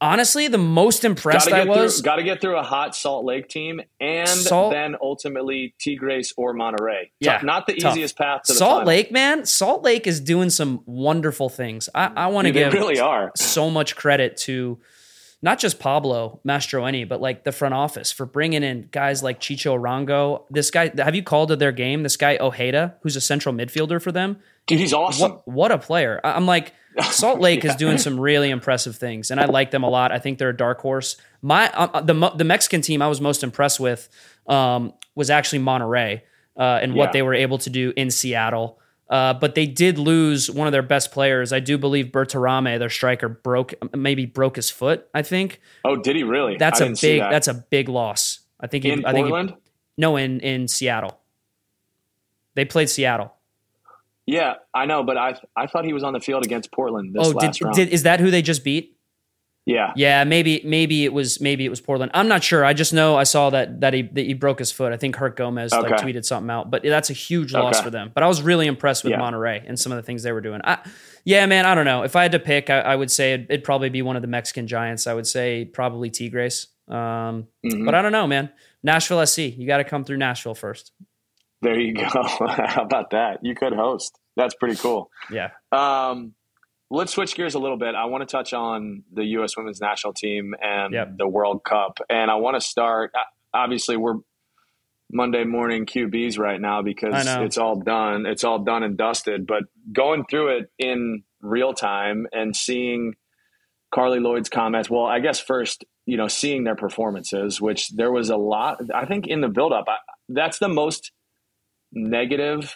honestly, 0.00 0.48
the 0.48 0.58
most 0.58 1.04
impressed 1.04 1.52
I 1.52 1.64
was 1.64 2.00
got 2.00 2.16
to 2.16 2.24
get 2.24 2.40
through 2.40 2.56
a 2.58 2.62
hot 2.62 2.96
Salt 2.96 3.24
Lake 3.24 3.48
team, 3.48 3.80
and 4.00 4.28
Salt, 4.28 4.72
then 4.72 4.96
ultimately 5.00 5.74
Tigres 5.78 6.32
or 6.36 6.54
Monterrey. 6.54 7.10
Yeah, 7.20 7.40
not 7.44 7.66
the 7.66 7.74
tough. 7.74 7.92
easiest 7.92 8.18
path 8.18 8.42
to 8.44 8.54
Salt 8.54 8.84
Lake, 8.84 9.12
man. 9.12 9.46
Salt 9.46 9.84
Lake 9.84 10.08
is 10.08 10.20
doing 10.20 10.50
some 10.50 10.82
wonderful 10.84 11.48
things. 11.48 11.88
I, 11.94 12.10
I 12.16 12.26
want 12.28 12.46
to 12.46 12.52
give 12.52 12.72
really 12.72 12.98
are 12.98 13.30
so 13.36 13.70
much 13.70 13.94
credit 13.94 14.36
to 14.38 14.80
not 15.40 15.58
just 15.58 15.78
Pablo 15.78 16.40
Mastroeni, 16.46 17.08
but 17.08 17.20
like 17.20 17.44
the 17.44 17.52
front 17.52 17.74
office 17.74 18.10
for 18.10 18.26
bringing 18.26 18.62
in 18.62 18.88
guys 18.90 19.22
like 19.22 19.40
Chicho 19.40 19.78
Arango. 19.78 20.44
This 20.50 20.70
guy, 20.70 20.90
have 20.96 21.14
you 21.14 21.22
called 21.22 21.50
to 21.50 21.56
their 21.56 21.72
game? 21.72 22.02
This 22.02 22.16
guy 22.16 22.36
Ojeda, 22.38 22.96
who's 23.02 23.16
a 23.16 23.20
central 23.20 23.54
midfielder 23.54 24.02
for 24.02 24.10
them. 24.10 24.38
Dude, 24.66 24.80
he's 24.80 24.92
awesome. 24.92 25.30
What, 25.30 25.48
what 25.48 25.72
a 25.72 25.78
player! 25.78 26.20
I'm 26.24 26.46
like, 26.46 26.74
Salt 27.10 27.40
Lake 27.40 27.64
yeah. 27.64 27.70
is 27.70 27.76
doing 27.76 27.98
some 27.98 28.18
really 28.18 28.50
impressive 28.50 28.96
things, 28.96 29.30
and 29.30 29.40
I 29.40 29.46
like 29.46 29.70
them 29.70 29.84
a 29.84 29.88
lot. 29.88 30.12
I 30.12 30.18
think 30.18 30.38
they're 30.38 30.50
a 30.50 30.56
dark 30.56 30.80
horse. 30.80 31.16
My 31.40 31.70
uh, 31.70 31.88
uh 31.94 32.00
the 32.00 32.32
the 32.36 32.44
Mexican 32.44 32.80
team 32.82 33.00
I 33.00 33.08
was 33.08 33.20
most 33.20 33.42
impressed 33.42 33.80
with 33.80 34.08
um, 34.46 34.92
was 35.14 35.30
actually 35.30 35.60
Monterrey 35.60 36.22
uh, 36.56 36.80
and 36.82 36.92
yeah. 36.92 36.98
what 36.98 37.12
they 37.12 37.22
were 37.22 37.34
able 37.34 37.58
to 37.58 37.70
do 37.70 37.92
in 37.96 38.10
Seattle. 38.10 38.80
Uh, 39.08 39.32
but 39.32 39.54
they 39.54 39.66
did 39.66 39.98
lose 39.98 40.50
one 40.50 40.66
of 40.66 40.72
their 40.72 40.82
best 40.82 41.12
players. 41.12 41.52
I 41.52 41.60
do 41.60 41.78
believe 41.78 42.06
Berterame, 42.06 42.78
their 42.78 42.90
striker, 42.90 43.28
broke 43.28 43.74
maybe 43.96 44.26
broke 44.26 44.56
his 44.56 44.70
foot. 44.70 45.08
I 45.14 45.22
think. 45.22 45.60
Oh, 45.84 45.96
did 45.96 46.14
he 46.14 46.24
really? 46.24 46.56
That's 46.58 46.80
I 46.80 46.86
a 46.86 46.94
big. 46.94 47.20
That. 47.20 47.30
That's 47.30 47.48
a 47.48 47.54
big 47.54 47.88
loss. 47.88 48.40
I 48.60 48.66
think. 48.66 48.84
In 48.84 48.98
he, 48.98 49.06
I 49.06 49.12
Portland. 49.12 49.48
Think 49.50 49.60
he, 49.60 50.00
no, 50.00 50.16
in 50.16 50.40
in 50.40 50.68
Seattle. 50.68 51.18
They 52.54 52.66
played 52.66 52.90
Seattle. 52.90 53.32
Yeah, 54.26 54.56
I 54.74 54.84
know, 54.84 55.04
but 55.04 55.16
I 55.16 55.36
I 55.56 55.66
thought 55.68 55.86
he 55.86 55.94
was 55.94 56.04
on 56.04 56.12
the 56.12 56.20
field 56.20 56.44
against 56.44 56.70
Portland. 56.70 57.16
oh, 57.18 57.32
did, 57.32 57.56
did, 57.72 57.88
is 57.88 58.02
that 58.02 58.20
who 58.20 58.30
they 58.30 58.42
just 58.42 58.62
beat? 58.62 58.97
Yeah. 59.68 59.92
Yeah, 59.96 60.24
maybe 60.24 60.62
maybe 60.64 61.04
it 61.04 61.12
was 61.12 61.42
maybe 61.42 61.66
it 61.66 61.68
was 61.68 61.78
Portland. 61.78 62.10
I'm 62.14 62.26
not 62.26 62.42
sure. 62.42 62.64
I 62.64 62.72
just 62.72 62.94
know 62.94 63.16
I 63.16 63.24
saw 63.24 63.50
that 63.50 63.82
that 63.82 63.92
he 63.92 64.00
that 64.00 64.24
he 64.24 64.32
broke 64.32 64.60
his 64.60 64.72
foot. 64.72 64.94
I 64.94 64.96
think 64.96 65.14
Herc 65.14 65.36
Gomez 65.36 65.74
okay. 65.74 65.90
like 65.90 66.00
tweeted 66.00 66.24
something 66.24 66.48
out, 66.50 66.70
but 66.70 66.82
that's 66.82 67.10
a 67.10 67.12
huge 67.12 67.52
loss 67.52 67.76
okay. 67.76 67.84
for 67.84 67.90
them. 67.90 68.10
But 68.14 68.22
I 68.22 68.28
was 68.28 68.40
really 68.40 68.66
impressed 68.66 69.04
with 69.04 69.10
yeah. 69.10 69.20
Monterrey 69.20 69.62
and 69.68 69.78
some 69.78 69.92
of 69.92 69.96
the 69.96 70.02
things 70.02 70.22
they 70.22 70.32
were 70.32 70.40
doing. 70.40 70.62
I, 70.64 70.78
yeah, 71.24 71.44
man, 71.44 71.66
I 71.66 71.74
don't 71.74 71.84
know. 71.84 72.02
If 72.02 72.16
I 72.16 72.22
had 72.22 72.32
to 72.32 72.38
pick, 72.38 72.70
I, 72.70 72.80
I 72.80 72.96
would 72.96 73.10
say 73.10 73.34
it'd, 73.34 73.46
it'd, 73.50 73.64
probably 73.64 73.90
be 73.90 74.00
one 74.00 74.16
of 74.16 74.22
the 74.22 74.28
Mexican 74.28 74.66
giants. 74.66 75.06
I 75.06 75.12
would 75.12 75.26
say 75.26 75.66
probably 75.66 76.08
Tigres. 76.08 76.68
Um, 76.88 77.48
mm-hmm. 77.62 77.84
But 77.84 77.94
I 77.94 78.00
don't 78.00 78.12
know, 78.12 78.26
man. 78.26 78.48
Nashville 78.82 79.26
SC. 79.26 79.38
You 79.38 79.66
got 79.66 79.78
to 79.78 79.84
come 79.84 80.02
through 80.02 80.16
Nashville 80.16 80.54
first. 80.54 80.92
There 81.60 81.78
you 81.78 81.92
go. 81.92 82.04
How 82.08 82.84
about 82.84 83.10
that? 83.10 83.40
You 83.42 83.54
could 83.54 83.74
host. 83.74 84.18
That's 84.34 84.54
pretty 84.54 84.76
cool. 84.76 85.10
Yeah. 85.30 85.50
Um, 85.72 86.32
let's 86.90 87.12
switch 87.12 87.34
gears 87.34 87.54
a 87.54 87.58
little 87.58 87.76
bit. 87.76 87.94
I 87.94 88.06
want 88.06 88.26
to 88.28 88.30
touch 88.30 88.52
on 88.52 89.04
the 89.12 89.24
U.S. 89.24 89.56
Women's 89.56 89.80
National 89.80 90.12
Team 90.12 90.54
and 90.60 90.92
yep. 90.92 91.16
the 91.16 91.28
World 91.28 91.64
Cup, 91.64 91.98
and 92.08 92.30
I 92.30 92.36
want 92.36 92.56
to 92.56 92.60
start. 92.60 93.12
Uh, 93.14 93.20
obviously, 93.52 93.96
we're 93.96 94.16
Monday 95.10 95.44
morning 95.44 95.86
QBs 95.86 96.38
right 96.38 96.60
now 96.60 96.82
because 96.82 97.26
it's 97.26 97.58
all 97.58 97.76
done. 97.76 98.26
It's 98.26 98.44
all 98.44 98.58
done 98.58 98.82
and 98.82 98.96
dusted. 98.96 99.46
But 99.46 99.64
going 99.92 100.24
through 100.28 100.58
it 100.58 100.70
in 100.78 101.22
real 101.40 101.72
time 101.72 102.26
and 102.32 102.54
seeing 102.54 103.14
Carli 103.94 104.20
Lloyd's 104.20 104.48
comments. 104.48 104.90
Well, 104.90 105.06
I 105.06 105.20
guess 105.20 105.40
first, 105.40 105.84
you 106.04 106.16
know, 106.16 106.28
seeing 106.28 106.64
their 106.64 106.76
performances, 106.76 107.60
which 107.60 107.88
there 107.90 108.12
was 108.12 108.28
a 108.28 108.36
lot. 108.36 108.80
I 108.94 109.06
think 109.06 109.26
in 109.26 109.40
the 109.40 109.48
buildup, 109.48 109.86
I, 109.88 109.96
that's 110.28 110.58
the 110.58 110.68
most 110.68 111.12
negative 111.92 112.74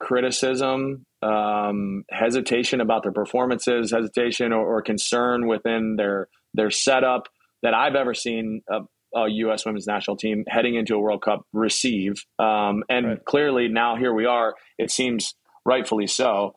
criticism 0.00 1.06
um, 1.22 2.04
hesitation 2.10 2.80
about 2.80 3.02
their 3.02 3.12
performances, 3.12 3.90
hesitation 3.90 4.52
or, 4.52 4.76
or, 4.76 4.82
concern 4.82 5.46
within 5.46 5.96
their 5.96 6.28
their 6.52 6.70
setup 6.70 7.28
that 7.62 7.72
I've 7.72 7.94
ever 7.94 8.12
seen 8.12 8.62
a, 8.68 8.80
a, 9.18 9.28
U.S. 9.28 9.64
Women's 9.64 9.86
National 9.86 10.16
Team 10.16 10.44
heading 10.46 10.74
into 10.74 10.94
a 10.94 10.98
World 10.98 11.22
Cup 11.22 11.46
receive. 11.52 12.24
Um, 12.38 12.84
and 12.90 13.06
right. 13.06 13.24
clearly 13.24 13.68
now 13.68 13.96
here 13.96 14.12
we 14.12 14.26
are. 14.26 14.54
It 14.78 14.90
seems 14.90 15.34
rightfully 15.64 16.06
so. 16.06 16.56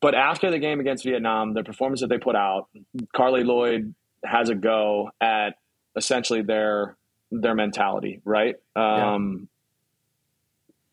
But 0.00 0.14
after 0.14 0.50
the 0.50 0.58
game 0.58 0.80
against 0.80 1.04
Vietnam, 1.04 1.54
the 1.54 1.64
performance 1.64 2.00
that 2.00 2.08
they 2.08 2.18
put 2.18 2.36
out, 2.36 2.68
Carli 3.14 3.44
Lloyd 3.44 3.94
has 4.24 4.48
a 4.48 4.54
go 4.54 5.10
at 5.20 5.56
essentially 5.96 6.42
their 6.42 6.96
their 7.30 7.54
mentality, 7.54 8.20
right? 8.24 8.54
Um. 8.74 9.48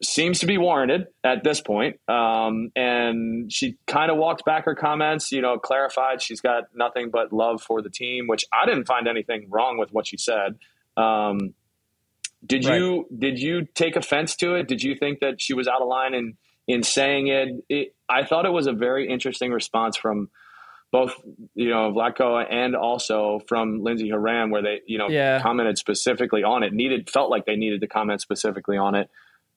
Seems 0.05 0.39
to 0.39 0.45
be 0.45 0.57
warranted 0.57 1.07
at 1.23 1.43
this 1.43 1.61
point. 1.61 1.99
Um, 2.07 2.71
and 2.75 3.51
she 3.51 3.77
kind 3.87 4.11
of 4.11 4.17
walked 4.17 4.45
back 4.45 4.65
her 4.65 4.75
comments, 4.75 5.31
you 5.31 5.41
know, 5.41 5.57
clarified 5.57 6.21
she's 6.21 6.41
got 6.41 6.65
nothing 6.75 7.09
but 7.11 7.33
love 7.33 7.61
for 7.61 7.81
the 7.81 7.89
team, 7.89 8.27
which 8.27 8.45
I 8.53 8.65
didn't 8.65 8.85
find 8.85 9.07
anything 9.07 9.47
wrong 9.49 9.77
with 9.77 9.91
what 9.91 10.07
she 10.07 10.17
said. 10.17 10.59
Um, 10.95 11.53
did 12.45 12.65
right. 12.65 12.77
you 12.77 13.07
did 13.17 13.39
you 13.39 13.65
take 13.73 13.95
offense 13.95 14.35
to 14.37 14.55
it? 14.55 14.67
Did 14.67 14.83
you 14.83 14.95
think 14.95 15.19
that 15.21 15.41
she 15.41 15.53
was 15.53 15.67
out 15.67 15.81
of 15.81 15.87
line 15.87 16.13
in 16.13 16.37
in 16.67 16.83
saying 16.83 17.27
it? 17.27 17.49
it 17.69 17.95
I 18.07 18.23
thought 18.23 18.45
it 18.45 18.51
was 18.51 18.67
a 18.67 18.73
very 18.73 19.09
interesting 19.09 19.51
response 19.51 19.97
from 19.97 20.29
both 20.91 21.13
you 21.55 21.69
know 21.69 21.91
Vlatko 21.91 22.45
and 22.49 22.75
also 22.75 23.41
from 23.47 23.83
Lindsey 23.83 24.09
Horan, 24.09 24.51
where 24.51 24.61
they 24.61 24.81
you 24.85 24.97
know 24.97 25.09
yeah. 25.09 25.41
commented 25.41 25.77
specifically 25.77 26.43
on 26.43 26.63
it. 26.63 26.73
Needed 26.73 27.09
felt 27.09 27.29
like 27.29 27.45
they 27.45 27.55
needed 27.55 27.81
to 27.81 27.87
comment 27.87 28.21
specifically 28.21 28.77
on 28.77 28.95
it, 28.95 29.09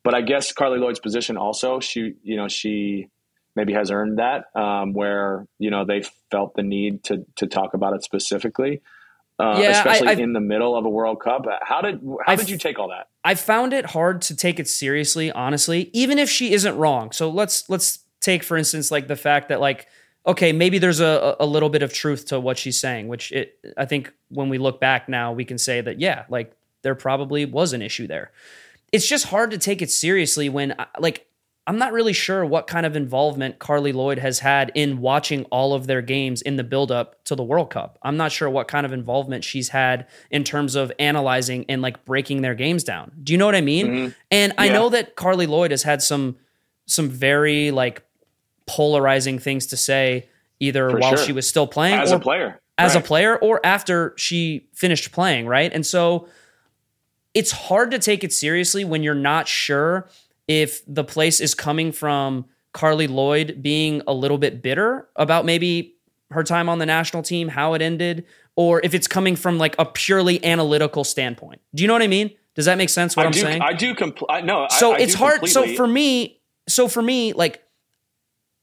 but 0.09 0.14
I 0.14 0.22
guess 0.22 0.54
Carli 0.54 0.78
Lloyd's 0.80 1.00
position 1.00 1.36
also 1.36 1.80
she 1.80 2.14
you 2.22 2.36
know 2.36 2.48
she 2.48 3.11
maybe 3.54 3.74
has 3.74 3.90
earned 3.90 4.18
that 4.18 4.46
um, 4.54 4.94
where 4.94 5.46
you 5.59 5.70
know 5.70 5.84
they 5.84 6.02
felt 6.30 6.54
the 6.54 6.62
need 6.62 7.04
to 7.04 7.26
to 7.36 7.46
talk 7.46 7.74
about 7.74 7.92
it 7.92 8.02
specifically. 8.02 8.80
Uh, 9.38 9.59
yeah, 9.61 9.68
especially 9.68 10.09
I, 10.09 10.12
in 10.12 10.32
the 10.32 10.40
middle 10.40 10.74
of 10.74 10.86
a 10.86 10.88
World 10.88 11.20
Cup. 11.20 11.44
How 11.61 11.82
did 11.82 12.00
how 12.02 12.32
I've, 12.32 12.38
did 12.38 12.48
you 12.48 12.56
take 12.56 12.78
all 12.78 12.88
that? 12.88 13.09
I 13.22 13.34
found 13.34 13.74
it 13.74 13.84
hard 13.84 14.22
to 14.22 14.34
take 14.34 14.59
it 14.59 14.66
seriously, 14.66 15.30
honestly, 15.30 15.90
even 15.92 16.18
if 16.18 16.30
she 16.30 16.54
isn't 16.54 16.78
wrong. 16.78 17.12
So 17.12 17.28
let's 17.28 17.68
let's 17.68 17.98
take 18.22 18.42
for 18.42 18.56
instance 18.56 18.90
like 18.90 19.09
the 19.09 19.16
fact 19.16 19.50
that 19.50 19.61
like 19.61 19.88
okay, 20.26 20.52
maybe 20.52 20.78
there's 20.78 21.00
a, 21.00 21.36
a 21.38 21.44
little 21.44 21.68
bit 21.68 21.82
of 21.82 21.92
truth 21.92 22.24
to 22.28 22.40
what 22.40 22.56
she's 22.56 22.80
saying, 22.80 23.09
which 23.09 23.30
it, 23.32 23.59
I 23.76 23.84
think 23.84 24.11
when 24.30 24.48
we 24.48 24.56
look 24.56 24.80
back 24.80 25.06
now, 25.06 25.32
we 25.32 25.44
can 25.44 25.59
say 25.59 25.82
that, 25.82 26.00
yeah, 26.00 26.24
like 26.30 26.54
there 26.80 26.94
probably 26.94 27.44
was 27.44 27.74
an 27.74 27.82
issue 27.82 28.06
there. 28.06 28.30
It's 28.93 29.07
just 29.07 29.26
hard 29.26 29.51
to 29.51 29.59
take 29.59 29.82
it 29.82 29.91
seriously 29.91 30.49
when, 30.49 30.74
like, 30.99 31.26
I'm 31.68 31.76
not 31.76 31.93
really 31.93 32.14
sure 32.14 32.47
what 32.47 32.66
kind 32.66 32.86
of 32.86 32.97
involvement 32.97 33.59
Carli 33.59 33.93
Lloyd 33.93 34.18
has 34.18 34.39
had 34.39 34.72
in 34.74 35.03
watching 35.03 35.45
all 35.47 35.74
of 35.74 35.86
their 35.86 36.01
games 36.01 36.41
in 36.41 36.57
the 36.57 36.64
buildup 36.64 37.22
to 37.24 37.34
the 37.34 37.43
World 37.43 37.68
Cup. 37.68 37.99
I'm 38.03 38.16
not 38.16 38.32
sure 38.32 38.49
what 38.49 38.68
kind 38.68 38.86
of 38.86 38.93
involvement 38.95 39.45
she's 39.45 39.68
had 39.68 40.07
in 40.30 40.45
terms 40.45 40.76
of 40.76 40.91
analyzing 40.99 41.66
and 41.68 41.82
like 41.82 42.07
breaking 42.07 42.41
their 42.41 42.55
games 42.55 42.84
down. 42.84 43.12
Do 43.22 43.34
you 43.34 43.39
know 43.39 43.45
what 43.45 43.55
I 43.55 43.61
mean? 43.61 43.86
Mm-hmm. 43.86 44.12
And 44.30 44.55
yeah. 44.55 44.62
I 44.62 44.68
know 44.70 44.89
that 44.89 45.14
Carli 45.14 45.47
Lloyd 45.47 45.70
has 45.70 45.82
had 45.82 46.01
some 46.01 46.36
some 46.86 47.11
very 47.11 47.70
like 47.70 48.03
polarizing 48.66 49.39
things 49.39 49.66
to 49.66 49.76
say 49.76 50.26
either 50.61 50.89
For 50.89 50.99
while 50.99 51.16
sure. 51.16 51.26
she 51.26 51.32
was 51.32 51.47
still 51.47 51.66
playing 51.66 52.01
as 52.01 52.12
or, 52.12 52.16
a 52.16 52.20
player 52.20 52.61
as 52.78 52.95
right. 52.95 53.05
a 53.05 53.07
player 53.07 53.36
or 53.36 53.61
after 53.64 54.14
she 54.16 54.68
finished 54.72 55.12
playing 55.12 55.47
right 55.47 55.72
and 55.72 55.84
so 55.84 56.28
it's 57.39 57.53
hard 57.53 57.93
to 57.93 58.01
take 58.01 58.24
it 58.24 58.32
seriously 58.32 58.84
when 58.84 59.05
you're 59.05 59.14
not 59.14 59.47
sure 59.47 60.09
if 60.49 60.82
the 60.93 61.05
place 61.05 61.39
is 61.39 61.55
coming 61.55 61.93
from 61.93 62.47
Carli 62.74 63.07
Lloyd 63.07 63.62
being 63.62 64.03
a 64.09 64.12
little 64.12 64.39
bit 64.39 64.61
bitter 64.61 65.09
about 65.14 65.45
maybe 65.45 65.95
her 66.32 66.43
time 66.43 66.68
on 66.68 66.80
the 66.80 66.84
national 66.86 67.22
team, 67.22 67.47
how 67.47 67.74
it 67.74 67.80
ended, 67.80 68.26
or 68.57 68.80
if 68.82 68.93
it's 68.93 69.07
coming 69.07 69.36
from 69.36 69.57
like 69.57 69.76
a 69.78 69.84
purely 69.84 70.45
analytical 70.45 71.05
standpoint. 71.05 71.61
Do 71.76 71.84
you 71.84 71.86
know 71.86 71.93
what 71.93 72.03
I 72.03 72.09
mean? 72.09 72.32
Does 72.57 72.64
that 72.64 72.76
make 72.76 72.89
sense? 72.89 73.16
What 73.16 73.22
I 73.22 73.26
am 73.26 73.32
do, 73.32 73.41
saying? 73.41 73.62
I 73.62 73.72
do. 73.72 73.95
Compl- 73.95 74.45
no. 74.45 74.66
So 74.70 74.95
I, 74.95 74.99
it's 74.99 75.14
hard. 75.14 75.34
Completely. 75.39 75.74
So 75.74 75.76
for 75.76 75.86
me, 75.86 76.41
so 76.66 76.89
for 76.89 77.03
me, 77.03 77.34
like 77.34 77.62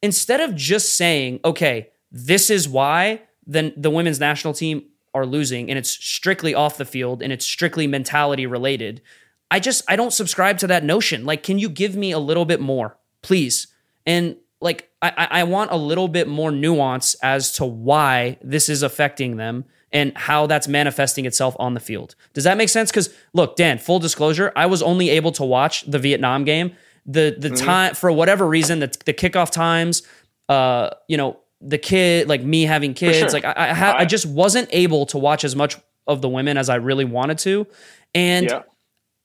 instead 0.02 0.42
of 0.42 0.54
just 0.54 0.98
saying, 0.98 1.40
okay, 1.46 1.92
this 2.12 2.50
is 2.50 2.68
why 2.68 3.22
then 3.48 3.72
the 3.78 3.90
women's 3.90 4.20
national 4.20 4.54
team 4.54 4.84
are 5.16 5.26
losing 5.26 5.70
and 5.70 5.80
it's 5.80 5.90
strictly 5.90 6.54
off 6.54 6.78
the 6.78 6.86
field 6.86 7.24
and 7.24 7.34
it's 7.34 7.46
strictly 7.46 7.88
mentality 7.88 8.46
related. 8.46 9.02
I 9.50 9.60
just 9.60 9.84
I 9.88 9.96
don't 9.96 10.14
subscribe 10.14 10.58
to 10.60 10.68
that 10.68 10.84
notion. 10.84 11.26
Like, 11.26 11.44
can 11.44 11.58
you 11.58 11.70
give 11.70 11.96
me 11.96 12.12
a 12.12 12.20
little 12.20 12.46
bit 12.46 12.60
more, 12.60 12.98
please? 13.22 13.68
And 14.06 14.36
like 14.62 14.90
I, 15.02 15.28
I 15.32 15.44
want 15.44 15.72
a 15.72 15.78
little 15.78 16.08
bit 16.08 16.28
more 16.28 16.52
nuance 16.52 17.16
as 17.16 17.52
to 17.54 17.66
why 17.66 18.38
this 18.42 18.70
is 18.70 18.84
affecting 18.84 19.38
them 19.38 19.66
and 19.92 20.16
how 20.18 20.46
that's 20.48 20.68
manifesting 20.68 21.26
itself 21.26 21.56
on 21.60 21.74
the 21.74 21.80
field. 21.80 22.16
Does 22.34 22.44
that 22.44 22.58
make 22.58 22.70
sense? 22.70 22.92
Because 22.92 23.14
look, 23.34 23.56
Dan, 23.56 23.78
full 23.78 24.00
disclosure, 24.00 24.52
I 24.56 24.66
was 24.66 24.82
only 24.84 25.10
able 25.10 25.32
to 25.34 25.44
watch 25.44 25.84
the 25.90 26.00
Vietnam 26.00 26.44
game 26.44 26.76
the 27.06 27.36
the 27.38 27.50
mm-hmm. 27.50 27.66
time 27.66 27.96
for 27.96 28.12
whatever 28.12 28.48
reason 28.48 28.80
the 28.80 28.88
the 29.06 29.14
kickoff 29.14 29.52
times, 29.52 30.04
uh, 30.50 30.90
you 31.08 31.18
know, 31.18 31.40
the 31.66 31.78
kid 31.78 32.30
like 32.30 32.44
me 32.44 32.64
having 32.64 32.94
kids, 32.94 33.18
sure. 33.18 33.30
like 33.30 33.46
I 33.46 33.54
I, 33.56 33.74
ha- 33.74 33.96
I, 33.98 34.06
just 34.06 34.26
wasn't 34.26 34.70
able 34.72 35.06
to 35.08 35.18
watch 35.18 35.44
as 35.44 35.56
much 35.56 35.78
of 36.08 36.22
the 36.22 36.30
women 36.30 36.58
as 36.58 36.70
I 36.70 36.76
really 36.76 37.06
wanted 37.06 37.40
to, 37.40 37.68
and 38.14 38.48
yeah. 38.48 38.64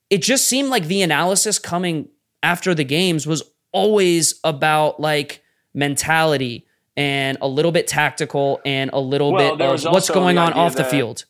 it 0.09 0.23
just 0.23 0.49
seemed 0.49 0.71
like 0.71 0.87
the 0.87 1.03
analysis 1.03 1.59
coming 1.59 2.09
after 2.43 2.75
the 2.75 2.85
games 2.85 3.27
was 3.27 3.43
always 3.73 4.41
about 4.43 4.99
like 4.99 5.43
mentality 5.75 6.67
and 6.97 7.39
a 7.41 7.49
little 7.49 7.73
bit 7.73 7.87
tactical 7.87 8.61
and 8.65 8.91
a 8.93 8.99
little 8.99 9.33
well, 9.33 9.57
bit 9.57 9.67
of 9.67 9.85
what's 9.93 10.11
going 10.11 10.39
on 10.39 10.53
off 10.55 10.75
that, 10.75 10.85
the 10.85 10.91
field. 10.91 11.25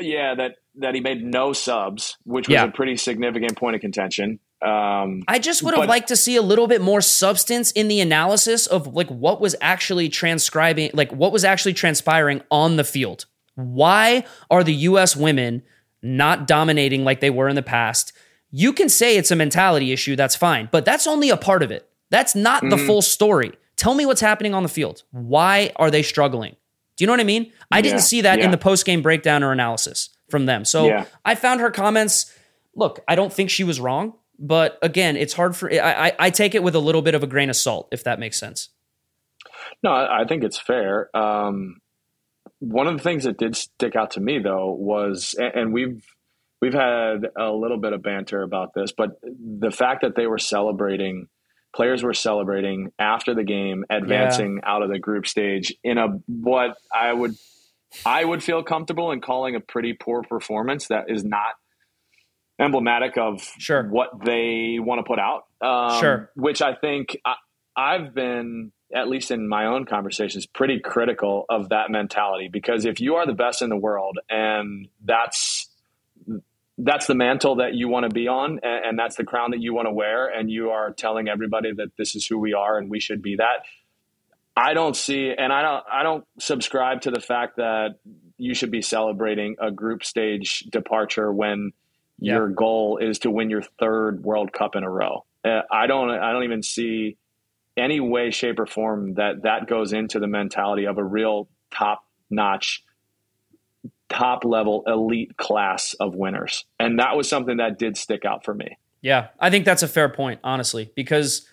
Yeah, 0.00 0.34
that 0.34 0.56
that 0.76 0.94
he 0.94 1.00
made 1.00 1.22
no 1.22 1.52
subs, 1.52 2.16
which 2.24 2.48
was 2.48 2.54
yeah. 2.54 2.64
a 2.64 2.70
pretty 2.70 2.96
significant 2.96 3.56
point 3.56 3.74
of 3.74 3.80
contention. 3.80 4.38
Um, 4.62 5.24
I 5.26 5.40
just 5.40 5.62
would 5.62 5.74
have 5.74 5.88
liked 5.88 6.08
to 6.08 6.16
see 6.16 6.36
a 6.36 6.42
little 6.42 6.68
bit 6.68 6.80
more 6.80 7.00
substance 7.00 7.72
in 7.72 7.88
the 7.88 8.00
analysis 8.00 8.66
of 8.66 8.94
like 8.94 9.08
what 9.08 9.40
was 9.40 9.56
actually 9.60 10.08
transcribing, 10.08 10.90
like 10.94 11.12
what 11.12 11.32
was 11.32 11.44
actually 11.44 11.74
transpiring 11.74 12.42
on 12.50 12.76
the 12.76 12.84
field. 12.84 13.26
Why 13.56 14.24
are 14.50 14.62
the 14.62 14.74
U.S. 14.74 15.16
women 15.16 15.62
not 16.00 16.46
dominating 16.46 17.04
like 17.04 17.20
they 17.20 17.30
were 17.30 17.48
in 17.48 17.56
the 17.56 17.62
past? 17.62 18.12
You 18.50 18.72
can 18.72 18.88
say 18.88 19.16
it's 19.16 19.30
a 19.30 19.36
mentality 19.36 19.92
issue, 19.92 20.14
that's 20.14 20.36
fine, 20.36 20.68
but 20.70 20.84
that's 20.84 21.06
only 21.06 21.30
a 21.30 21.36
part 21.36 21.62
of 21.62 21.70
it. 21.70 21.88
That's 22.10 22.34
not 22.34 22.62
mm-hmm. 22.62 22.70
the 22.70 22.78
full 22.78 23.02
story. 23.02 23.52
Tell 23.76 23.94
me 23.94 24.06
what's 24.06 24.20
happening 24.20 24.54
on 24.54 24.62
the 24.62 24.68
field. 24.68 25.02
Why 25.10 25.72
are 25.76 25.90
they 25.90 26.02
struggling? 26.02 26.54
Do 26.96 27.02
you 27.02 27.06
know 27.06 27.14
what 27.14 27.20
I 27.20 27.24
mean? 27.24 27.50
I 27.70 27.78
yeah. 27.78 27.82
didn't 27.82 28.00
see 28.00 28.20
that 28.20 28.38
yeah. 28.38 28.44
in 28.44 28.50
the 28.50 28.58
post 28.58 28.84
game 28.84 29.02
breakdown 29.02 29.42
or 29.42 29.50
analysis 29.50 30.10
from 30.28 30.46
them. 30.46 30.64
So 30.64 30.86
yeah. 30.86 31.06
I 31.24 31.34
found 31.34 31.60
her 31.60 31.70
comments. 31.70 32.32
Look, 32.76 33.00
I 33.08 33.16
don't 33.16 33.32
think 33.32 33.50
she 33.50 33.64
was 33.64 33.80
wrong. 33.80 34.14
But 34.38 34.78
again, 34.82 35.16
it's 35.16 35.32
hard 35.32 35.54
for 35.54 35.72
I, 35.72 36.12
I 36.18 36.30
take 36.30 36.54
it 36.54 36.62
with 36.62 36.74
a 36.74 36.80
little 36.80 37.02
bit 37.02 37.14
of 37.14 37.22
a 37.22 37.26
grain 37.26 37.50
of 37.50 37.56
salt, 37.56 37.88
if 37.92 38.04
that 38.04 38.18
makes 38.18 38.38
sense. 38.38 38.70
No, 39.82 39.92
I 39.92 40.24
think 40.28 40.44
it's 40.44 40.58
fair. 40.58 41.14
Um, 41.16 41.80
one 42.58 42.86
of 42.86 42.96
the 42.96 43.02
things 43.02 43.24
that 43.24 43.38
did 43.38 43.56
stick 43.56 43.96
out 43.96 44.12
to 44.12 44.20
me 44.20 44.38
though 44.38 44.72
was, 44.72 45.34
and 45.38 45.72
we've 45.72 46.04
we've 46.60 46.74
had 46.74 47.26
a 47.36 47.50
little 47.50 47.78
bit 47.78 47.92
of 47.92 48.02
banter 48.02 48.42
about 48.42 48.74
this, 48.74 48.92
but 48.92 49.20
the 49.22 49.70
fact 49.70 50.02
that 50.02 50.14
they 50.14 50.26
were 50.26 50.38
celebrating, 50.38 51.26
players 51.74 52.02
were 52.02 52.14
celebrating 52.14 52.92
after 52.98 53.34
the 53.34 53.44
game, 53.44 53.84
advancing 53.90 54.60
yeah. 54.62 54.70
out 54.72 54.82
of 54.82 54.90
the 54.90 54.98
group 54.98 55.26
stage 55.26 55.74
in 55.82 55.98
a 55.98 56.08
what 56.26 56.76
I 56.94 57.12
would 57.12 57.34
I 58.06 58.24
would 58.24 58.42
feel 58.42 58.62
comfortable 58.62 59.12
in 59.12 59.20
calling 59.20 59.56
a 59.56 59.60
pretty 59.60 59.92
poor 59.92 60.22
performance 60.22 60.88
that 60.88 61.04
is 61.08 61.24
not 61.24 61.54
emblematic 62.58 63.16
of 63.16 63.42
sure. 63.58 63.88
what 63.88 64.24
they 64.24 64.78
want 64.78 65.00
to 65.00 65.04
put 65.04 65.18
out. 65.18 65.46
Um, 65.60 66.00
sure. 66.00 66.30
Which 66.34 66.62
I 66.62 66.74
think 66.74 67.16
I, 67.24 67.34
I've 67.76 68.14
been, 68.14 68.72
at 68.94 69.08
least 69.08 69.30
in 69.30 69.48
my 69.48 69.66
own 69.66 69.84
conversations, 69.84 70.46
pretty 70.46 70.80
critical 70.80 71.44
of 71.48 71.70
that 71.70 71.90
mentality 71.90 72.48
because 72.52 72.84
if 72.84 73.00
you 73.00 73.16
are 73.16 73.26
the 73.26 73.34
best 73.34 73.62
in 73.62 73.68
the 73.68 73.76
world 73.76 74.18
and 74.28 74.88
that's 75.04 75.68
that's 76.78 77.06
the 77.06 77.14
mantle 77.14 77.56
that 77.56 77.74
you 77.74 77.86
want 77.86 78.08
to 78.08 78.10
be 78.12 78.26
on 78.28 78.58
and, 78.62 78.84
and 78.84 78.98
that's 78.98 79.16
the 79.16 79.24
crown 79.24 79.50
that 79.50 79.60
you 79.60 79.74
want 79.74 79.86
to 79.86 79.92
wear 79.92 80.26
and 80.26 80.50
you 80.50 80.70
are 80.70 80.90
telling 80.90 81.28
everybody 81.28 81.72
that 81.72 81.88
this 81.96 82.16
is 82.16 82.26
who 82.26 82.38
we 82.38 82.54
are 82.54 82.78
and 82.78 82.90
we 82.90 82.98
should 82.98 83.22
be 83.22 83.36
that 83.36 83.64
I 84.56 84.74
don't 84.74 84.96
see, 84.96 85.32
and 85.36 85.52
I 85.52 85.62
don't, 85.62 85.84
I 85.90 86.02
don't 86.02 86.24
subscribe 86.38 87.02
to 87.02 87.10
the 87.10 87.20
fact 87.20 87.56
that 87.56 87.96
you 88.36 88.54
should 88.54 88.70
be 88.70 88.82
celebrating 88.82 89.56
a 89.60 89.70
group 89.70 90.04
stage 90.04 90.60
departure 90.70 91.32
when 91.32 91.72
yeah. 92.22 92.34
your 92.34 92.48
goal 92.48 92.98
is 92.98 93.20
to 93.20 93.30
win 93.30 93.50
your 93.50 93.62
third 93.80 94.22
World 94.22 94.52
Cup 94.52 94.76
in 94.76 94.84
a 94.84 94.90
row. 94.90 95.24
Uh, 95.44 95.62
I 95.70 95.86
don't 95.86 96.10
I 96.10 96.32
don't 96.32 96.44
even 96.44 96.62
see 96.62 97.16
any 97.76 98.00
way, 98.00 98.30
shape, 98.30 98.58
or 98.58 98.66
form 98.66 99.14
that 99.14 99.42
that 99.42 99.66
goes 99.66 99.92
into 99.92 100.20
the 100.20 100.26
mentality 100.26 100.86
of 100.86 100.98
a 100.98 101.04
real 101.04 101.48
top 101.70 102.04
notch, 102.30 102.84
top 104.08 104.44
level 104.44 104.84
elite 104.86 105.36
class 105.36 105.94
of 105.94 106.14
winners. 106.14 106.64
And 106.78 106.98
that 106.98 107.16
was 107.16 107.28
something 107.28 107.56
that 107.56 107.78
did 107.78 107.96
stick 107.96 108.24
out 108.24 108.44
for 108.44 108.54
me. 108.54 108.78
Yeah, 109.00 109.28
I 109.40 109.50
think 109.50 109.64
that's 109.64 109.82
a 109.82 109.88
fair 109.88 110.08
point, 110.08 110.40
honestly, 110.44 110.92
because 110.94 111.48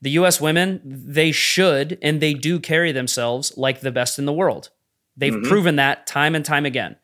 the 0.00 0.10
US 0.10 0.40
women, 0.40 0.80
they 0.84 1.30
should 1.32 1.98
and 2.00 2.20
they 2.20 2.32
do 2.32 2.58
carry 2.58 2.92
themselves 2.92 3.52
like 3.56 3.80
the 3.80 3.90
best 3.90 4.18
in 4.18 4.24
the 4.24 4.32
world. 4.32 4.70
They've 5.16 5.32
mm-hmm. 5.32 5.48
proven 5.48 5.76
that 5.76 6.06
time 6.06 6.34
and 6.34 6.44
time 6.44 6.64
again. 6.64 6.96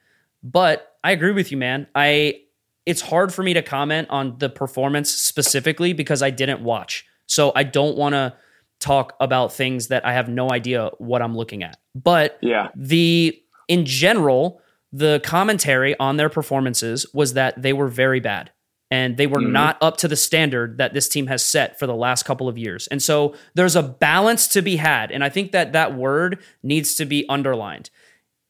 But 0.42 0.96
I 1.04 1.12
agree 1.12 1.32
with 1.32 1.50
you, 1.50 1.56
man. 1.56 1.86
I 1.94 2.42
it's 2.86 3.00
hard 3.00 3.32
for 3.32 3.42
me 3.42 3.54
to 3.54 3.62
comment 3.62 4.08
on 4.10 4.38
the 4.38 4.48
performance 4.48 5.10
specifically 5.10 5.92
because 5.92 6.22
I 6.22 6.30
didn't 6.30 6.62
watch. 6.62 7.06
So 7.26 7.52
I 7.54 7.62
don't 7.62 7.96
want 7.96 8.14
to 8.14 8.34
talk 8.80 9.14
about 9.20 9.52
things 9.52 9.88
that 9.88 10.04
I 10.04 10.12
have 10.12 10.28
no 10.28 10.50
idea 10.50 10.90
what 10.98 11.22
I'm 11.22 11.36
looking 11.36 11.62
at. 11.62 11.78
But 11.94 12.38
yeah. 12.42 12.68
the 12.74 13.40
in 13.68 13.86
general, 13.86 14.60
the 14.92 15.20
commentary 15.24 15.98
on 15.98 16.16
their 16.16 16.28
performances 16.28 17.06
was 17.14 17.34
that 17.34 17.60
they 17.62 17.72
were 17.72 17.88
very 17.88 18.20
bad 18.20 18.50
and 18.90 19.16
they 19.16 19.26
were 19.26 19.38
mm-hmm. 19.38 19.52
not 19.52 19.78
up 19.80 19.96
to 19.98 20.08
the 20.08 20.16
standard 20.16 20.76
that 20.78 20.92
this 20.92 21.08
team 21.08 21.28
has 21.28 21.42
set 21.42 21.78
for 21.78 21.86
the 21.86 21.94
last 21.94 22.24
couple 22.24 22.48
of 22.48 22.58
years. 22.58 22.88
And 22.88 23.02
so 23.02 23.34
there's 23.54 23.76
a 23.76 23.82
balance 23.82 24.48
to 24.48 24.60
be 24.60 24.76
had. 24.76 25.10
And 25.10 25.24
I 25.24 25.30
think 25.30 25.52
that 25.52 25.72
that 25.72 25.94
word 25.96 26.40
needs 26.62 26.96
to 26.96 27.06
be 27.06 27.24
underlined. 27.28 27.88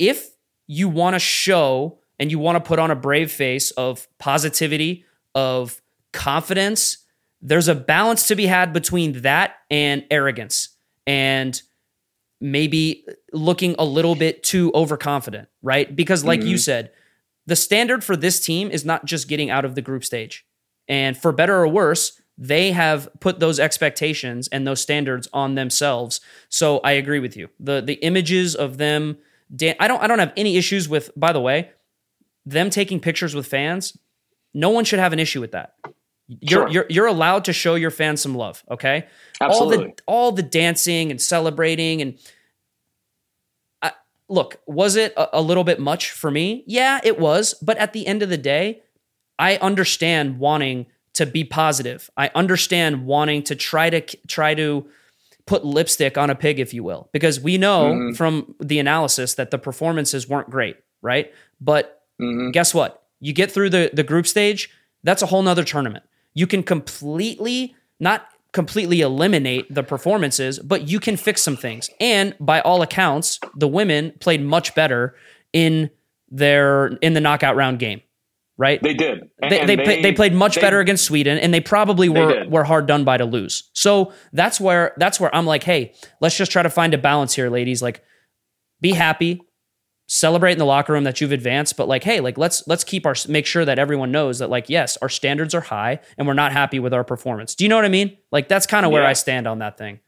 If 0.00 0.30
you 0.66 0.88
want 0.88 1.14
to 1.14 1.20
show 1.20 2.00
and 2.22 2.30
you 2.30 2.38
want 2.38 2.54
to 2.54 2.60
put 2.60 2.78
on 2.78 2.92
a 2.92 2.94
brave 2.94 3.32
face 3.32 3.72
of 3.72 4.06
positivity, 4.18 5.04
of 5.34 5.82
confidence, 6.12 6.98
there's 7.40 7.66
a 7.66 7.74
balance 7.74 8.28
to 8.28 8.36
be 8.36 8.46
had 8.46 8.72
between 8.72 9.22
that 9.22 9.56
and 9.72 10.04
arrogance 10.08 10.68
and 11.04 11.60
maybe 12.40 13.04
looking 13.32 13.74
a 13.76 13.84
little 13.84 14.14
bit 14.14 14.44
too 14.44 14.70
overconfident, 14.72 15.48
right? 15.62 15.96
Because, 15.96 16.24
like 16.24 16.38
mm-hmm. 16.38 16.50
you 16.50 16.58
said, 16.58 16.92
the 17.46 17.56
standard 17.56 18.04
for 18.04 18.14
this 18.14 18.38
team 18.38 18.70
is 18.70 18.84
not 18.84 19.04
just 19.04 19.26
getting 19.26 19.50
out 19.50 19.64
of 19.64 19.74
the 19.74 19.82
group 19.82 20.04
stage. 20.04 20.46
And 20.86 21.16
for 21.16 21.32
better 21.32 21.56
or 21.56 21.66
worse, 21.66 22.20
they 22.38 22.70
have 22.70 23.08
put 23.18 23.40
those 23.40 23.58
expectations 23.58 24.46
and 24.52 24.64
those 24.64 24.80
standards 24.80 25.26
on 25.32 25.56
themselves. 25.56 26.20
So 26.48 26.78
I 26.84 26.92
agree 26.92 27.18
with 27.18 27.36
you. 27.36 27.48
The 27.58 27.80
the 27.80 27.94
images 27.94 28.54
of 28.54 28.78
them 28.78 29.18
I 29.60 29.88
don't 29.88 30.00
I 30.00 30.06
don't 30.06 30.20
have 30.20 30.32
any 30.36 30.56
issues 30.56 30.88
with 30.88 31.10
by 31.16 31.32
the 31.32 31.40
way, 31.40 31.70
them 32.44 32.70
taking 32.70 33.00
pictures 33.00 33.34
with 33.34 33.46
fans. 33.46 33.96
No 34.54 34.70
one 34.70 34.84
should 34.84 34.98
have 34.98 35.12
an 35.12 35.18
issue 35.18 35.40
with 35.40 35.52
that. 35.52 35.74
You're, 36.28 36.62
sure. 36.62 36.68
you're 36.68 36.86
you're 36.88 37.06
allowed 37.06 37.44
to 37.46 37.52
show 37.52 37.74
your 37.74 37.90
fans 37.90 38.20
some 38.20 38.34
love, 38.34 38.62
okay? 38.70 39.06
Absolutely. 39.40 39.76
All 39.76 39.82
the 39.82 40.02
all 40.06 40.32
the 40.32 40.42
dancing 40.42 41.10
and 41.10 41.20
celebrating 41.20 42.00
and 42.00 42.18
I, 43.82 43.92
look, 44.28 44.60
was 44.66 44.96
it 44.96 45.12
a, 45.16 45.38
a 45.38 45.42
little 45.42 45.64
bit 45.64 45.80
much 45.80 46.10
for 46.10 46.30
me? 46.30 46.64
Yeah, 46.66 47.00
it 47.02 47.18
was, 47.18 47.54
but 47.54 47.76
at 47.78 47.92
the 47.92 48.06
end 48.06 48.22
of 48.22 48.28
the 48.28 48.38
day, 48.38 48.82
I 49.38 49.56
understand 49.56 50.38
wanting 50.38 50.86
to 51.14 51.26
be 51.26 51.44
positive. 51.44 52.08
I 52.16 52.30
understand 52.34 53.04
wanting 53.04 53.42
to 53.44 53.56
try 53.56 53.90
to 53.90 54.00
try 54.26 54.54
to 54.54 54.86
put 55.44 55.64
lipstick 55.64 56.16
on 56.16 56.30
a 56.30 56.34
pig 56.34 56.60
if 56.60 56.72
you 56.72 56.84
will, 56.84 57.10
because 57.12 57.40
we 57.40 57.58
know 57.58 57.92
mm-hmm. 57.92 58.14
from 58.14 58.54
the 58.60 58.78
analysis 58.78 59.34
that 59.34 59.50
the 59.50 59.58
performances 59.58 60.28
weren't 60.28 60.48
great, 60.48 60.76
right? 61.02 61.32
But 61.60 62.01
mm-hmm. 62.22 62.50
guess 62.50 62.72
what? 62.74 63.02
You 63.20 63.32
get 63.32 63.50
through 63.50 63.70
the 63.70 63.90
the 63.92 64.04
group 64.04 64.26
stage, 64.26 64.70
that's 65.02 65.22
a 65.22 65.26
whole 65.26 65.42
nother 65.42 65.64
tournament 65.64 66.04
you 66.34 66.46
can 66.46 66.62
completely 66.62 67.74
not 68.00 68.26
completely 68.52 69.00
eliminate 69.00 69.72
the 69.72 69.82
performances, 69.82 70.58
but 70.58 70.88
you 70.88 71.00
can 71.00 71.16
fix 71.16 71.42
some 71.42 71.56
things. 71.56 71.88
And 72.00 72.34
by 72.38 72.60
all 72.60 72.82
accounts, 72.82 73.40
the 73.56 73.68
women 73.68 74.12
played 74.20 74.42
much 74.42 74.74
better 74.74 75.14
in 75.52 75.90
their 76.28 76.88
in 77.00 77.14
the 77.14 77.20
knockout 77.20 77.56
round 77.56 77.78
game. 77.78 78.02
Right? 78.58 78.80
They 78.82 78.94
did. 78.94 79.28
they, 79.40 79.64
they, 79.64 79.76
they, 79.76 80.02
they, 80.02 80.12
played 80.12 80.34
much 80.34 80.60
better 80.60 80.78
against 80.78 81.04
Sweden 81.04 81.36
and 81.38 81.52
they 81.52 81.60
probably 81.60 82.08
were 82.08 82.46
were 82.48 82.62
hard 82.62 82.86
done 82.86 83.02
by 83.02 83.16
to 83.16 83.24
lose. 83.24 83.70
So 83.72 84.12
that's 84.32 84.60
where 84.60 84.92
that's 84.98 85.18
where 85.18 85.34
I'm 85.34 85.46
like, 85.46 85.64
hey, 85.64 85.94
let's 86.20 86.36
just 86.36 86.52
try 86.52 86.62
to 86.62 86.70
find 86.70 86.94
a 86.94 86.98
balance 86.98 87.34
here, 87.34 87.48
ladies. 87.48 87.82
Like 87.82 88.04
be 88.80 88.92
happy, 88.92 89.40
celebrate 90.12 90.52
in 90.52 90.58
the 90.58 90.66
locker 90.66 90.92
room 90.92 91.04
that 91.04 91.22
you've 91.22 91.32
advanced 91.32 91.74
but 91.74 91.88
like 91.88 92.04
hey 92.04 92.20
like 92.20 92.36
let's 92.36 92.62
let's 92.68 92.84
keep 92.84 93.06
our 93.06 93.14
make 93.28 93.46
sure 93.46 93.64
that 93.64 93.78
everyone 93.78 94.12
knows 94.12 94.40
that 94.40 94.50
like 94.50 94.68
yes 94.68 94.98
our 95.00 95.08
standards 95.08 95.54
are 95.54 95.62
high 95.62 95.98
and 96.18 96.26
we're 96.28 96.34
not 96.34 96.52
happy 96.52 96.78
with 96.78 96.92
our 96.92 97.02
performance 97.02 97.54
do 97.54 97.64
you 97.64 97.68
know 97.70 97.76
what 97.76 97.86
i 97.86 97.88
mean 97.88 98.14
like 98.30 98.46
that's 98.46 98.66
kind 98.66 98.84
of 98.84 98.92
yeah. 98.92 98.98
where 98.98 99.06
i 99.06 99.14
stand 99.14 99.46
on 99.46 99.60
that 99.60 99.78
thing 99.78 100.00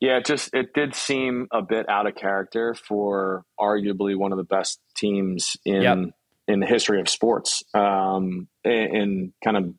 yeah 0.00 0.18
it 0.18 0.24
just 0.24 0.54
it 0.54 0.72
did 0.74 0.94
seem 0.94 1.48
a 1.52 1.60
bit 1.60 1.88
out 1.88 2.06
of 2.06 2.14
character 2.14 2.72
for 2.72 3.42
arguably 3.58 4.16
one 4.16 4.30
of 4.30 4.38
the 4.38 4.44
best 4.44 4.78
teams 4.96 5.56
in 5.64 5.82
yep. 5.82 5.98
in 6.46 6.60
the 6.60 6.66
history 6.66 7.00
of 7.00 7.08
sports 7.08 7.64
um 7.74 8.46
in 8.62 9.32
kind 9.42 9.56
of 9.56 9.74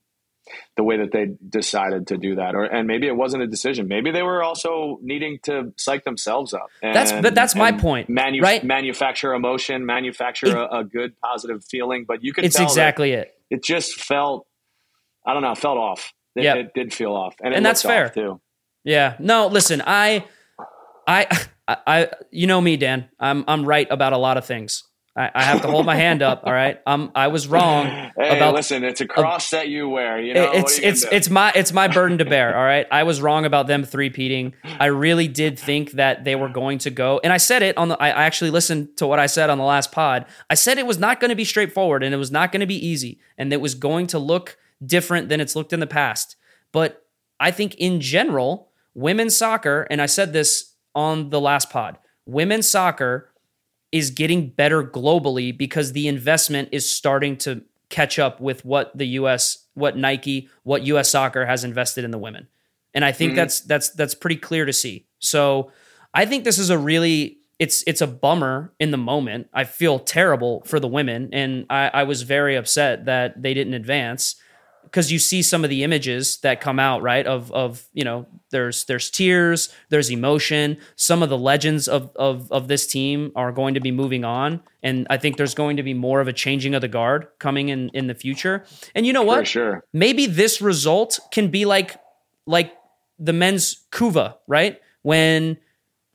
the 0.77 0.83
way 0.83 0.97
that 0.97 1.11
they 1.11 1.27
decided 1.49 2.07
to 2.07 2.17
do 2.17 2.35
that 2.35 2.55
or 2.55 2.63
and 2.63 2.87
maybe 2.87 3.07
it 3.07 3.15
wasn't 3.15 3.41
a 3.41 3.47
decision. 3.47 3.87
Maybe 3.87 4.11
they 4.11 4.23
were 4.23 4.43
also 4.43 4.99
needing 5.01 5.39
to 5.43 5.73
psych 5.77 6.03
themselves 6.03 6.53
up 6.53 6.67
and, 6.81 6.95
that's 6.95 7.11
but 7.11 7.35
that's 7.35 7.55
my 7.55 7.71
point 7.71 8.09
manu- 8.09 8.41
right? 8.41 8.63
manufacture 8.63 9.33
emotion 9.33 9.85
manufacture 9.85 10.47
it, 10.47 10.55
a, 10.55 10.79
a, 10.79 10.83
good 10.83 11.19
positive 11.19 11.63
feeling 11.63 12.05
but 12.07 12.23
you 12.23 12.33
could 12.33 12.43
it's 12.43 12.59
exactly 12.59 13.11
it. 13.11 13.33
it 13.49 13.63
just 13.63 13.99
felt 13.99 14.47
i 15.25 15.33
don't 15.33 15.41
know 15.41 15.55
felt 15.55 15.77
off. 15.77 16.13
It, 16.35 16.43
yep. 16.43 16.57
it 16.57 16.73
did 16.73 16.93
feel 16.93 17.13
off 17.13 17.35
and, 17.43 17.53
and 17.53 17.65
that's 17.65 17.81
fair. 17.81 18.09
too. 18.09 18.39
Yeah. 18.83 19.15
No 19.19 19.47
listen 19.47 19.81
i 19.85 20.25
i 21.07 21.27
I, 21.67 22.09
you 22.31 22.47
know 22.47 22.59
me, 22.59 22.77
Dan. 22.77 23.09
I'm 23.19 23.43
I'm 23.47 23.65
right 23.65 23.87
about 23.89 24.13
a 24.13 24.17
lot 24.17 24.37
of 24.37 24.45
things. 24.45 24.83
I, 25.15 25.29
I, 25.35 25.43
have 25.43 25.61
to 25.63 25.67
hold 25.67 25.85
my 25.85 25.95
hand 25.95 26.21
up. 26.21 26.43
All 26.45 26.53
right, 26.53 26.79
um, 26.87 27.11
I 27.13 27.27
was 27.27 27.47
wrong. 27.47 27.87
Hey, 28.21 28.37
about, 28.37 28.53
listen, 28.53 28.83
it's 28.83 29.01
a 29.01 29.07
cross 29.07 29.51
uh, 29.51 29.57
that 29.57 29.69
you 29.69 29.89
wear. 29.89 30.21
You 30.21 30.33
know, 30.33 30.51
it's 30.51 30.77
you 30.77 30.87
it's 30.87 31.03
it's 31.11 31.29
my 31.29 31.51
it's 31.55 31.71
my 31.71 31.87
burden 31.87 32.19
to 32.19 32.25
bear. 32.25 32.55
All 32.57 32.63
right, 32.63 32.85
I 32.91 33.03
was 33.03 33.21
wrong 33.21 33.45
about 33.45 33.67
them 33.67 33.83
three 33.83 34.09
peating. 34.09 34.53
I 34.63 34.87
really 34.87 35.27
did 35.27 35.57
think 35.57 35.91
that 35.93 36.23
they 36.23 36.35
were 36.35 36.49
going 36.49 36.77
to 36.79 36.91
go, 36.91 37.19
and 37.23 37.33
I 37.33 37.37
said 37.37 37.63
it 37.63 37.77
on 37.77 37.87
the. 37.87 38.01
I 38.01 38.09
actually 38.09 38.51
listened 38.51 38.97
to 38.97 39.07
what 39.07 39.17
I 39.17 39.25
said 39.25 39.49
on 39.49 39.57
the 39.57 39.63
last 39.63 39.91
pod. 39.91 40.25
I 40.49 40.55
said 40.55 40.77
it 40.77 40.85
was 40.85 40.99
not 40.99 41.19
going 41.19 41.29
to 41.29 41.35
be 41.35 41.45
straightforward, 41.45 42.03
and 42.03 42.13
it 42.13 42.17
was 42.17 42.31
not 42.31 42.51
going 42.51 42.59
to 42.59 42.67
be 42.67 42.85
easy, 42.85 43.19
and 43.37 43.51
it 43.51 43.61
was 43.61 43.73
going 43.73 44.07
to 44.07 44.19
look 44.19 44.57
different 44.85 45.29
than 45.29 45.41
it's 45.41 45.55
looked 45.55 45.73
in 45.73 45.79
the 45.79 45.87
past. 45.87 46.35
But 46.71 47.05
I 47.39 47.51
think 47.51 47.75
in 47.75 48.01
general, 48.01 48.69
women's 48.93 49.35
soccer, 49.35 49.87
and 49.89 50.01
I 50.01 50.05
said 50.05 50.31
this 50.33 50.75
on 50.93 51.29
the 51.29 51.41
last 51.41 51.69
pod, 51.69 51.97
women's 52.25 52.69
soccer 52.69 53.30
is 53.91 54.09
getting 54.09 54.49
better 54.49 54.83
globally 54.83 55.55
because 55.55 55.91
the 55.91 56.07
investment 56.07 56.69
is 56.71 56.89
starting 56.89 57.37
to 57.37 57.61
catch 57.89 58.17
up 58.17 58.39
with 58.39 58.63
what 58.63 58.97
the 58.97 59.05
US 59.05 59.65
what 59.73 59.97
Nike, 59.97 60.49
what 60.63 60.83
US 60.83 61.09
soccer 61.09 61.45
has 61.45 61.63
invested 61.63 62.03
in 62.03 62.11
the 62.11 62.17
women. 62.17 62.47
And 62.93 63.05
I 63.05 63.11
think 63.11 63.31
mm-hmm. 63.31 63.37
that's 63.37 63.59
that's 63.61 63.89
that's 63.91 64.15
pretty 64.15 64.35
clear 64.35 64.65
to 64.65 64.73
see. 64.73 65.07
So 65.19 65.71
I 66.13 66.25
think 66.25 66.43
this 66.43 66.57
is 66.57 66.69
a 66.69 66.77
really 66.77 67.37
it's 67.59 67.83
it's 67.87 68.01
a 68.01 68.07
bummer 68.07 68.73
in 68.79 68.91
the 68.91 68.97
moment. 68.97 69.47
I 69.53 69.63
feel 69.63 69.99
terrible 69.99 70.63
for 70.65 70.79
the 70.79 70.87
women, 70.87 71.29
and 71.31 71.65
I, 71.69 71.89
I 71.93 72.03
was 72.03 72.23
very 72.23 72.55
upset 72.55 73.05
that 73.05 73.41
they 73.41 73.53
didn't 73.53 73.75
advance 73.75 74.35
because 74.83 75.11
you 75.11 75.19
see 75.19 75.41
some 75.41 75.63
of 75.63 75.69
the 75.69 75.83
images 75.83 76.39
that 76.39 76.59
come 76.59 76.79
out 76.79 77.01
right 77.01 77.25
of 77.25 77.51
of 77.51 77.87
you 77.93 78.03
know 78.03 78.25
there's 78.51 78.85
there's 78.85 79.09
tears 79.09 79.69
there's 79.89 80.11
emotion. 80.11 80.77
Some 80.95 81.23
of 81.23 81.29
the 81.29 81.37
legends 81.37 81.87
of 81.87 82.11
of 82.15 82.51
of 82.51 82.67
this 82.67 82.85
team 82.87 83.31
are 83.35 83.51
going 83.51 83.73
to 83.73 83.79
be 83.79 83.91
moving 83.91 84.23
on 84.23 84.61
and 84.83 85.07
i 85.09 85.17
think 85.17 85.37
there's 85.37 85.53
going 85.53 85.77
to 85.77 85.83
be 85.83 85.93
more 85.93 86.21
of 86.21 86.27
a 86.27 86.33
changing 86.33 86.73
of 86.73 86.81
the 86.81 86.87
guard 86.87 87.27
coming 87.39 87.69
in 87.69 87.89
in 87.93 88.07
the 88.07 88.15
future. 88.15 88.65
And 88.95 89.05
you 89.05 89.13
know 89.13 89.23
what? 89.23 89.39
For 89.39 89.45
sure. 89.45 89.85
Maybe 89.93 90.25
this 90.25 90.61
result 90.61 91.19
can 91.31 91.49
be 91.49 91.65
like 91.65 91.97
like 92.45 92.73
the 93.19 93.33
men's 93.33 93.83
Couva 93.91 94.35
right? 94.47 94.79
When 95.03 95.57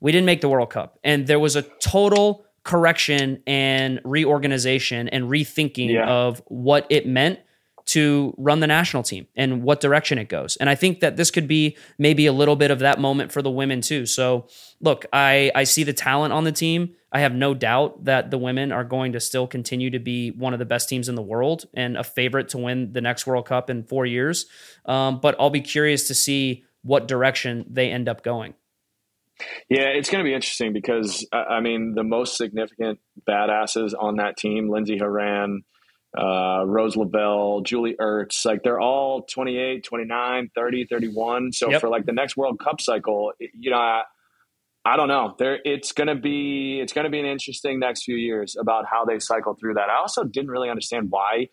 we 0.00 0.12
didn't 0.12 0.26
make 0.26 0.40
the 0.40 0.48
world 0.48 0.70
cup 0.70 0.98
and 1.02 1.26
there 1.26 1.40
was 1.40 1.56
a 1.56 1.62
total 1.80 2.46
correction 2.66 3.40
and 3.46 4.00
reorganization 4.04 5.08
and 5.08 5.26
rethinking 5.26 5.92
yeah. 5.92 6.08
of 6.08 6.42
what 6.46 6.84
it 6.90 7.06
meant 7.06 7.38
to 7.86 8.34
run 8.36 8.60
the 8.60 8.66
national 8.66 9.04
team 9.04 9.28
and 9.36 9.62
what 9.62 9.80
direction 9.80 10.18
it 10.18 10.28
goes. 10.28 10.56
And 10.56 10.68
I 10.68 10.74
think 10.74 11.00
that 11.00 11.16
this 11.16 11.30
could 11.30 11.46
be 11.46 11.76
maybe 11.98 12.26
a 12.26 12.32
little 12.32 12.56
bit 12.56 12.70
of 12.70 12.80
that 12.80 13.00
moment 13.00 13.30
for 13.30 13.42
the 13.42 13.50
women 13.50 13.80
too. 13.80 14.06
So 14.06 14.48
look, 14.80 15.06
I, 15.12 15.52
I 15.54 15.64
see 15.64 15.84
the 15.84 15.92
talent 15.92 16.32
on 16.32 16.44
the 16.44 16.52
team. 16.52 16.94
I 17.12 17.20
have 17.20 17.32
no 17.32 17.54
doubt 17.54 18.04
that 18.04 18.30
the 18.30 18.38
women 18.38 18.72
are 18.72 18.84
going 18.84 19.12
to 19.12 19.20
still 19.20 19.46
continue 19.46 19.90
to 19.90 20.00
be 20.00 20.32
one 20.32 20.52
of 20.52 20.58
the 20.58 20.64
best 20.64 20.88
teams 20.88 21.08
in 21.08 21.14
the 21.14 21.22
world 21.22 21.66
and 21.74 21.96
a 21.96 22.02
favorite 22.02 22.48
to 22.50 22.58
win 22.58 22.92
the 22.92 23.00
next 23.00 23.26
World 23.26 23.46
Cup 23.46 23.70
in 23.70 23.84
four 23.84 24.04
years. 24.04 24.46
Um, 24.84 25.20
but 25.20 25.36
I'll 25.38 25.50
be 25.50 25.60
curious 25.60 26.08
to 26.08 26.14
see 26.14 26.64
what 26.82 27.06
direction 27.06 27.64
they 27.70 27.90
end 27.90 28.08
up 28.08 28.22
going. 28.22 28.54
Yeah, 29.68 29.88
it's 29.88 30.10
going 30.10 30.24
to 30.24 30.28
be 30.28 30.34
interesting 30.34 30.72
because 30.72 31.26
I 31.32 31.60
mean 31.60 31.92
the 31.94 32.04
most 32.04 32.36
significant 32.36 33.00
badasses 33.28 33.92
on 33.98 34.16
that 34.16 34.36
team, 34.36 34.70
Lindsey 34.70 34.98
Horan, 34.98 35.62
uh, 36.16 36.64
Rose 36.66 36.96
Lavelle, 36.96 37.60
Julie 37.60 37.96
Ertz, 38.00 38.44
like 38.44 38.62
they're 38.62 38.80
all 38.80 39.22
28, 39.22 39.84
29, 39.84 40.50
30, 40.54 40.86
31. 40.86 41.52
So 41.52 41.70
yep. 41.70 41.80
for 41.80 41.88
like 41.88 42.06
the 42.06 42.12
next 42.12 42.36
World 42.36 42.58
Cup 42.58 42.80
cycle, 42.80 43.32
you 43.38 43.70
know, 43.70 43.76
I, 43.76 44.02
I 44.84 44.96
don't 44.96 45.08
know. 45.08 45.34
There, 45.38 45.58
it's 45.64 45.92
gonna 45.92 46.14
be 46.14 46.78
it's 46.80 46.92
gonna 46.92 47.10
be 47.10 47.18
an 47.18 47.26
interesting 47.26 47.80
next 47.80 48.04
few 48.04 48.14
years 48.14 48.56
about 48.58 48.86
how 48.86 49.04
they 49.04 49.18
cycle 49.18 49.54
through 49.54 49.74
that. 49.74 49.90
I 49.90 49.96
also 49.98 50.22
didn't 50.22 50.50
really 50.50 50.70
understand 50.70 51.08
why 51.10 51.48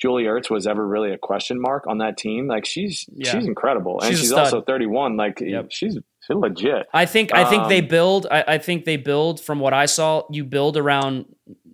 Julie 0.00 0.24
Ertz 0.24 0.48
was 0.48 0.66
ever 0.66 0.86
really 0.86 1.12
a 1.12 1.18
question 1.18 1.60
mark 1.60 1.86
on 1.86 1.98
that 1.98 2.16
team. 2.16 2.46
Like 2.46 2.64
she's 2.64 3.04
yeah. 3.12 3.30
she's 3.30 3.46
incredible, 3.46 4.00
and 4.00 4.10
she's, 4.10 4.20
she's 4.20 4.32
also 4.32 4.62
31. 4.62 5.16
Like 5.16 5.40
yep. 5.40 5.66
she's 5.70 5.98
she's 6.20 6.36
legit. 6.36 6.86
I 6.94 7.04
think 7.04 7.34
I 7.34 7.44
think 7.44 7.64
um, 7.64 7.68
they 7.68 7.82
build. 7.82 8.26
I, 8.30 8.44
I 8.48 8.58
think 8.58 8.84
they 8.84 8.96
build 8.96 9.40
from 9.40 9.58
what 9.60 9.74
I 9.74 9.86
saw. 9.86 10.22
You 10.30 10.44
build 10.44 10.76
around 10.76 11.26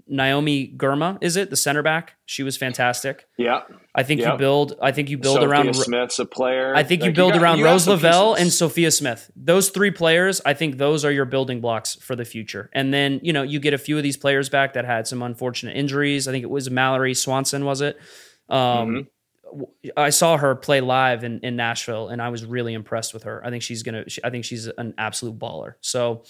Naomi 0.06 0.72
Girma, 0.76 1.18
is 1.20 1.36
it 1.36 1.50
the 1.50 1.56
center 1.56 1.82
back? 1.82 2.14
She 2.26 2.42
was 2.42 2.56
fantastic. 2.56 3.26
Yeah, 3.38 3.62
I 3.94 4.02
think 4.02 4.20
you 4.20 4.36
build. 4.36 4.76
I 4.82 4.92
think 4.92 5.08
you 5.08 5.18
build 5.18 5.36
Sophia 5.36 5.48
around 5.48 5.74
Smith's 5.74 6.18
a 6.18 6.26
player. 6.26 6.74
I 6.74 6.82
think 6.82 7.00
like 7.00 7.08
you 7.08 7.14
build 7.14 7.34
you 7.34 7.40
got, 7.40 7.44
around 7.44 7.58
you 7.58 7.64
Rose 7.64 7.88
Lavelle 7.88 8.34
and 8.34 8.52
Sophia 8.52 8.90
Smith. 8.90 9.30
Those 9.34 9.70
three 9.70 9.90
players, 9.90 10.40
I 10.44 10.54
think 10.54 10.76
those 10.76 11.04
are 11.04 11.10
your 11.10 11.24
building 11.24 11.60
blocks 11.60 11.94
for 11.94 12.14
the 12.14 12.24
future. 12.24 12.70
And 12.72 12.92
then 12.92 13.20
you 13.22 13.32
know 13.32 13.42
you 13.42 13.60
get 13.60 13.74
a 13.74 13.78
few 13.78 13.96
of 13.96 14.02
these 14.02 14.16
players 14.16 14.48
back 14.48 14.74
that 14.74 14.84
had 14.84 15.06
some 15.06 15.22
unfortunate 15.22 15.76
injuries. 15.76 16.28
I 16.28 16.32
think 16.32 16.42
it 16.42 16.50
was 16.50 16.70
Mallory 16.70 17.14
Swanson, 17.14 17.64
was 17.64 17.80
it? 17.80 17.98
Um, 18.48 18.58
mm-hmm. 18.58 19.00
I 19.96 20.10
saw 20.10 20.36
her 20.36 20.54
play 20.54 20.80
live 20.80 21.24
in, 21.24 21.40
in 21.40 21.56
Nashville, 21.56 22.08
and 22.08 22.20
I 22.20 22.28
was 22.28 22.44
really 22.44 22.74
impressed 22.74 23.14
with 23.14 23.24
her. 23.24 23.44
I 23.44 23.50
think 23.50 23.62
she's 23.62 23.82
gonna. 23.82 24.04
I 24.22 24.30
think 24.30 24.44
she's 24.44 24.66
an 24.66 24.94
absolute 24.98 25.38
baller. 25.38 25.74
So, 25.80 26.24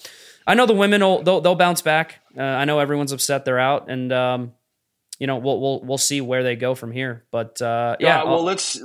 I 0.45 0.53
know 0.53 0.65
the 0.65 0.75
women 0.75 1.01
will 1.01 1.23
they'll, 1.23 1.41
they'll 1.41 1.55
bounce 1.55 1.81
back. 1.81 2.19
Uh, 2.37 2.43
I 2.43 2.65
know 2.65 2.79
everyone's 2.79 3.11
upset 3.11 3.45
they're 3.45 3.59
out, 3.59 3.89
and 3.89 4.11
um, 4.11 4.53
you 5.19 5.27
know 5.27 5.37
we'll 5.37 5.59
we'll 5.59 5.81
we'll 5.81 5.97
see 5.97 6.21
where 6.21 6.43
they 6.43 6.55
go 6.55 6.75
from 6.75 6.91
here. 6.91 7.25
But 7.31 7.61
uh, 7.61 7.97
yeah, 7.99 8.23
well, 8.23 8.43
let's 8.43 8.81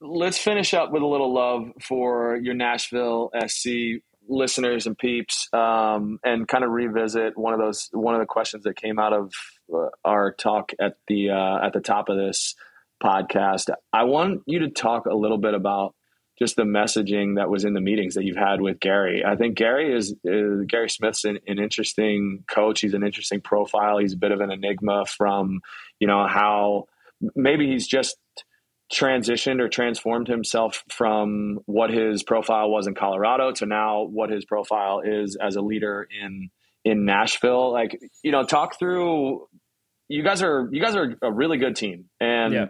let's 0.00 0.38
finish 0.38 0.74
up 0.74 0.92
with 0.92 1.02
a 1.02 1.06
little 1.06 1.32
love 1.32 1.72
for 1.82 2.36
your 2.36 2.54
Nashville 2.54 3.30
SC 3.46 4.02
listeners 4.28 4.86
and 4.86 4.96
peeps, 4.98 5.48
um, 5.52 6.18
and 6.24 6.48
kind 6.48 6.64
of 6.64 6.70
revisit 6.70 7.36
one 7.36 7.52
of 7.52 7.60
those 7.60 7.88
one 7.92 8.14
of 8.14 8.20
the 8.20 8.26
questions 8.26 8.64
that 8.64 8.76
came 8.76 8.98
out 8.98 9.12
of 9.12 9.32
uh, 9.74 9.88
our 10.04 10.32
talk 10.32 10.72
at 10.80 10.96
the 11.08 11.30
uh, 11.30 11.64
at 11.64 11.72
the 11.72 11.80
top 11.80 12.08
of 12.08 12.16
this 12.16 12.54
podcast. 13.02 13.70
I 13.92 14.04
want 14.04 14.42
you 14.46 14.60
to 14.60 14.70
talk 14.70 15.06
a 15.06 15.14
little 15.14 15.38
bit 15.38 15.54
about 15.54 15.94
just 16.38 16.56
the 16.56 16.64
messaging 16.64 17.36
that 17.36 17.48
was 17.48 17.64
in 17.64 17.72
the 17.72 17.80
meetings 17.80 18.14
that 18.14 18.24
you've 18.24 18.36
had 18.36 18.60
with 18.60 18.78
Gary. 18.78 19.24
I 19.24 19.36
think 19.36 19.56
Gary 19.56 19.96
is, 19.96 20.14
Gary 20.22 20.90
Smith's 20.90 21.24
an, 21.24 21.38
an, 21.46 21.58
interesting 21.58 22.44
coach. 22.46 22.80
He's 22.80 22.94
an 22.94 23.02
interesting 23.02 23.40
profile. 23.40 23.98
He's 23.98 24.12
a 24.12 24.18
bit 24.18 24.32
of 24.32 24.40
an 24.40 24.50
enigma 24.50 25.06
from, 25.06 25.60
you 25.98 26.06
know, 26.06 26.26
how 26.26 26.86
maybe 27.34 27.66
he's 27.68 27.86
just 27.86 28.16
transitioned 28.92 29.60
or 29.60 29.68
transformed 29.68 30.28
himself 30.28 30.84
from 30.90 31.58
what 31.64 31.90
his 31.90 32.22
profile 32.22 32.70
was 32.70 32.86
in 32.86 32.94
Colorado 32.94 33.50
to 33.52 33.66
now 33.66 34.02
what 34.02 34.30
his 34.30 34.44
profile 34.44 35.00
is 35.04 35.36
as 35.36 35.56
a 35.56 35.62
leader 35.62 36.06
in 36.22 36.50
in 36.84 37.04
Nashville. 37.04 37.72
Like, 37.72 37.98
you 38.22 38.30
know, 38.30 38.44
talk 38.44 38.78
through 38.78 39.48
you 40.08 40.22
guys 40.22 40.42
are 40.42 40.68
you 40.70 40.80
guys 40.80 40.94
are 40.94 41.16
a 41.20 41.32
really 41.32 41.56
good 41.58 41.74
team 41.74 42.04
and 42.20 42.52
yeah 42.52 42.66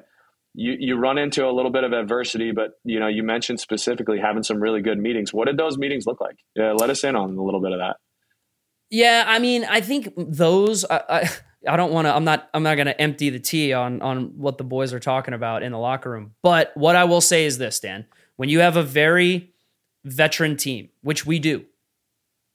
you 0.57 0.75
you 0.79 0.97
run 0.97 1.19
into 1.19 1.47
a 1.47 1.53
little 1.53 1.71
bit 1.71 1.85
of 1.85 1.93
adversity, 1.93 2.51
but 2.51 2.73
you 2.83 2.99
know 2.99 3.07
you 3.07 3.23
mentioned 3.23 3.61
specifically 3.61 4.19
having 4.19 4.43
some 4.43 4.59
really 4.59 4.81
good 4.81 4.99
meetings. 4.99 5.33
What 5.33 5.47
did 5.47 5.59
those 5.59 5.77
meetings 5.77 6.07
look 6.07 6.21
like? 6.21 6.37
Yeah, 6.57 6.73
let 6.73 6.91
us 6.91 7.05
in 7.05 7.15
on 7.15 7.37
a 7.37 7.43
little 7.43 7.61
bit 7.61 7.73
of 7.73 7.79
that. 7.79 7.97
Yeah, 8.91 9.25
I 9.27 9.39
mean, 9.39 9.65
I 9.65 9.81
think 9.81 10.13
those. 10.17 10.85
I, 10.85 11.03
I, 11.09 11.29
I 11.69 11.77
don't 11.77 11.93
want 11.93 12.07
to. 12.07 12.15
I'm 12.15 12.25
not. 12.25 12.49
I'm 12.55 12.63
not 12.63 12.77
going 12.77 12.87
to 12.87 12.99
empty 13.01 13.29
the 13.31 13.39
tea 13.39 13.75
on 13.75 14.01
on 14.01 14.39
what 14.39 14.57
the 14.57 14.65
boys 14.65 14.95
are 14.95 15.01
talking 15.01 15.35
about 15.35 15.63
in 15.63 15.73
the 15.73 15.79
locker 15.79 16.11
room. 16.11 16.33
But 16.43 16.73
what 16.75 16.97
I 16.97 17.05
will 17.05 17.21
say 17.21 17.45
is 17.45 17.59
this, 17.59 17.79
Dan: 17.79 18.07
when 18.37 18.49
you 18.49 18.61
have 18.61 18.77
a 18.77 18.83
very 18.83 19.53
veteran 20.05 20.57
team, 20.57 20.89
which 21.03 21.27
we 21.27 21.39
do, 21.39 21.67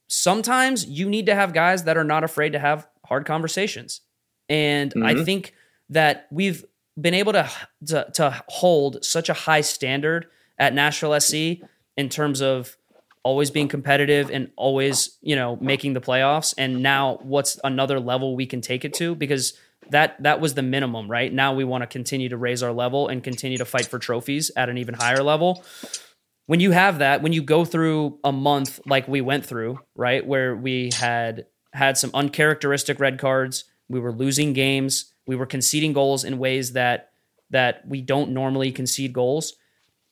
sometimes 0.08 0.86
you 0.86 1.08
need 1.08 1.26
to 1.26 1.34
have 1.34 1.52
guys 1.52 1.84
that 1.84 1.96
are 1.96 2.04
not 2.04 2.24
afraid 2.24 2.52
to 2.52 2.58
have 2.58 2.88
hard 3.06 3.26
conversations. 3.26 4.00
And 4.48 4.90
mm-hmm. 4.90 5.04
I 5.04 5.24
think 5.24 5.54
that 5.90 6.26
we've 6.30 6.64
been 7.00 7.14
able 7.14 7.32
to, 7.32 7.50
to 7.86 8.06
to 8.14 8.42
hold 8.48 9.04
such 9.04 9.28
a 9.28 9.34
high 9.34 9.62
standard 9.62 10.26
at 10.58 10.74
Nashville 10.74 11.18
SC 11.18 11.60
in 11.96 12.08
terms 12.08 12.42
of 12.42 12.76
always 13.24 13.50
being 13.50 13.68
competitive 13.68 14.30
and 14.30 14.50
always 14.56 15.16
you 15.22 15.36
know 15.36 15.56
making 15.60 15.94
the 15.94 16.00
playoffs. 16.00 16.54
And 16.58 16.82
now 16.82 17.18
what's 17.22 17.58
another 17.64 18.00
level 18.00 18.36
we 18.36 18.46
can 18.46 18.60
take 18.60 18.84
it 18.84 18.94
to? 18.94 19.14
Because 19.14 19.54
that 19.90 20.22
that 20.22 20.40
was 20.40 20.54
the 20.54 20.62
minimum 20.62 21.10
right? 21.10 21.32
Now 21.32 21.54
we 21.54 21.64
want 21.64 21.82
to 21.82 21.86
continue 21.86 22.28
to 22.28 22.36
raise 22.36 22.62
our 22.62 22.72
level 22.72 23.08
and 23.08 23.22
continue 23.22 23.58
to 23.58 23.64
fight 23.64 23.86
for 23.86 23.98
trophies 23.98 24.50
at 24.56 24.68
an 24.68 24.78
even 24.78 24.94
higher 24.94 25.22
level. 25.22 25.64
When 26.46 26.60
you 26.60 26.72
have 26.72 26.98
that 26.98 27.22
when 27.22 27.32
you 27.32 27.42
go 27.42 27.64
through 27.64 28.18
a 28.24 28.32
month 28.32 28.80
like 28.86 29.08
we 29.08 29.20
went 29.20 29.46
through 29.46 29.80
right 29.94 30.26
where 30.26 30.54
we 30.54 30.90
had 30.94 31.46
had 31.72 31.96
some 31.96 32.10
uncharacteristic 32.12 33.00
red 33.00 33.18
cards 33.18 33.64
we 33.88 33.98
were 33.98 34.12
losing 34.12 34.52
games 34.52 35.11
we 35.26 35.36
were 35.36 35.46
conceding 35.46 35.92
goals 35.92 36.24
in 36.24 36.38
ways 36.38 36.72
that 36.72 37.10
that 37.50 37.86
we 37.86 38.00
don't 38.00 38.30
normally 38.30 38.72
concede 38.72 39.12
goals. 39.12 39.54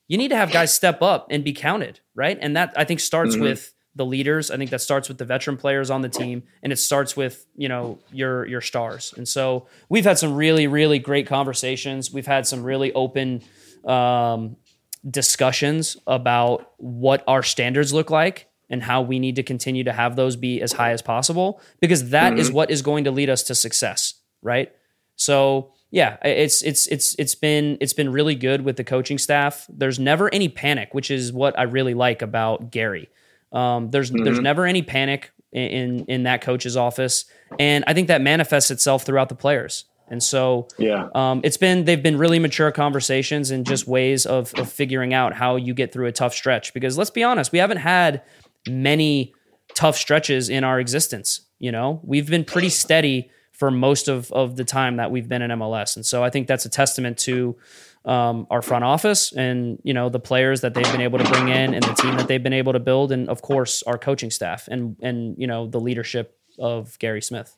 You 0.08 0.18
need 0.18 0.28
to 0.28 0.36
have 0.36 0.52
guys 0.52 0.72
step 0.72 1.02
up 1.02 1.28
and 1.30 1.42
be 1.42 1.52
counted, 1.52 2.00
right? 2.14 2.38
And 2.40 2.56
that 2.56 2.74
I 2.76 2.84
think 2.84 3.00
starts 3.00 3.34
mm-hmm. 3.34 3.44
with 3.44 3.72
the 3.94 4.04
leaders. 4.04 4.50
I 4.50 4.56
think 4.56 4.70
that 4.70 4.80
starts 4.80 5.08
with 5.08 5.18
the 5.18 5.24
veteran 5.24 5.56
players 5.56 5.90
on 5.90 6.02
the 6.02 6.08
team, 6.08 6.44
and 6.62 6.72
it 6.72 6.76
starts 6.76 7.16
with 7.16 7.46
you 7.56 7.68
know 7.68 7.98
your 8.12 8.46
your 8.46 8.60
stars. 8.60 9.14
And 9.16 9.26
so 9.26 9.66
we've 9.88 10.04
had 10.04 10.18
some 10.18 10.34
really 10.34 10.66
really 10.66 10.98
great 10.98 11.26
conversations. 11.26 12.12
We've 12.12 12.26
had 12.26 12.46
some 12.46 12.62
really 12.62 12.92
open 12.92 13.42
um, 13.84 14.56
discussions 15.08 15.96
about 16.06 16.72
what 16.76 17.24
our 17.26 17.42
standards 17.42 17.92
look 17.92 18.10
like 18.10 18.48
and 18.68 18.82
how 18.82 19.02
we 19.02 19.18
need 19.18 19.36
to 19.36 19.42
continue 19.42 19.84
to 19.84 19.92
have 19.92 20.14
those 20.16 20.36
be 20.36 20.62
as 20.62 20.72
high 20.72 20.92
as 20.92 21.02
possible 21.02 21.60
because 21.80 22.10
that 22.10 22.32
mm-hmm. 22.32 22.40
is 22.40 22.52
what 22.52 22.70
is 22.70 22.82
going 22.82 23.04
to 23.04 23.10
lead 23.10 23.28
us 23.28 23.42
to 23.44 23.54
success, 23.54 24.14
right? 24.42 24.72
So 25.20 25.72
yeah, 25.90 26.16
it's 26.22 26.62
it's 26.62 26.86
it's 26.86 27.14
it's 27.18 27.34
been 27.34 27.76
it's 27.80 27.92
been 27.92 28.10
really 28.10 28.34
good 28.34 28.62
with 28.62 28.76
the 28.76 28.84
coaching 28.84 29.18
staff. 29.18 29.66
There's 29.68 29.98
never 29.98 30.32
any 30.32 30.48
panic, 30.48 30.94
which 30.94 31.10
is 31.10 31.30
what 31.30 31.58
I 31.58 31.64
really 31.64 31.92
like 31.92 32.22
about 32.22 32.70
Gary. 32.70 33.10
Um, 33.52 33.90
there's 33.90 34.10
mm-hmm. 34.10 34.24
there's 34.24 34.40
never 34.40 34.64
any 34.64 34.80
panic 34.82 35.30
in, 35.52 36.04
in, 36.06 36.22
that 36.22 36.40
coach's 36.40 36.76
office, 36.76 37.26
and 37.58 37.84
I 37.86 37.92
think 37.92 38.08
that 38.08 38.22
manifests 38.22 38.70
itself 38.70 39.04
throughout 39.04 39.28
the 39.28 39.34
players. 39.34 39.84
And 40.08 40.22
so, 40.22 40.68
yeah, 40.78 41.08
um, 41.14 41.42
it's 41.44 41.58
been 41.58 41.84
they've 41.84 42.02
been 42.02 42.16
really 42.16 42.38
mature 42.38 42.70
conversations 42.72 43.50
and 43.50 43.66
just 43.66 43.86
ways 43.86 44.24
of, 44.24 44.54
of 44.54 44.72
figuring 44.72 45.12
out 45.12 45.34
how 45.34 45.56
you 45.56 45.74
get 45.74 45.92
through 45.92 46.06
a 46.06 46.12
tough 46.12 46.32
stretch. 46.32 46.72
Because 46.72 46.96
let's 46.96 47.10
be 47.10 47.22
honest, 47.24 47.52
we 47.52 47.58
haven't 47.58 47.78
had 47.78 48.22
many 48.68 49.34
tough 49.74 49.96
stretches 49.96 50.48
in 50.48 50.64
our 50.64 50.80
existence. 50.80 51.42
You 51.58 51.72
know, 51.72 52.00
we've 52.04 52.30
been 52.30 52.44
pretty 52.44 52.70
steady 52.70 53.30
for 53.60 53.70
most 53.70 54.08
of, 54.08 54.32
of 54.32 54.56
the 54.56 54.64
time 54.64 54.96
that 54.96 55.10
we've 55.10 55.28
been 55.28 55.42
in 55.42 55.50
MLS. 55.50 55.94
And 55.94 56.04
so 56.04 56.24
I 56.24 56.30
think 56.30 56.48
that's 56.48 56.64
a 56.64 56.70
testament 56.70 57.18
to 57.18 57.58
um, 58.06 58.46
our 58.50 58.62
front 58.62 58.84
office 58.84 59.32
and, 59.32 59.78
you 59.84 59.92
know, 59.92 60.08
the 60.08 60.18
players 60.18 60.62
that 60.62 60.72
they've 60.72 60.90
been 60.90 61.02
able 61.02 61.18
to 61.18 61.30
bring 61.30 61.48
in 61.48 61.74
and 61.74 61.84
the 61.84 61.92
team 61.92 62.16
that 62.16 62.26
they've 62.26 62.42
been 62.42 62.54
able 62.54 62.72
to 62.72 62.80
build. 62.80 63.12
And 63.12 63.28
of 63.28 63.42
course, 63.42 63.82
our 63.82 63.98
coaching 63.98 64.30
staff 64.30 64.66
and, 64.68 64.96
and, 65.02 65.36
you 65.36 65.46
know, 65.46 65.66
the 65.66 65.78
leadership 65.78 66.38
of 66.58 66.98
Gary 67.00 67.20
Smith. 67.20 67.54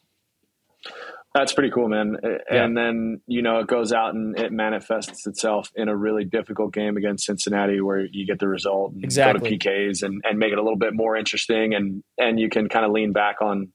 That's 1.36 1.52
pretty 1.52 1.70
cool, 1.70 1.88
man. 1.88 2.16
And 2.20 2.40
yeah. 2.50 2.82
then, 2.82 3.20
you 3.28 3.42
know, 3.42 3.60
it 3.60 3.68
goes 3.68 3.92
out 3.92 4.12
and 4.12 4.36
it 4.36 4.50
manifests 4.50 5.28
itself 5.28 5.70
in 5.76 5.88
a 5.88 5.96
really 5.96 6.24
difficult 6.24 6.74
game 6.74 6.96
against 6.96 7.26
Cincinnati 7.26 7.80
where 7.80 8.00
you 8.00 8.26
get 8.26 8.40
the 8.40 8.48
result 8.48 8.94
and 8.94 9.04
exactly. 9.04 9.50
go 9.50 9.56
to 9.56 9.68
PKs 9.70 10.02
and, 10.02 10.20
and 10.28 10.40
make 10.40 10.50
it 10.50 10.58
a 10.58 10.62
little 10.62 10.76
bit 10.76 10.94
more 10.94 11.16
interesting 11.16 11.74
and, 11.74 12.02
and 12.18 12.40
you 12.40 12.48
can 12.48 12.68
kind 12.68 12.84
of 12.84 12.90
lean 12.90 13.12
back 13.12 13.36
on 13.40 13.72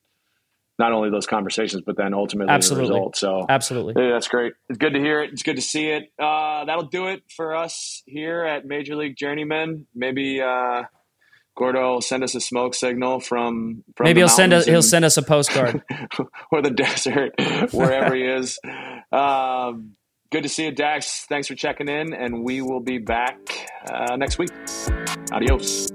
not 0.80 0.92
only 0.92 1.10
those 1.10 1.26
conversations, 1.26 1.84
but 1.86 1.98
then 1.98 2.14
ultimately 2.14 2.54
absolutely. 2.54 2.88
the 2.88 2.94
result. 2.94 3.16
So 3.16 3.46
absolutely, 3.48 3.96
yeah, 3.98 4.14
that's 4.14 4.28
great. 4.28 4.54
It's 4.70 4.78
good 4.78 4.94
to 4.94 5.00
hear 5.00 5.22
it. 5.22 5.32
It's 5.34 5.44
good 5.44 5.56
to 5.56 5.62
see 5.62 5.90
it. 5.90 6.12
Uh, 6.20 6.66
that'll 6.66 6.88
do 6.88 7.08
it 7.08 7.24
for 7.36 7.56
us 7.56 8.04
here 8.06 8.44
at 8.44 8.66
Major 8.66 8.96
League 8.96 9.16
Journeyman. 9.18 9.88
Maybe 9.96 10.42
uh, 10.42 10.84
Gordo 11.58 11.94
will 11.94 12.02
send 12.02 12.24
us 12.24 12.36
a 12.36 12.40
smoke 12.40 12.76
signal 12.76 13.20
from. 13.20 13.84
from 13.96 14.06
Maybe 14.06 14.22
he'll 14.22 14.30
send 14.30 14.54
us. 14.54 14.66
He'll 14.66 14.84
send 14.84 15.04
us 15.04 15.18
a 15.18 15.24
postcard 15.24 15.82
or 16.52 16.62
the 16.62 16.72
desert, 16.72 17.34
wherever 17.72 18.16
he 18.16 18.24
is. 18.24 18.60
Um, 19.12 19.96
good 20.32 20.44
to 20.44 20.50
see 20.50 20.66
you, 20.66 20.72
Dax. 20.72 21.26
Thanks 21.28 21.48
for 21.48 21.56
checking 21.56 21.90
in, 21.90 22.14
and 22.14 22.44
we 22.44 22.62
will 22.62 22.82
be 22.82 23.00
back 23.00 23.40
uh, 23.92 24.16
next 24.16 24.38
week. 24.38 24.52
Adios. 25.32 25.92